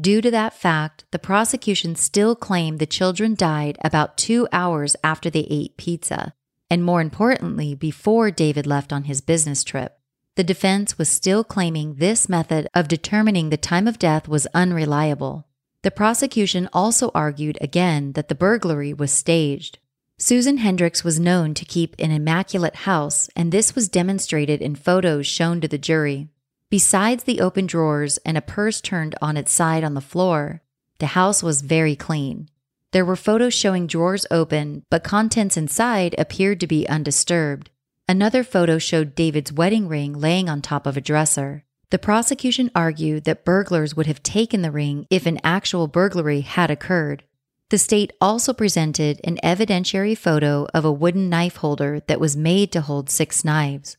Due 0.00 0.20
to 0.20 0.30
that 0.30 0.54
fact, 0.54 1.06
the 1.10 1.18
prosecution 1.18 1.96
still 1.96 2.36
claimed 2.36 2.78
the 2.78 2.86
children 2.86 3.34
died 3.34 3.78
about 3.82 4.16
two 4.16 4.46
hours 4.52 4.94
after 5.02 5.28
they 5.28 5.48
ate 5.50 5.76
pizza, 5.76 6.34
and 6.72 6.82
more 6.82 7.02
importantly, 7.02 7.74
before 7.74 8.30
David 8.30 8.66
left 8.66 8.94
on 8.94 9.04
his 9.04 9.20
business 9.20 9.62
trip. 9.62 9.98
The 10.36 10.42
defense 10.42 10.96
was 10.96 11.06
still 11.10 11.44
claiming 11.44 11.96
this 11.96 12.30
method 12.30 12.66
of 12.72 12.88
determining 12.88 13.50
the 13.50 13.58
time 13.58 13.86
of 13.86 13.98
death 13.98 14.26
was 14.26 14.46
unreliable. 14.54 15.46
The 15.82 15.90
prosecution 15.90 16.70
also 16.72 17.10
argued 17.14 17.58
again 17.60 18.12
that 18.12 18.28
the 18.28 18.34
burglary 18.34 18.94
was 18.94 19.12
staged. 19.12 19.80
Susan 20.16 20.56
Hendricks 20.56 21.04
was 21.04 21.20
known 21.20 21.52
to 21.52 21.66
keep 21.66 21.94
an 21.98 22.10
immaculate 22.10 22.76
house, 22.88 23.28
and 23.36 23.52
this 23.52 23.74
was 23.74 23.90
demonstrated 23.90 24.62
in 24.62 24.74
photos 24.74 25.26
shown 25.26 25.60
to 25.60 25.68
the 25.68 25.76
jury. 25.76 26.28
Besides 26.70 27.24
the 27.24 27.42
open 27.42 27.66
drawers 27.66 28.16
and 28.24 28.38
a 28.38 28.40
purse 28.40 28.80
turned 28.80 29.14
on 29.20 29.36
its 29.36 29.52
side 29.52 29.84
on 29.84 29.92
the 29.92 30.00
floor, 30.00 30.62
the 31.00 31.08
house 31.08 31.42
was 31.42 31.60
very 31.60 31.96
clean. 31.96 32.48
There 32.92 33.04
were 33.04 33.16
photos 33.16 33.54
showing 33.54 33.86
drawers 33.86 34.26
open, 34.30 34.84
but 34.90 35.02
contents 35.02 35.56
inside 35.56 36.14
appeared 36.18 36.60
to 36.60 36.66
be 36.66 36.88
undisturbed. 36.88 37.70
Another 38.06 38.44
photo 38.44 38.78
showed 38.78 39.14
David's 39.14 39.52
wedding 39.52 39.88
ring 39.88 40.12
laying 40.12 40.48
on 40.48 40.60
top 40.60 40.86
of 40.86 40.96
a 40.96 41.00
dresser. 41.00 41.64
The 41.90 41.98
prosecution 41.98 42.70
argued 42.74 43.24
that 43.24 43.44
burglars 43.44 43.96
would 43.96 44.06
have 44.06 44.22
taken 44.22 44.62
the 44.62 44.70
ring 44.70 45.06
if 45.08 45.24
an 45.24 45.40
actual 45.42 45.88
burglary 45.88 46.42
had 46.42 46.70
occurred. 46.70 47.24
The 47.70 47.78
state 47.78 48.12
also 48.20 48.52
presented 48.52 49.20
an 49.24 49.38
evidentiary 49.42 50.16
photo 50.16 50.66
of 50.74 50.84
a 50.84 50.92
wooden 50.92 51.30
knife 51.30 51.56
holder 51.56 52.00
that 52.06 52.20
was 52.20 52.36
made 52.36 52.72
to 52.72 52.82
hold 52.82 53.08
six 53.08 53.44
knives. 53.44 53.96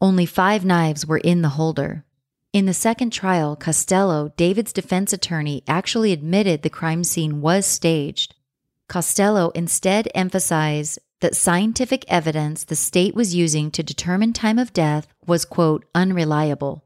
Only 0.00 0.24
five 0.24 0.64
knives 0.64 1.06
were 1.06 1.18
in 1.18 1.42
the 1.42 1.50
holder. 1.50 2.06
In 2.52 2.66
the 2.66 2.74
second 2.74 3.12
trial, 3.12 3.54
Costello, 3.54 4.32
David's 4.36 4.72
defense 4.72 5.12
attorney, 5.12 5.62
actually 5.68 6.10
admitted 6.10 6.62
the 6.62 6.70
crime 6.70 7.04
scene 7.04 7.40
was 7.40 7.64
staged. 7.64 8.34
Costello 8.88 9.50
instead 9.50 10.08
emphasized 10.16 10.98
that 11.20 11.36
scientific 11.36 12.04
evidence 12.08 12.64
the 12.64 12.74
state 12.74 13.14
was 13.14 13.36
using 13.36 13.70
to 13.70 13.84
determine 13.84 14.32
time 14.32 14.58
of 14.58 14.72
death 14.72 15.06
was, 15.24 15.44
quote, 15.44 15.84
unreliable. 15.94 16.82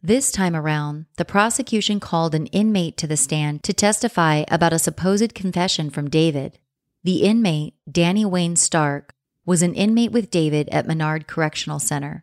This 0.00 0.30
time 0.30 0.54
around, 0.54 1.06
the 1.16 1.24
prosecution 1.24 1.98
called 1.98 2.32
an 2.32 2.46
inmate 2.46 2.96
to 2.98 3.08
the 3.08 3.16
stand 3.16 3.64
to 3.64 3.72
testify 3.72 4.44
about 4.46 4.72
a 4.72 4.78
supposed 4.78 5.34
confession 5.34 5.90
from 5.90 6.10
David. 6.10 6.60
The 7.02 7.24
inmate, 7.24 7.74
Danny 7.90 8.24
Wayne 8.24 8.54
Stark, 8.54 9.16
was 9.44 9.62
an 9.62 9.74
inmate 9.74 10.12
with 10.12 10.30
David 10.30 10.68
at 10.68 10.86
Menard 10.86 11.26
Correctional 11.26 11.80
Center. 11.80 12.22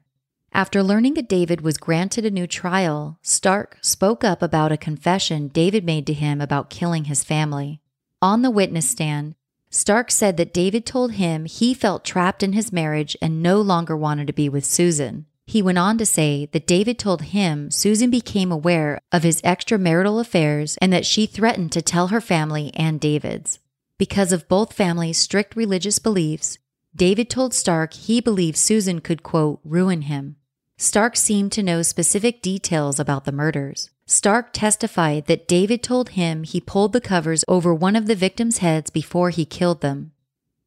After 0.52 0.82
learning 0.82 1.14
that 1.14 1.30
David 1.30 1.62
was 1.62 1.78
granted 1.78 2.26
a 2.26 2.32
new 2.32 2.48
trial, 2.48 3.20
Stark 3.22 3.78
spoke 3.82 4.24
up 4.24 4.42
about 4.42 4.72
a 4.72 4.78
confession 4.78 5.48
David 5.48 5.86
made 5.86 6.08
to 6.08 6.14
him 6.14 6.42
about 6.42 6.70
killing 6.70 7.06
his 7.06 7.24
family. 7.24 7.82
On 8.22 8.42
the 8.42 8.50
witness 8.50 8.90
stand, 8.90 9.36
Stark 9.70 10.10
said 10.10 10.38
that 10.38 10.54
David 10.54 10.86
told 10.86 11.14
him 11.14 11.46
he 11.46 11.74
felt 11.74 12.04
trapped 12.04 12.42
in 12.42 12.54
his 12.54 12.74
marriage 12.74 13.16
and 13.22 13.44
no 13.44 13.62
longer 13.62 13.96
wanted 13.96 14.28
to 14.28 14.34
be 14.34 14.50
with 14.50 14.66
Susan. 14.66 15.28
He 15.46 15.62
went 15.62 15.78
on 15.78 15.98
to 16.00 16.06
say 16.06 16.48
that 16.52 16.68
David 16.68 17.00
told 17.00 17.22
him 17.22 17.72
Susan 17.72 18.10
became 18.10 18.52
aware 18.52 19.00
of 19.12 19.24
his 19.24 19.42
extramarital 19.44 20.20
affairs 20.20 20.78
and 20.82 20.92
that 20.92 21.06
she 21.06 21.26
threatened 21.26 21.72
to 21.72 21.82
tell 21.82 22.08
her 22.08 22.22
family 22.22 22.72
and 22.76 23.00
David's. 23.00 23.60
Because 23.98 24.32
of 24.32 24.48
both 24.48 24.74
families' 24.74 25.18
strict 25.18 25.56
religious 25.56 26.00
beliefs, 26.00 26.58
David 26.96 27.30
told 27.30 27.54
Stark 27.54 27.94
he 27.94 28.20
believed 28.20 28.58
Susan 28.58 29.00
could, 29.00 29.24
quote, 29.24 29.60
ruin 29.64 30.04
him. 30.04 30.36
Stark 30.82 31.18
seemed 31.18 31.52
to 31.52 31.62
know 31.62 31.82
specific 31.82 32.42
details 32.42 33.02
about 33.02 33.26
the 33.26 33.34
murders. 33.34 33.90
Stark 34.06 34.54
testified 34.54 35.26
that 35.26 35.46
David 35.46 35.84
told 35.84 36.12
him 36.12 36.44
he 36.44 36.62
pulled 36.62 36.94
the 36.94 37.02
covers 37.02 37.44
over 37.50 37.74
one 37.76 37.98
of 37.98 38.06
the 38.06 38.16
victims' 38.16 38.60
heads 38.60 38.90
before 38.90 39.30
he 39.30 39.44
killed 39.44 39.82
them. 39.82 40.14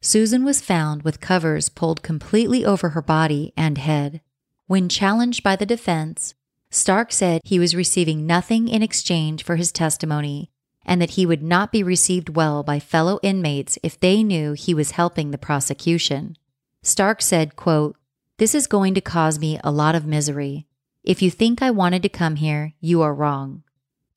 Susan 0.03 0.45
was 0.45 0.61
found 0.61 1.03
with 1.03 1.23
covers 1.23 1.71
pulled 1.71 2.03
completely 2.03 2.63
over 2.63 2.91
her 2.91 3.01
body 3.01 3.55
and 3.57 3.79
head. 3.79 4.21
When 4.67 4.91
challenged 4.91 5.43
by 5.43 5.57
the 5.57 5.65
defense, 5.65 6.35
Stark 6.69 7.11
said 7.11 7.41
he 7.45 7.59
was 7.59 7.75
receiving 7.75 8.27
nothing 8.27 8.69
in 8.69 8.83
exchange 8.83 9.43
for 9.43 9.57
his 9.57 9.73
testimony 9.73 10.51
and 10.85 11.01
that 11.01 11.13
he 11.13 11.25
would 11.25 11.43
not 11.43 11.73
be 11.73 11.83
received 11.83 12.37
well 12.37 12.63
by 12.63 12.79
fellow 12.79 13.19
inmates 13.23 13.79
if 13.83 13.99
they 13.99 14.23
knew 14.23 14.53
he 14.53 14.75
was 14.75 14.91
helping 14.91 15.31
the 15.31 15.39
prosecution. 15.39 16.37
Stark 16.83 17.23
said, 17.23 17.57
quote, 17.57 17.97
this 18.39 18.55
is 18.55 18.67
going 18.67 18.95
to 18.95 19.01
cause 19.01 19.39
me 19.39 19.59
a 19.63 19.71
lot 19.71 19.95
of 19.95 20.07
misery. 20.07 20.67
If 21.05 21.23
you 21.23 21.31
think 21.31 21.63
I 21.63 21.71
wanted 21.71 22.03
to 22.03 22.09
come 22.09 22.37
here, 22.37 22.75
you 22.81 23.03
are 23.03 23.15
wrong. 23.15 23.63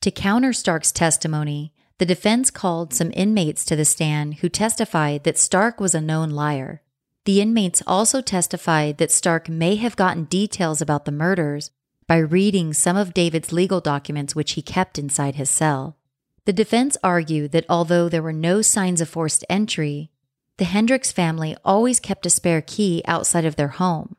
To 0.01 0.11
counter 0.11 0.53
Stark's 0.53 0.91
testimony, 0.91 1.74
the 1.97 2.05
defense 2.05 2.51
called 2.51 2.93
some 2.93 3.11
inmates 3.13 3.66
to 3.66 3.76
the 3.76 3.86
stand 3.86 4.36
who 4.36 4.49
testified 4.49 5.24
that 5.24 5.38
Stark 5.38 5.80
was 5.80 5.95
a 5.95 6.01
known 6.01 6.30
liar. 6.30 6.82
The 7.24 7.41
inmates 7.41 7.82
also 7.88 8.22
testified 8.22 8.97
that 8.97 9.11
Stark 9.11 9.49
may 9.49 9.76
have 9.76 9.95
gotten 9.95 10.26
details 10.26 10.82
about 10.82 11.05
the 11.05 11.11
murders 11.11 11.72
by 12.07 12.18
reading 12.18 12.74
some 12.74 12.97
of 12.97 13.13
David's 13.13 13.51
legal 13.51 13.82
documents 13.82 14.36
which 14.36 14.51
he 14.51 14.61
kept 14.61 14.99
inside 14.99 15.36
his 15.36 15.49
cell. 15.49 15.97
The 16.45 16.53
defense 16.53 16.97
argued 17.03 17.51
that 17.53 17.66
although 17.68 18.09
there 18.09 18.22
were 18.22 18.34
no 18.34 18.61
signs 18.61 19.01
of 19.01 19.09
forced 19.09 19.43
entry, 19.49 20.11
the 20.58 20.66
Hendricks 20.66 21.12
family 21.12 21.56
always 21.66 21.99
kept 21.99 22.26
a 22.26 22.30
spare 22.30 22.62
key 22.62 23.01
outside 23.06 23.45
of 23.45 23.56
their 23.56 23.70
home. 23.70 24.16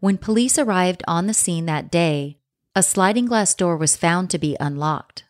When 0.00 0.18
police 0.18 0.58
arrived 0.58 1.02
on 1.06 1.26
the 1.26 1.34
scene 1.34 1.66
that 1.66 1.90
day, 1.90 2.38
a 2.74 2.82
sliding 2.82 3.26
glass 3.26 3.54
door 3.54 3.76
was 3.76 3.96
found 3.96 4.30
to 4.30 4.38
be 4.38 4.56
unlocked. 4.60 5.24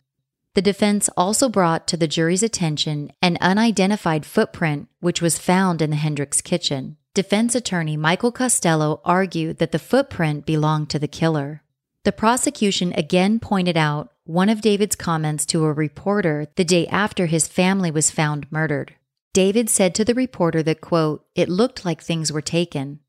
The 0.55 0.61
defense 0.61 1.09
also 1.15 1.49
brought 1.49 1.87
to 1.87 1.97
the 1.97 2.07
jury's 2.07 2.43
attention 2.43 3.11
an 3.21 3.37
unidentified 3.39 4.25
footprint 4.25 4.87
which 4.99 5.21
was 5.21 5.39
found 5.39 5.81
in 5.81 5.89
the 5.89 5.95
Hendricks 5.95 6.41
kitchen. 6.41 6.97
Defense 7.13 7.55
attorney 7.55 7.97
Michael 7.97 8.31
Costello 8.31 9.01
argued 9.05 9.57
that 9.57 9.71
the 9.71 9.79
footprint 9.79 10.45
belonged 10.45 10.89
to 10.89 10.99
the 10.99 11.07
killer. 11.07 11.63
The 12.03 12.11
prosecution 12.11 12.93
again 12.93 13.39
pointed 13.39 13.77
out 13.77 14.11
one 14.23 14.49
of 14.49 14.61
David's 14.61 14.95
comments 14.95 15.45
to 15.47 15.65
a 15.65 15.73
reporter 15.73 16.47
the 16.55 16.63
day 16.63 16.87
after 16.87 17.25
his 17.25 17.47
family 17.47 17.91
was 17.91 18.11
found 18.11 18.51
murdered. 18.51 18.95
David 19.33 19.69
said 19.69 19.93
to 19.95 20.05
the 20.05 20.15
reporter 20.15 20.63
that, 20.63 20.81
quote, 20.81 21.25
it 21.35 21.49
looked 21.49 21.85
like 21.85 22.01
things 22.01 22.31
were 22.31 22.41
taken. 22.41 22.99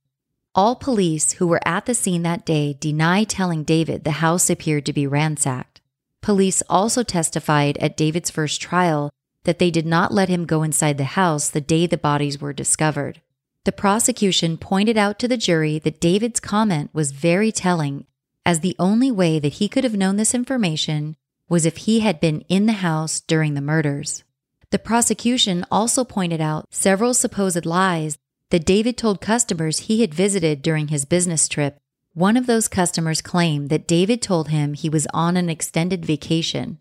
All 0.54 0.76
police 0.76 1.32
who 1.32 1.46
were 1.46 1.66
at 1.66 1.86
the 1.86 1.94
scene 1.94 2.22
that 2.24 2.44
day 2.44 2.76
deny 2.78 3.24
telling 3.24 3.64
David 3.64 4.04
the 4.04 4.20
house 4.22 4.50
appeared 4.50 4.84
to 4.86 4.92
be 4.92 5.06
ransacked. 5.06 5.80
Police 6.20 6.62
also 6.68 7.02
testified 7.02 7.78
at 7.78 7.96
David's 7.96 8.30
first 8.30 8.60
trial 8.60 9.10
that 9.44 9.58
they 9.58 9.70
did 9.70 9.86
not 9.86 10.12
let 10.12 10.28
him 10.28 10.44
go 10.44 10.62
inside 10.62 10.98
the 10.98 11.04
house 11.04 11.48
the 11.48 11.60
day 11.60 11.86
the 11.86 11.96
bodies 11.96 12.40
were 12.40 12.52
discovered. 12.52 13.22
The 13.64 13.72
prosecution 13.72 14.58
pointed 14.58 14.98
out 14.98 15.18
to 15.20 15.28
the 15.28 15.36
jury 15.36 15.78
that 15.78 16.00
David's 16.00 16.40
comment 16.40 16.90
was 16.92 17.12
very 17.12 17.52
telling, 17.52 18.06
as 18.44 18.60
the 18.60 18.76
only 18.78 19.10
way 19.10 19.38
that 19.38 19.54
he 19.54 19.68
could 19.68 19.84
have 19.84 19.96
known 19.96 20.16
this 20.16 20.34
information 20.34 21.16
was 21.48 21.64
if 21.64 21.78
he 21.78 22.00
had 22.00 22.20
been 22.20 22.42
in 22.48 22.66
the 22.66 22.74
house 22.74 23.20
during 23.20 23.54
the 23.54 23.60
murders. 23.60 24.24
The 24.70 24.78
prosecution 24.78 25.64
also 25.70 26.04
pointed 26.04 26.40
out 26.40 26.66
several 26.70 27.12
supposed 27.12 27.66
lies 27.66 28.18
that 28.50 28.64
David 28.64 28.96
told 28.96 29.20
customers 29.20 29.80
he 29.80 30.00
had 30.00 30.14
visited 30.14 30.62
during 30.62 30.88
his 30.88 31.04
business 31.04 31.48
trip. 31.48 31.78
One 32.14 32.36
of 32.36 32.46
those 32.46 32.68
customers 32.68 33.20
claimed 33.20 33.68
that 33.70 33.88
David 33.88 34.22
told 34.22 34.48
him 34.48 34.74
he 34.74 34.88
was 34.88 35.06
on 35.12 35.36
an 35.36 35.48
extended 35.48 36.04
vacation. 36.04 36.78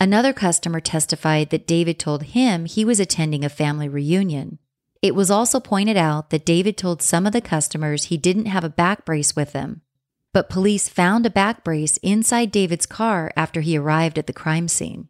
Another 0.00 0.32
customer 0.32 0.80
testified 0.80 1.50
that 1.50 1.66
David 1.66 1.98
told 1.98 2.24
him 2.24 2.64
he 2.64 2.84
was 2.84 2.98
attending 2.98 3.44
a 3.44 3.48
family 3.48 3.88
reunion. 3.88 4.58
It 5.00 5.14
was 5.14 5.30
also 5.30 5.58
pointed 5.58 5.96
out 5.96 6.30
that 6.30 6.44
David 6.44 6.76
told 6.76 7.02
some 7.02 7.26
of 7.26 7.32
the 7.32 7.40
customers 7.40 8.04
he 8.04 8.16
didn't 8.16 8.46
have 8.46 8.64
a 8.64 8.68
back 8.68 9.04
brace 9.04 9.34
with 9.34 9.52
him. 9.52 9.82
But 10.32 10.48
police 10.48 10.88
found 10.88 11.26
a 11.26 11.30
back 11.30 11.62
brace 11.62 11.98
inside 11.98 12.50
David's 12.50 12.86
car 12.86 13.32
after 13.36 13.60
he 13.60 13.76
arrived 13.76 14.18
at 14.18 14.26
the 14.26 14.32
crime 14.32 14.66
scene. 14.68 15.08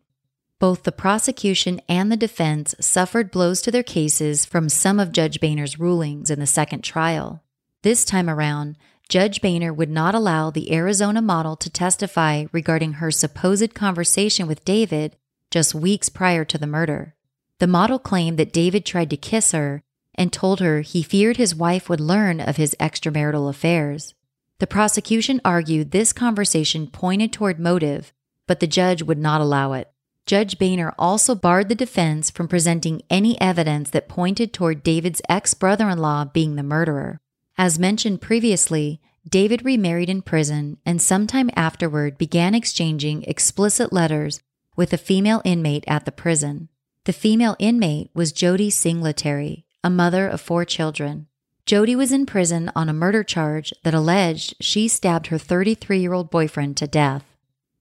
Both 0.63 0.85
the 0.85 0.93
prosecution 0.93 1.81
and 1.89 2.13
the 2.13 2.17
defense 2.17 2.77
suffered 2.79 3.33
blows 3.33 3.61
to 3.63 3.73
their 3.73 3.83
cases 3.83 4.45
from 4.45 4.69
some 4.69 5.01
of 5.01 5.11
Judge 5.11 5.41
Boehner's 5.41 5.81
rulings 5.81 6.31
in 6.31 6.39
the 6.39 6.47
second 6.47 6.83
trial. 6.85 7.43
This 7.83 8.05
time 8.05 8.31
around, 8.31 8.79
Judge 9.09 9.41
Boehner 9.43 9.73
would 9.73 9.91
not 9.91 10.15
allow 10.15 10.51
the 10.51 10.73
Arizona 10.73 11.21
model 11.21 11.57
to 11.57 11.69
testify 11.69 12.45
regarding 12.53 12.93
her 12.93 13.11
supposed 13.11 13.75
conversation 13.75 14.47
with 14.47 14.65
David 14.65 15.17
just 15.51 15.75
weeks 15.75 16.09
prior 16.09 16.45
to 16.45 16.59
the 16.59 16.69
murder. 16.69 17.17
The 17.59 17.67
model 17.67 17.99
claimed 17.99 18.39
that 18.39 18.53
David 18.53 18.87
tried 18.87 19.11
to 19.11 19.17
kiss 19.17 19.51
her 19.51 19.83
and 20.15 20.33
told 20.33 20.61
her 20.61 20.83
he 20.83 21.03
feared 21.03 21.39
his 21.39 21.57
wife 21.57 21.89
would 21.89 21.99
learn 21.99 22.41
of 22.41 22.57
his 22.57 22.77
extramarital 22.79 23.51
affairs. 23.51 24.15
The 24.61 24.69
prosecution 24.69 25.41
argued 25.45 25.91
this 25.91 26.13
conversation 26.13 26.87
pointed 26.87 27.33
toward 27.33 27.59
motive, 27.59 28.13
but 28.47 28.61
the 28.61 28.69
judge 28.69 29.03
would 29.03 29.19
not 29.19 29.41
allow 29.41 29.73
it. 29.73 29.92
Judge 30.27 30.59
Boehner 30.59 30.95
also 30.99 31.35
barred 31.35 31.69
the 31.69 31.75
defense 31.75 32.31
from 32.31 32.49
presenting 32.49 33.03
any 33.11 33.41
evidence 33.41 33.91
that 33.91 34.09
pointed 34.09 34.53
toward 34.53 34.83
David's 34.83 35.23
ex 35.29 35.55
brother 35.55 35.89
in 35.89 35.99
law 35.99 36.25
being 36.25 36.55
the 36.57 36.63
murderer. 36.63 37.21
As 37.59 37.79
mentioned 37.79 38.21
previously, 38.21 39.01
David 39.29 39.65
remarried 39.65 40.09
in 40.09 40.23
prison 40.23 40.79
and 40.87 41.01
sometime 41.01 41.51
afterward 41.55 42.19
began 42.19 42.55
exchanging 42.55 43.23
explicit 43.25 43.93
letters 43.93 44.41
with 44.75 44.93
a 44.93 44.99
female 44.99 45.43
inmate 45.45 45.85
at 45.87 46.05
the 46.05 46.13
prison. 46.13 46.69
The 47.05 47.13
female 47.13 47.57
inmate 47.59 48.11
was 48.15 48.33
Jody 48.33 48.71
Singletary, 48.71 49.65
a 49.85 49.91
mother 49.91 50.29
of 50.29 50.41
four 50.41 50.65
children. 50.65 51.27
Jody 51.67 51.95
was 51.95 52.11
in 52.11 52.27
prison 52.27 52.71
on 52.75 52.89
a 52.89 52.93
murder 52.93 53.23
charge 53.23 53.73
that 53.85 53.95
alleged 53.95 54.55
she 54.61 54.89
stabbed 54.89 55.29
her 55.29 55.39
33 55.39 56.01
year 56.01 56.13
old 56.13 56.31
boyfriend 56.31 56.77
to 56.79 56.87
death. 56.87 57.25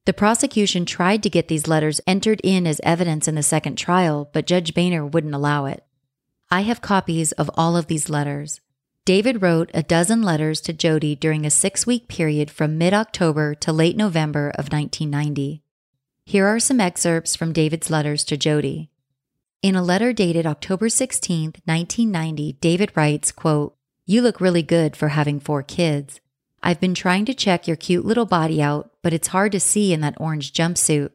The 0.06 0.14
prosecution 0.14 0.86
tried 0.86 1.22
to 1.24 1.30
get 1.30 1.47
these 1.47 1.68
letters 1.68 2.02
entered 2.08 2.41
in 2.43 2.66
as 2.66 2.82
evidence 2.84 3.28
in 3.28 3.36
the 3.36 3.43
second 3.43 3.76
trial, 3.76 4.30
but 4.34 4.47
Judge 4.47 4.74
Boehner 4.74 5.06
wouldn't 5.06 5.36
allow 5.36 5.66
it. 5.66 5.86
I 6.49 6.62
have 6.62 6.82
copies 6.82 7.32
of 7.34 7.52
all 7.54 7.78
of 7.78 7.86
these 7.86 8.10
letters. 8.10 8.62
David 9.06 9.41
wrote 9.41 9.70
a 9.74 9.84
dozen 9.84 10.24
letters 10.24 10.60
to 10.62 10.74
Jody 10.74 11.16
during 11.16 11.45
a 11.45 11.52
six 11.52 11.86
week 11.86 12.08
period 12.08 12.49
from 12.49 12.78
mid 12.78 12.93
October 12.93 13.54
to 13.56 13.72
late 13.72 13.95
November 13.95 14.49
of 14.49 14.72
1990. 14.72 15.62
Here 16.26 16.47
are 16.47 16.60
some 16.60 16.80
excerpts 16.80 17.36
from 17.36 17.54
David's 17.54 17.89
letters 17.89 18.24
to 18.26 18.38
Jody. 18.38 18.89
In 19.62 19.76
a 19.76 19.84
letter 19.84 20.14
dated 20.14 20.47
October 20.47 20.89
16, 20.89 21.54
1990, 21.66 22.54
David 22.54 22.91
writes, 22.95 23.32
quote, 23.32 23.76
You 24.08 24.24
look 24.24 24.41
really 24.41 24.64
good 24.64 24.95
for 24.95 25.10
having 25.10 25.39
four 25.39 25.62
kids. 25.62 26.20
I've 26.64 26.80
been 26.80 26.93
trying 26.93 27.26
to 27.26 27.34
check 27.34 27.68
your 27.68 27.76
cute 27.76 28.05
little 28.05 28.26
body 28.26 28.62
out, 28.62 28.91
but 29.01 29.14
it's 29.14 29.30
hard 29.30 29.51
to 29.53 29.59
see 29.59 29.93
in 29.93 30.01
that 30.01 30.20
orange 30.20 30.53
jumpsuit. 30.53 31.12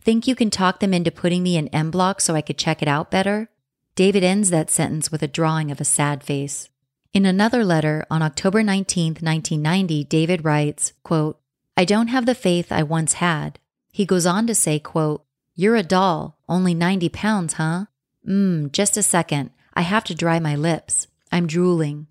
Think 0.00 0.26
you 0.26 0.34
can 0.34 0.50
talk 0.50 0.80
them 0.80 0.94
into 0.94 1.10
putting 1.10 1.42
me 1.42 1.56
in 1.56 1.68
M 1.68 1.90
Block 1.90 2.20
so 2.20 2.34
I 2.34 2.40
could 2.40 2.58
check 2.58 2.82
it 2.82 2.88
out 2.88 3.10
better? 3.10 3.50
David 3.94 4.24
ends 4.24 4.50
that 4.50 4.70
sentence 4.70 5.10
with 5.10 5.22
a 5.22 5.28
drawing 5.28 5.70
of 5.70 5.80
a 5.80 5.84
sad 5.84 6.22
face. 6.22 6.68
In 7.12 7.26
another 7.26 7.64
letter 7.64 8.04
on 8.10 8.22
October 8.22 8.62
19, 8.62 9.14
1990, 9.14 10.04
David 10.04 10.44
writes, 10.44 10.92
quote, 11.02 11.40
I 11.76 11.84
don't 11.84 12.08
have 12.08 12.26
the 12.26 12.34
faith 12.34 12.72
I 12.72 12.82
once 12.82 13.14
had. 13.14 13.58
He 13.92 14.04
goes 14.04 14.26
on 14.26 14.46
to 14.46 14.54
say, 14.54 14.78
quote, 14.78 15.24
You're 15.54 15.76
a 15.76 15.82
doll, 15.82 16.38
only 16.48 16.74
90 16.74 17.08
pounds, 17.08 17.54
huh? 17.54 17.86
Mmm, 18.26 18.70
just 18.72 18.96
a 18.96 19.02
second. 19.02 19.50
I 19.74 19.82
have 19.82 20.04
to 20.04 20.14
dry 20.14 20.38
my 20.38 20.56
lips. 20.56 21.06
I'm 21.30 21.46
drooling. 21.46 22.08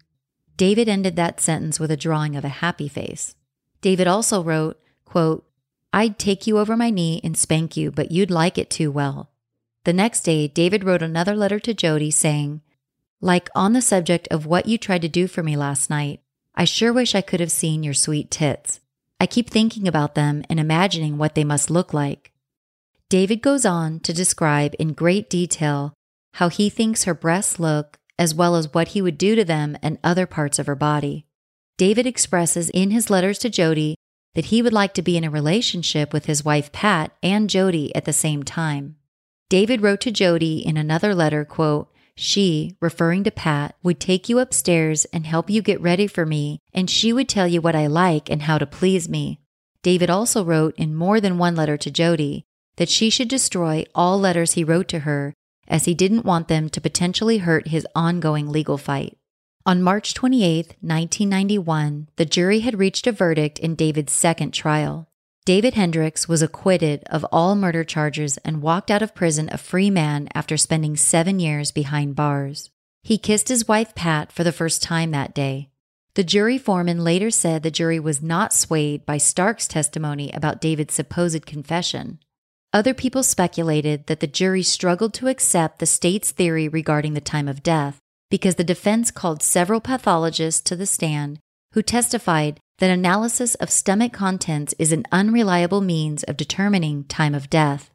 David 0.57 0.89
ended 0.89 1.15
that 1.15 1.39
sentence 1.39 1.79
with 1.79 1.91
a 1.91 1.97
drawing 1.97 2.35
of 2.35 2.43
a 2.43 2.49
happy 2.49 2.87
face. 2.87 3.35
David 3.81 4.07
also 4.07 4.43
wrote, 4.43 4.79
quote, 5.05 5.45
I'd 5.93 6.19
take 6.19 6.47
you 6.47 6.57
over 6.57 6.75
my 6.75 6.89
knee 6.89 7.21
and 7.23 7.37
spank 7.37 7.77
you, 7.77 7.91
but 7.91 8.11
you'd 8.11 8.31
like 8.31 8.57
it 8.57 8.69
too 8.69 8.91
well. 8.91 9.29
The 9.83 9.93
next 9.93 10.21
day, 10.21 10.47
David 10.47 10.83
wrote 10.83 11.01
another 11.01 11.35
letter 11.35 11.59
to 11.59 11.73
Jody 11.73 12.11
saying, 12.11 12.61
Like 13.21 13.49
on 13.55 13.73
the 13.73 13.81
subject 13.81 14.27
of 14.29 14.45
what 14.45 14.65
you 14.65 14.77
tried 14.77 15.03
to 15.03 15.07
do 15.07 15.27
for 15.27 15.43
me 15.43 15.55
last 15.55 15.89
night, 15.89 16.21
I 16.55 16.65
sure 16.65 16.91
wish 16.91 17.15
I 17.15 17.21
could 17.21 17.39
have 17.39 17.51
seen 17.51 17.83
your 17.83 17.93
sweet 17.93 18.31
tits. 18.31 18.79
I 19.19 19.27
keep 19.27 19.49
thinking 19.49 19.87
about 19.87 20.15
them 20.15 20.43
and 20.49 20.59
imagining 20.59 21.17
what 21.17 21.35
they 21.35 21.43
must 21.43 21.69
look 21.69 21.93
like. 21.93 22.31
David 23.09 23.41
goes 23.41 23.65
on 23.65 23.99
to 24.01 24.11
describe 24.11 24.75
in 24.77 24.93
great 24.93 25.29
detail 25.29 25.93
how 26.33 26.49
he 26.49 26.69
thinks 26.69 27.05
her 27.05 27.13
breasts 27.13 27.59
look 27.59 27.97
as 28.19 28.33
well 28.33 28.55
as 28.55 28.73
what 28.73 28.89
he 28.89 29.01
would 29.01 29.17
do 29.17 29.35
to 29.35 29.45
them 29.45 29.77
and 29.81 29.99
other 30.03 30.25
parts 30.25 30.59
of 30.59 30.67
her 30.67 30.75
body. 30.75 31.25
David 31.77 32.07
expresses 32.07 32.69
in 32.71 32.91
his 32.91 33.09
letters 33.09 33.37
to 33.39 33.49
Jody 33.49 33.95
that 34.33 34.45
he 34.45 34.61
would 34.61 34.73
like 34.73 34.93
to 34.95 35.01
be 35.01 35.17
in 35.17 35.23
a 35.23 35.29
relationship 35.29 36.13
with 36.13 36.25
his 36.25 36.45
wife 36.45 36.71
Pat 36.71 37.11
and 37.21 37.49
Jody 37.49 37.95
at 37.95 38.05
the 38.05 38.13
same 38.13 38.43
time. 38.43 38.95
David 39.49 39.81
wrote 39.81 40.01
to 40.01 40.11
Jody 40.11 40.65
in 40.65 40.77
another 40.77 41.15
letter, 41.15 41.45
quote, 41.45 41.91
she, 42.19 42.75
referring 42.81 43.23
to 43.25 43.31
Pat, 43.31 43.75
would 43.83 43.99
take 43.99 44.27
you 44.27 44.39
upstairs 44.39 45.05
and 45.05 45.27
help 45.27 45.51
you 45.51 45.61
get 45.61 45.79
ready 45.79 46.07
for 46.07 46.25
me, 46.25 46.59
and 46.73 46.89
she 46.89 47.13
would 47.13 47.29
tell 47.29 47.47
you 47.47 47.61
what 47.61 47.75
I 47.75 47.85
like 47.85 48.27
and 48.29 48.41
how 48.41 48.57
to 48.57 48.65
please 48.65 49.07
me. 49.07 49.39
David 49.83 50.09
also 50.09 50.43
wrote 50.43 50.75
in 50.77 50.95
more 50.95 51.21
than 51.21 51.37
one 51.37 51.55
letter 51.55 51.77
to 51.77 51.91
Jody 51.91 52.43
that 52.77 52.89
she 52.89 53.11
should 53.11 53.27
destroy 53.27 53.85
all 53.93 54.19
letters 54.19 54.53
he 54.53 54.63
wrote 54.63 54.87
to 54.87 54.99
her 54.99 55.33
as 55.67 55.85
he 55.85 55.93
didn't 55.93 56.25
want 56.25 56.47
them 56.47 56.69
to 56.69 56.81
potentially 56.81 57.39
hurt 57.39 57.67
his 57.67 57.87
ongoing 57.95 58.49
legal 58.49 58.77
fight. 58.77 59.17
On 59.65 59.81
March 59.81 60.13
28, 60.13 60.77
1991, 60.79 62.07
the 62.15 62.25
jury 62.25 62.61
had 62.61 62.79
reached 62.79 63.05
a 63.05 63.11
verdict 63.11 63.59
in 63.59 63.75
David's 63.75 64.13
second 64.13 64.51
trial. 64.51 65.09
David 65.43 65.75
Hendricks 65.75 66.27
was 66.27 66.41
acquitted 66.41 67.03
of 67.05 67.25
all 67.31 67.55
murder 67.55 67.83
charges 67.83 68.37
and 68.39 68.61
walked 68.61 68.91
out 68.91 69.01
of 69.01 69.15
prison 69.15 69.49
a 69.51 69.57
free 69.57 69.89
man 69.89 70.27
after 70.33 70.57
spending 70.57 70.95
seven 70.95 71.39
years 71.39 71.71
behind 71.71 72.15
bars. 72.15 72.69
He 73.03 73.17
kissed 73.17 73.47
his 73.47 73.67
wife 73.67 73.95
Pat 73.95 74.31
for 74.31 74.43
the 74.43 74.51
first 74.51 74.83
time 74.83 75.11
that 75.11 75.33
day. 75.33 75.69
The 76.15 76.23
jury 76.23 76.57
foreman 76.57 77.03
later 77.03 77.29
said 77.29 77.61
the 77.63 77.71
jury 77.71 77.99
was 77.99 78.21
not 78.21 78.53
swayed 78.53 79.05
by 79.05 79.17
Stark's 79.17 79.67
testimony 79.67 80.31
about 80.31 80.59
David's 80.59 80.93
supposed 80.93 81.45
confession. 81.45 82.19
Other 82.73 82.93
people 82.93 83.23
speculated 83.23 84.07
that 84.07 84.19
the 84.19 84.27
jury 84.27 84.63
struggled 84.63 85.13
to 85.15 85.27
accept 85.27 85.79
the 85.79 85.85
state's 85.85 86.31
theory 86.31 86.67
regarding 86.67 87.13
the 87.13 87.21
time 87.21 87.47
of 87.47 87.63
death 87.63 87.99
because 88.29 88.55
the 88.55 88.63
defense 88.63 89.09
called 89.09 89.41
several 89.41 89.79
pathologists 89.79 90.61
to 90.61 90.75
the 90.75 90.85
stand 90.85 91.39
who 91.73 91.81
testified 91.81 92.59
that 92.79 92.91
analysis 92.91 93.55
of 93.55 93.69
stomach 93.69 94.13
contents 94.13 94.73
is 94.77 94.91
an 94.91 95.05
unreliable 95.11 95.81
means 95.81 96.23
of 96.23 96.37
determining 96.37 97.03
time 97.05 97.33
of 97.33 97.49
death. 97.49 97.89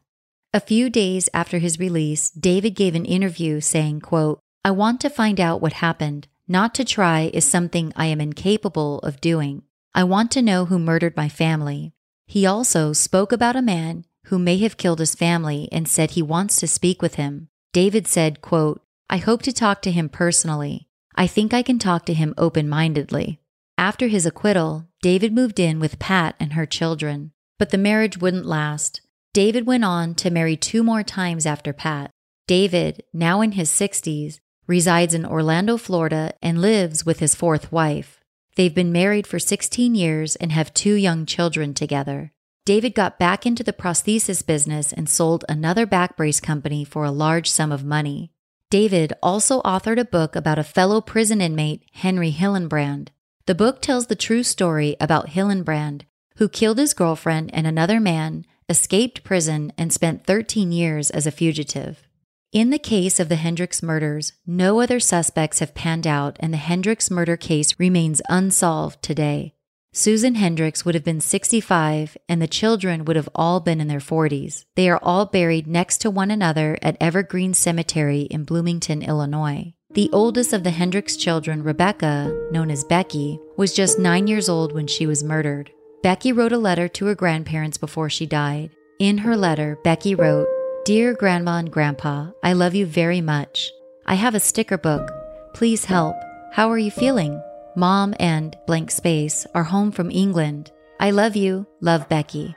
A 0.53 0.59
few 0.59 0.89
days 0.89 1.29
after 1.33 1.59
his 1.59 1.79
release, 1.79 2.29
David 2.31 2.71
gave 2.71 2.95
an 2.95 3.05
interview 3.05 3.61
saying, 3.61 4.01
quote, 4.01 4.39
I 4.65 4.71
want 4.71 5.01
to 5.01 5.09
find 5.09 5.39
out 5.39 5.61
what 5.61 5.73
happened. 5.73 6.27
Not 6.47 6.75
to 6.75 6.85
try 6.85 7.31
is 7.33 7.45
something 7.45 7.93
I 7.95 8.07
am 8.07 8.19
incapable 8.19 8.99
of 8.99 9.21
doing. 9.21 9.63
I 9.95 10.03
want 10.03 10.31
to 10.31 10.41
know 10.41 10.65
who 10.65 10.79
murdered 10.79 11.15
my 11.15 11.29
family. 11.29 11.93
He 12.27 12.45
also 12.45 12.93
spoke 12.93 13.31
about 13.31 13.55
a 13.55 13.61
man 13.61 14.05
who 14.25 14.39
may 14.39 14.57
have 14.57 14.77
killed 14.77 14.99
his 14.99 15.15
family 15.15 15.69
and 15.71 15.87
said 15.87 16.11
he 16.11 16.21
wants 16.21 16.57
to 16.57 16.67
speak 16.67 17.01
with 17.01 17.15
him. 17.15 17.49
David 17.73 18.07
said, 18.07 18.41
quote, 18.41 18.81
I 19.09 19.17
hope 19.17 19.41
to 19.43 19.53
talk 19.53 19.81
to 19.81 19.91
him 19.91 20.09
personally. 20.09 20.87
I 21.15 21.27
think 21.27 21.53
I 21.53 21.61
can 21.61 21.79
talk 21.79 22.05
to 22.05 22.13
him 22.13 22.33
open 22.37 22.67
mindedly. 22.69 23.39
After 23.77 24.07
his 24.07 24.25
acquittal, 24.25 24.87
David 25.01 25.33
moved 25.33 25.59
in 25.59 25.79
with 25.79 25.99
Pat 25.99 26.35
and 26.39 26.53
her 26.53 26.65
children, 26.65 27.31
but 27.59 27.71
the 27.71 27.77
marriage 27.77 28.17
wouldn't 28.17 28.45
last. 28.45 29.01
David 29.33 29.65
went 29.65 29.83
on 29.83 30.15
to 30.15 30.29
marry 30.29 30.55
two 30.55 30.83
more 30.83 31.03
times 31.03 31.45
after 31.45 31.73
Pat. 31.73 32.11
David, 32.47 33.03
now 33.13 33.41
in 33.41 33.53
his 33.53 33.69
60s, 33.69 34.39
resides 34.67 35.13
in 35.13 35.25
Orlando, 35.25 35.77
Florida, 35.77 36.33
and 36.41 36.61
lives 36.61 37.05
with 37.05 37.19
his 37.19 37.35
fourth 37.35 37.71
wife. 37.71 38.19
They've 38.55 38.73
been 38.73 38.91
married 38.91 39.25
for 39.25 39.39
16 39.39 39.95
years 39.95 40.35
and 40.35 40.51
have 40.51 40.73
two 40.73 40.93
young 40.93 41.25
children 41.25 41.73
together. 41.73 42.31
David 42.65 42.95
got 42.95 43.19
back 43.19 43.45
into 43.45 43.61
the 43.61 43.73
prosthesis 43.73 44.45
business 44.45 44.93
and 44.93 45.09
sold 45.09 45.43
another 45.49 45.85
back 45.85 46.15
brace 46.15 46.39
company 46.39 46.85
for 46.85 47.03
a 47.03 47.11
large 47.11 47.49
sum 47.49 47.73
of 47.73 47.83
money. 47.83 48.31
David 48.69 49.11
also 49.21 49.61
authored 49.63 49.99
a 49.99 50.05
book 50.05 50.33
about 50.33 50.57
a 50.57 50.63
fellow 50.63 51.01
prison 51.01 51.41
inmate, 51.41 51.83
Henry 51.91 52.31
Hillenbrand. 52.31 53.09
The 53.47 53.55
book 53.55 53.81
tells 53.81 54.07
the 54.07 54.15
true 54.15 54.43
story 54.43 54.95
about 55.01 55.31
Hillenbrand, 55.31 56.03
who 56.37 56.47
killed 56.47 56.77
his 56.77 56.93
girlfriend 56.93 57.53
and 57.53 57.67
another 57.67 57.99
man, 57.99 58.45
escaped 58.69 59.25
prison, 59.25 59.73
and 59.77 59.91
spent 59.91 60.25
13 60.25 60.71
years 60.71 61.09
as 61.09 61.27
a 61.27 61.31
fugitive. 61.31 62.07
In 62.53 62.69
the 62.69 62.79
case 62.79 63.19
of 63.19 63.27
the 63.27 63.35
Hendricks 63.35 63.83
murders, 63.83 64.33
no 64.47 64.79
other 64.79 65.01
suspects 65.01 65.59
have 65.59 65.75
panned 65.75 66.07
out, 66.07 66.37
and 66.39 66.53
the 66.53 66.57
Hendricks 66.57 67.11
murder 67.11 67.35
case 67.35 67.77
remains 67.77 68.21
unsolved 68.29 69.03
today. 69.03 69.53
Susan 69.95 70.33
Hendricks 70.33 70.83
would 70.83 70.95
have 70.95 71.03
been 71.03 71.21
65 71.21 72.17
and 72.27 72.41
the 72.41 72.47
children 72.47 73.05
would 73.05 73.15
have 73.15 73.29
all 73.35 73.59
been 73.59 73.79
in 73.79 73.87
their 73.87 73.99
40s. 73.99 74.65
They 74.73 74.89
are 74.89 74.99
all 75.03 75.27
buried 75.27 75.67
next 75.67 75.99
to 75.99 76.09
one 76.09 76.31
another 76.31 76.79
at 76.81 76.97
Evergreen 76.99 77.53
Cemetery 77.53 78.21
in 78.21 78.43
Bloomington, 78.43 79.03
Illinois. 79.03 79.75
The 79.91 80.09
oldest 80.11 80.51
of 80.51 80.63
the 80.63 80.71
Hendricks 80.71 81.15
children, 81.15 81.61
Rebecca, 81.61 82.35
known 82.49 82.71
as 82.71 82.83
Becky, 82.83 83.39
was 83.55 83.71
just 83.71 83.99
nine 83.99 84.25
years 84.25 84.49
old 84.49 84.73
when 84.73 84.87
she 84.87 85.05
was 85.05 85.23
murdered. 85.23 85.69
Becky 86.01 86.31
wrote 86.31 86.53
a 86.53 86.57
letter 86.57 86.87
to 86.87 87.05
her 87.05 87.13
grandparents 87.13 87.77
before 87.77 88.09
she 88.09 88.25
died. 88.25 88.71
In 88.97 89.19
her 89.19 89.37
letter, 89.37 89.77
Becky 89.83 90.15
wrote, 90.15 90.47
Dear 90.85 91.13
Grandma 91.13 91.59
and 91.59 91.71
Grandpa, 91.71 92.31
I 92.41 92.53
love 92.53 92.73
you 92.73 92.87
very 92.87 93.21
much. 93.21 93.69
I 94.07 94.15
have 94.15 94.33
a 94.33 94.39
sticker 94.39 94.79
book. 94.79 95.11
Please 95.53 95.85
help. 95.85 96.15
How 96.51 96.71
are 96.71 96.79
you 96.79 96.89
feeling? 96.89 97.39
Mom 97.75 98.13
and 98.19 98.55
blank 98.67 98.91
space 98.91 99.47
are 99.55 99.63
home 99.63 99.91
from 99.91 100.11
England. 100.11 100.71
I 100.99 101.09
love 101.09 101.35
you. 101.35 101.65
Love 101.81 102.07
Becky. 102.07 102.55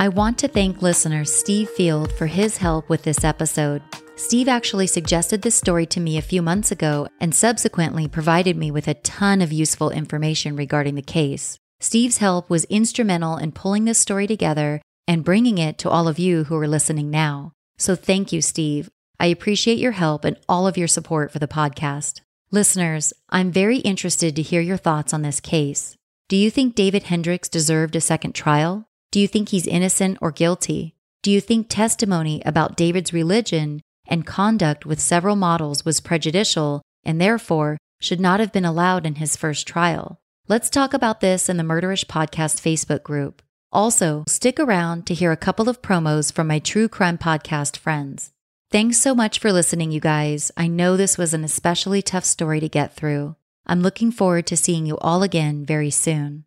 I 0.00 0.08
want 0.08 0.38
to 0.38 0.48
thank 0.48 0.82
listener 0.82 1.24
Steve 1.24 1.70
Field 1.70 2.10
for 2.10 2.26
his 2.26 2.56
help 2.56 2.88
with 2.88 3.04
this 3.04 3.22
episode. 3.22 3.82
Steve 4.16 4.48
actually 4.48 4.86
suggested 4.86 5.42
this 5.42 5.54
story 5.54 5.86
to 5.86 6.00
me 6.00 6.18
a 6.18 6.22
few 6.22 6.42
months 6.42 6.72
ago 6.72 7.06
and 7.20 7.34
subsequently 7.34 8.08
provided 8.08 8.56
me 8.56 8.70
with 8.70 8.88
a 8.88 8.94
ton 8.94 9.40
of 9.40 9.52
useful 9.52 9.90
information 9.90 10.56
regarding 10.56 10.96
the 10.96 11.02
case. 11.02 11.58
Steve's 11.82 12.18
help 12.18 12.48
was 12.48 12.64
instrumental 12.66 13.36
in 13.36 13.50
pulling 13.50 13.86
this 13.86 13.98
story 13.98 14.28
together 14.28 14.80
and 15.08 15.24
bringing 15.24 15.58
it 15.58 15.78
to 15.78 15.90
all 15.90 16.06
of 16.06 16.16
you 16.16 16.44
who 16.44 16.54
are 16.54 16.68
listening 16.68 17.10
now. 17.10 17.50
So 17.76 17.96
thank 17.96 18.32
you, 18.32 18.40
Steve. 18.40 18.88
I 19.18 19.26
appreciate 19.26 19.78
your 19.78 19.90
help 19.90 20.24
and 20.24 20.38
all 20.48 20.68
of 20.68 20.78
your 20.78 20.86
support 20.86 21.32
for 21.32 21.40
the 21.40 21.48
podcast. 21.48 22.20
Listeners, 22.52 23.12
I'm 23.30 23.50
very 23.50 23.78
interested 23.78 24.36
to 24.36 24.42
hear 24.42 24.60
your 24.60 24.76
thoughts 24.76 25.12
on 25.12 25.22
this 25.22 25.40
case. 25.40 25.96
Do 26.28 26.36
you 26.36 26.52
think 26.52 26.76
David 26.76 27.02
Hendricks 27.02 27.48
deserved 27.48 27.96
a 27.96 28.00
second 28.00 28.36
trial? 28.36 28.84
Do 29.10 29.18
you 29.18 29.26
think 29.26 29.48
he's 29.48 29.66
innocent 29.66 30.18
or 30.20 30.30
guilty? 30.30 30.94
Do 31.24 31.32
you 31.32 31.40
think 31.40 31.66
testimony 31.68 32.42
about 32.46 32.76
David's 32.76 33.12
religion 33.12 33.80
and 34.06 34.24
conduct 34.24 34.86
with 34.86 35.00
several 35.00 35.34
models 35.34 35.84
was 35.84 35.98
prejudicial 36.00 36.82
and 37.02 37.20
therefore 37.20 37.76
should 38.00 38.20
not 38.20 38.38
have 38.38 38.52
been 38.52 38.64
allowed 38.64 39.04
in 39.04 39.16
his 39.16 39.34
first 39.34 39.66
trial? 39.66 40.20
Let's 40.48 40.70
talk 40.70 40.92
about 40.92 41.20
this 41.20 41.48
in 41.48 41.56
the 41.56 41.62
Murderish 41.62 42.06
Podcast 42.06 42.60
Facebook 42.60 43.04
group. 43.04 43.42
Also, 43.72 44.24
stick 44.26 44.58
around 44.58 45.06
to 45.06 45.14
hear 45.14 45.30
a 45.30 45.36
couple 45.36 45.68
of 45.68 45.80
promos 45.80 46.32
from 46.32 46.48
my 46.48 46.58
true 46.58 46.88
crime 46.88 47.16
podcast 47.16 47.76
friends. 47.76 48.32
Thanks 48.72 48.98
so 48.98 49.14
much 49.14 49.38
for 49.38 49.52
listening, 49.52 49.92
you 49.92 50.00
guys. 50.00 50.50
I 50.56 50.66
know 50.66 50.96
this 50.96 51.16
was 51.16 51.32
an 51.32 51.44
especially 51.44 52.02
tough 52.02 52.24
story 52.24 52.58
to 52.58 52.68
get 52.68 52.96
through. 52.96 53.36
I'm 53.68 53.82
looking 53.82 54.10
forward 54.10 54.48
to 54.48 54.56
seeing 54.56 54.84
you 54.84 54.98
all 54.98 55.22
again 55.22 55.64
very 55.64 55.90
soon. 55.90 56.44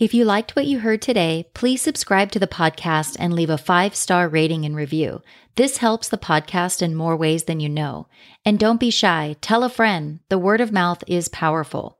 If 0.00 0.14
you 0.14 0.24
liked 0.24 0.56
what 0.56 0.66
you 0.66 0.80
heard 0.80 1.00
today, 1.00 1.48
please 1.54 1.80
subscribe 1.80 2.32
to 2.32 2.40
the 2.40 2.48
podcast 2.48 3.16
and 3.20 3.32
leave 3.32 3.50
a 3.50 3.56
five 3.56 3.94
star 3.94 4.28
rating 4.28 4.64
and 4.64 4.74
review. 4.74 5.22
This 5.54 5.76
helps 5.76 6.08
the 6.08 6.18
podcast 6.18 6.82
in 6.82 6.92
more 6.96 7.16
ways 7.16 7.44
than 7.44 7.60
you 7.60 7.68
know. 7.68 8.08
And 8.44 8.58
don't 8.58 8.80
be 8.80 8.90
shy, 8.90 9.36
tell 9.40 9.62
a 9.62 9.68
friend. 9.68 10.18
The 10.28 10.38
word 10.38 10.60
of 10.60 10.72
mouth 10.72 11.04
is 11.06 11.28
powerful. 11.28 11.97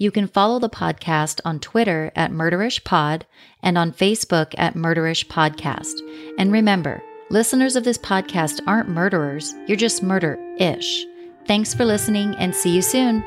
You 0.00 0.10
can 0.10 0.28
follow 0.28 0.58
the 0.58 0.70
podcast 0.70 1.42
on 1.44 1.60
Twitter 1.60 2.10
at 2.16 2.30
Murderish 2.30 2.82
Pod 2.84 3.26
and 3.62 3.76
on 3.76 3.92
Facebook 3.92 4.54
at 4.56 4.72
Murderish 4.72 5.26
Podcast. 5.26 6.00
And 6.38 6.50
remember, 6.50 7.02
listeners 7.28 7.76
of 7.76 7.84
this 7.84 7.98
podcast 7.98 8.62
aren't 8.66 8.88
murderers, 8.88 9.54
you're 9.66 9.76
just 9.76 10.02
murder 10.02 10.38
ish. 10.56 11.04
Thanks 11.46 11.74
for 11.74 11.84
listening 11.84 12.34
and 12.36 12.54
see 12.54 12.74
you 12.74 12.80
soon. 12.80 13.22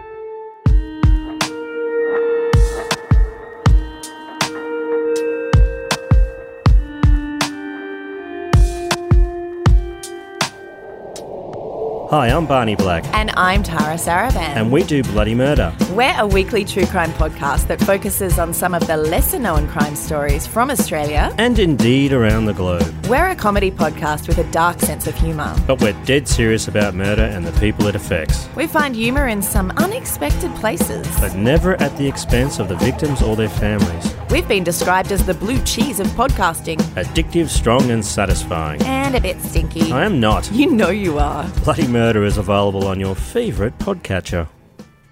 Hi, 12.14 12.28
I'm 12.28 12.46
Barney 12.46 12.76
Black, 12.76 13.04
And 13.16 13.32
I'm 13.32 13.64
Tara 13.64 13.98
Saravan. 13.98 14.56
and 14.56 14.72
we 14.72 14.84
do 14.84 15.02
Bloody 15.02 15.34
Murder. 15.34 15.76
We're 15.94 16.14
a 16.16 16.28
weekly 16.28 16.64
true 16.64 16.86
crime 16.86 17.12
podcast 17.14 17.66
that 17.70 17.82
focuses 17.82 18.38
on 18.38 18.54
some 18.54 18.76
of 18.76 18.86
the 18.86 18.98
lesser 18.98 19.40
known 19.40 19.68
crime 19.68 19.96
stories 19.96 20.46
from 20.46 20.70
Australia. 20.70 21.34
And 21.40 21.58
indeed 21.58 22.14
around 22.14 22.46
the 22.46 22.54
globe. 22.54 22.86
We're 23.08 23.30
a 23.30 23.36
comedy 23.36 23.72
podcast 23.72 24.28
with 24.28 24.38
a 24.38 24.44
dark 24.52 24.80
sense 24.80 25.08
of 25.08 25.16
humour. 25.16 25.56
But 25.66 25.82
we're 25.82 26.00
dead 26.06 26.28
serious 26.28 26.68
about 26.68 26.94
murder 26.94 27.24
and 27.24 27.48
the 27.48 27.60
people 27.60 27.88
it 27.88 27.96
affects. 27.96 28.48
We 28.56 28.68
find 28.68 28.96
humour 28.96 29.28
in 29.28 29.42
some 29.42 29.72
unexpected 29.78 30.54
places. 30.58 31.08
But 31.20 31.34
never 31.34 31.82
at 31.82 31.98
the 31.98 32.08
expense 32.08 32.60
of 32.60 32.68
the 32.68 32.76
victims 32.76 33.24
or 33.24 33.36
their 33.36 33.50
families. 33.50 34.14
We've 34.30 34.48
been 34.48 34.64
described 34.64 35.12
as 35.12 35.26
the 35.26 35.34
blue 35.34 35.60
cheese 35.64 36.00
of 36.00 36.06
podcasting. 36.10 36.78
Addictive, 36.94 37.50
strong, 37.50 37.90
and 37.90 38.06
satisfying. 38.06 38.84
And 38.84 39.16
a 39.16 39.22
bit 39.22 39.40
stinky. 39.42 39.92
I 39.92 40.06
am 40.06 40.20
not. 40.20 40.52
You 40.52 40.72
know 40.72 40.90
you 40.90 41.18
are. 41.18 41.48
Bloody 41.64 41.88
Murder 41.88 42.03
is 42.04 42.38
available 42.38 42.86
on 42.86 43.00
your 43.00 43.16
favourite 43.16 43.80
podcatcher. 43.80 44.50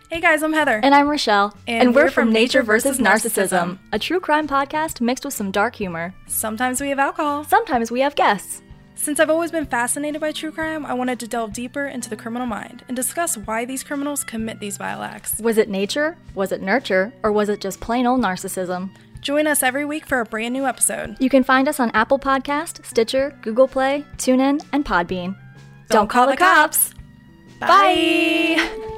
Hey 0.10 0.20
guys, 0.20 0.44
I'm 0.44 0.52
Heather. 0.52 0.82
And 0.84 0.94
I'm 0.94 1.08
Rochelle. 1.08 1.56
And 1.66 1.96
we're 1.96 2.12
from 2.12 2.34
Nature 2.34 2.64
versus 2.64 3.00
Narcissism, 3.00 3.80
a 3.94 3.98
true 3.98 4.20
crime 4.20 4.46
podcast 4.46 5.00
mixed 5.00 5.24
with 5.24 5.34
some 5.34 5.52
dark 5.52 5.76
humor. 5.76 6.14
Sometimes 6.28 6.82
we 6.82 6.90
have 6.90 7.00
alcohol. 7.00 7.46
Sometimes 7.46 7.92
we 7.92 8.02
have 8.02 8.16
guests. 8.16 8.62
Since 8.96 9.22
I've 9.22 9.30
always 9.30 9.52
been 9.52 9.66
fascinated 9.66 10.20
by 10.20 10.34
true 10.34 10.52
crime, 10.52 10.86
I 10.86 10.94
wanted 10.94 11.18
to 11.22 11.30
delve 11.30 11.54
deeper 11.54 11.86
into 11.86 12.10
the 12.10 12.18
criminal 12.18 12.46
mind 12.46 12.84
and 12.90 12.96
discuss 12.96 13.38
why 13.38 13.64
these 13.64 13.86
criminals 13.86 14.26
commit 14.26 14.60
these 14.60 14.76
vile 14.76 15.02
acts. 15.02 15.40
Was 15.40 15.58
it 15.58 15.70
nature? 15.70 16.18
Was 16.36 16.52
it 16.52 16.62
nurture? 16.62 17.14
Or 17.24 17.32
was 17.32 17.48
it 17.48 17.62
just 17.62 17.80
plain 17.80 18.06
old 18.06 18.20
narcissism? 18.20 18.90
Join 19.22 19.48
us 19.48 19.64
every 19.64 19.86
week 19.86 20.06
for 20.06 20.20
a 20.20 20.26
brand 20.26 20.54
new 20.54 20.66
episode. 20.66 21.16
You 21.22 21.30
can 21.30 21.46
find 21.46 21.70
us 21.70 21.80
on 21.80 21.90
Apple 21.92 22.20
Podcast, 22.20 22.86
Stitcher, 22.86 23.38
Google 23.42 23.70
Play, 23.70 24.04
TuneIn, 24.18 24.62
and 24.74 24.84
Podbean. 24.84 25.38
Don't, 25.92 26.08
call, 26.08 26.28
the 26.28 26.38
cops. 26.38 26.94
Bye. 27.60 28.98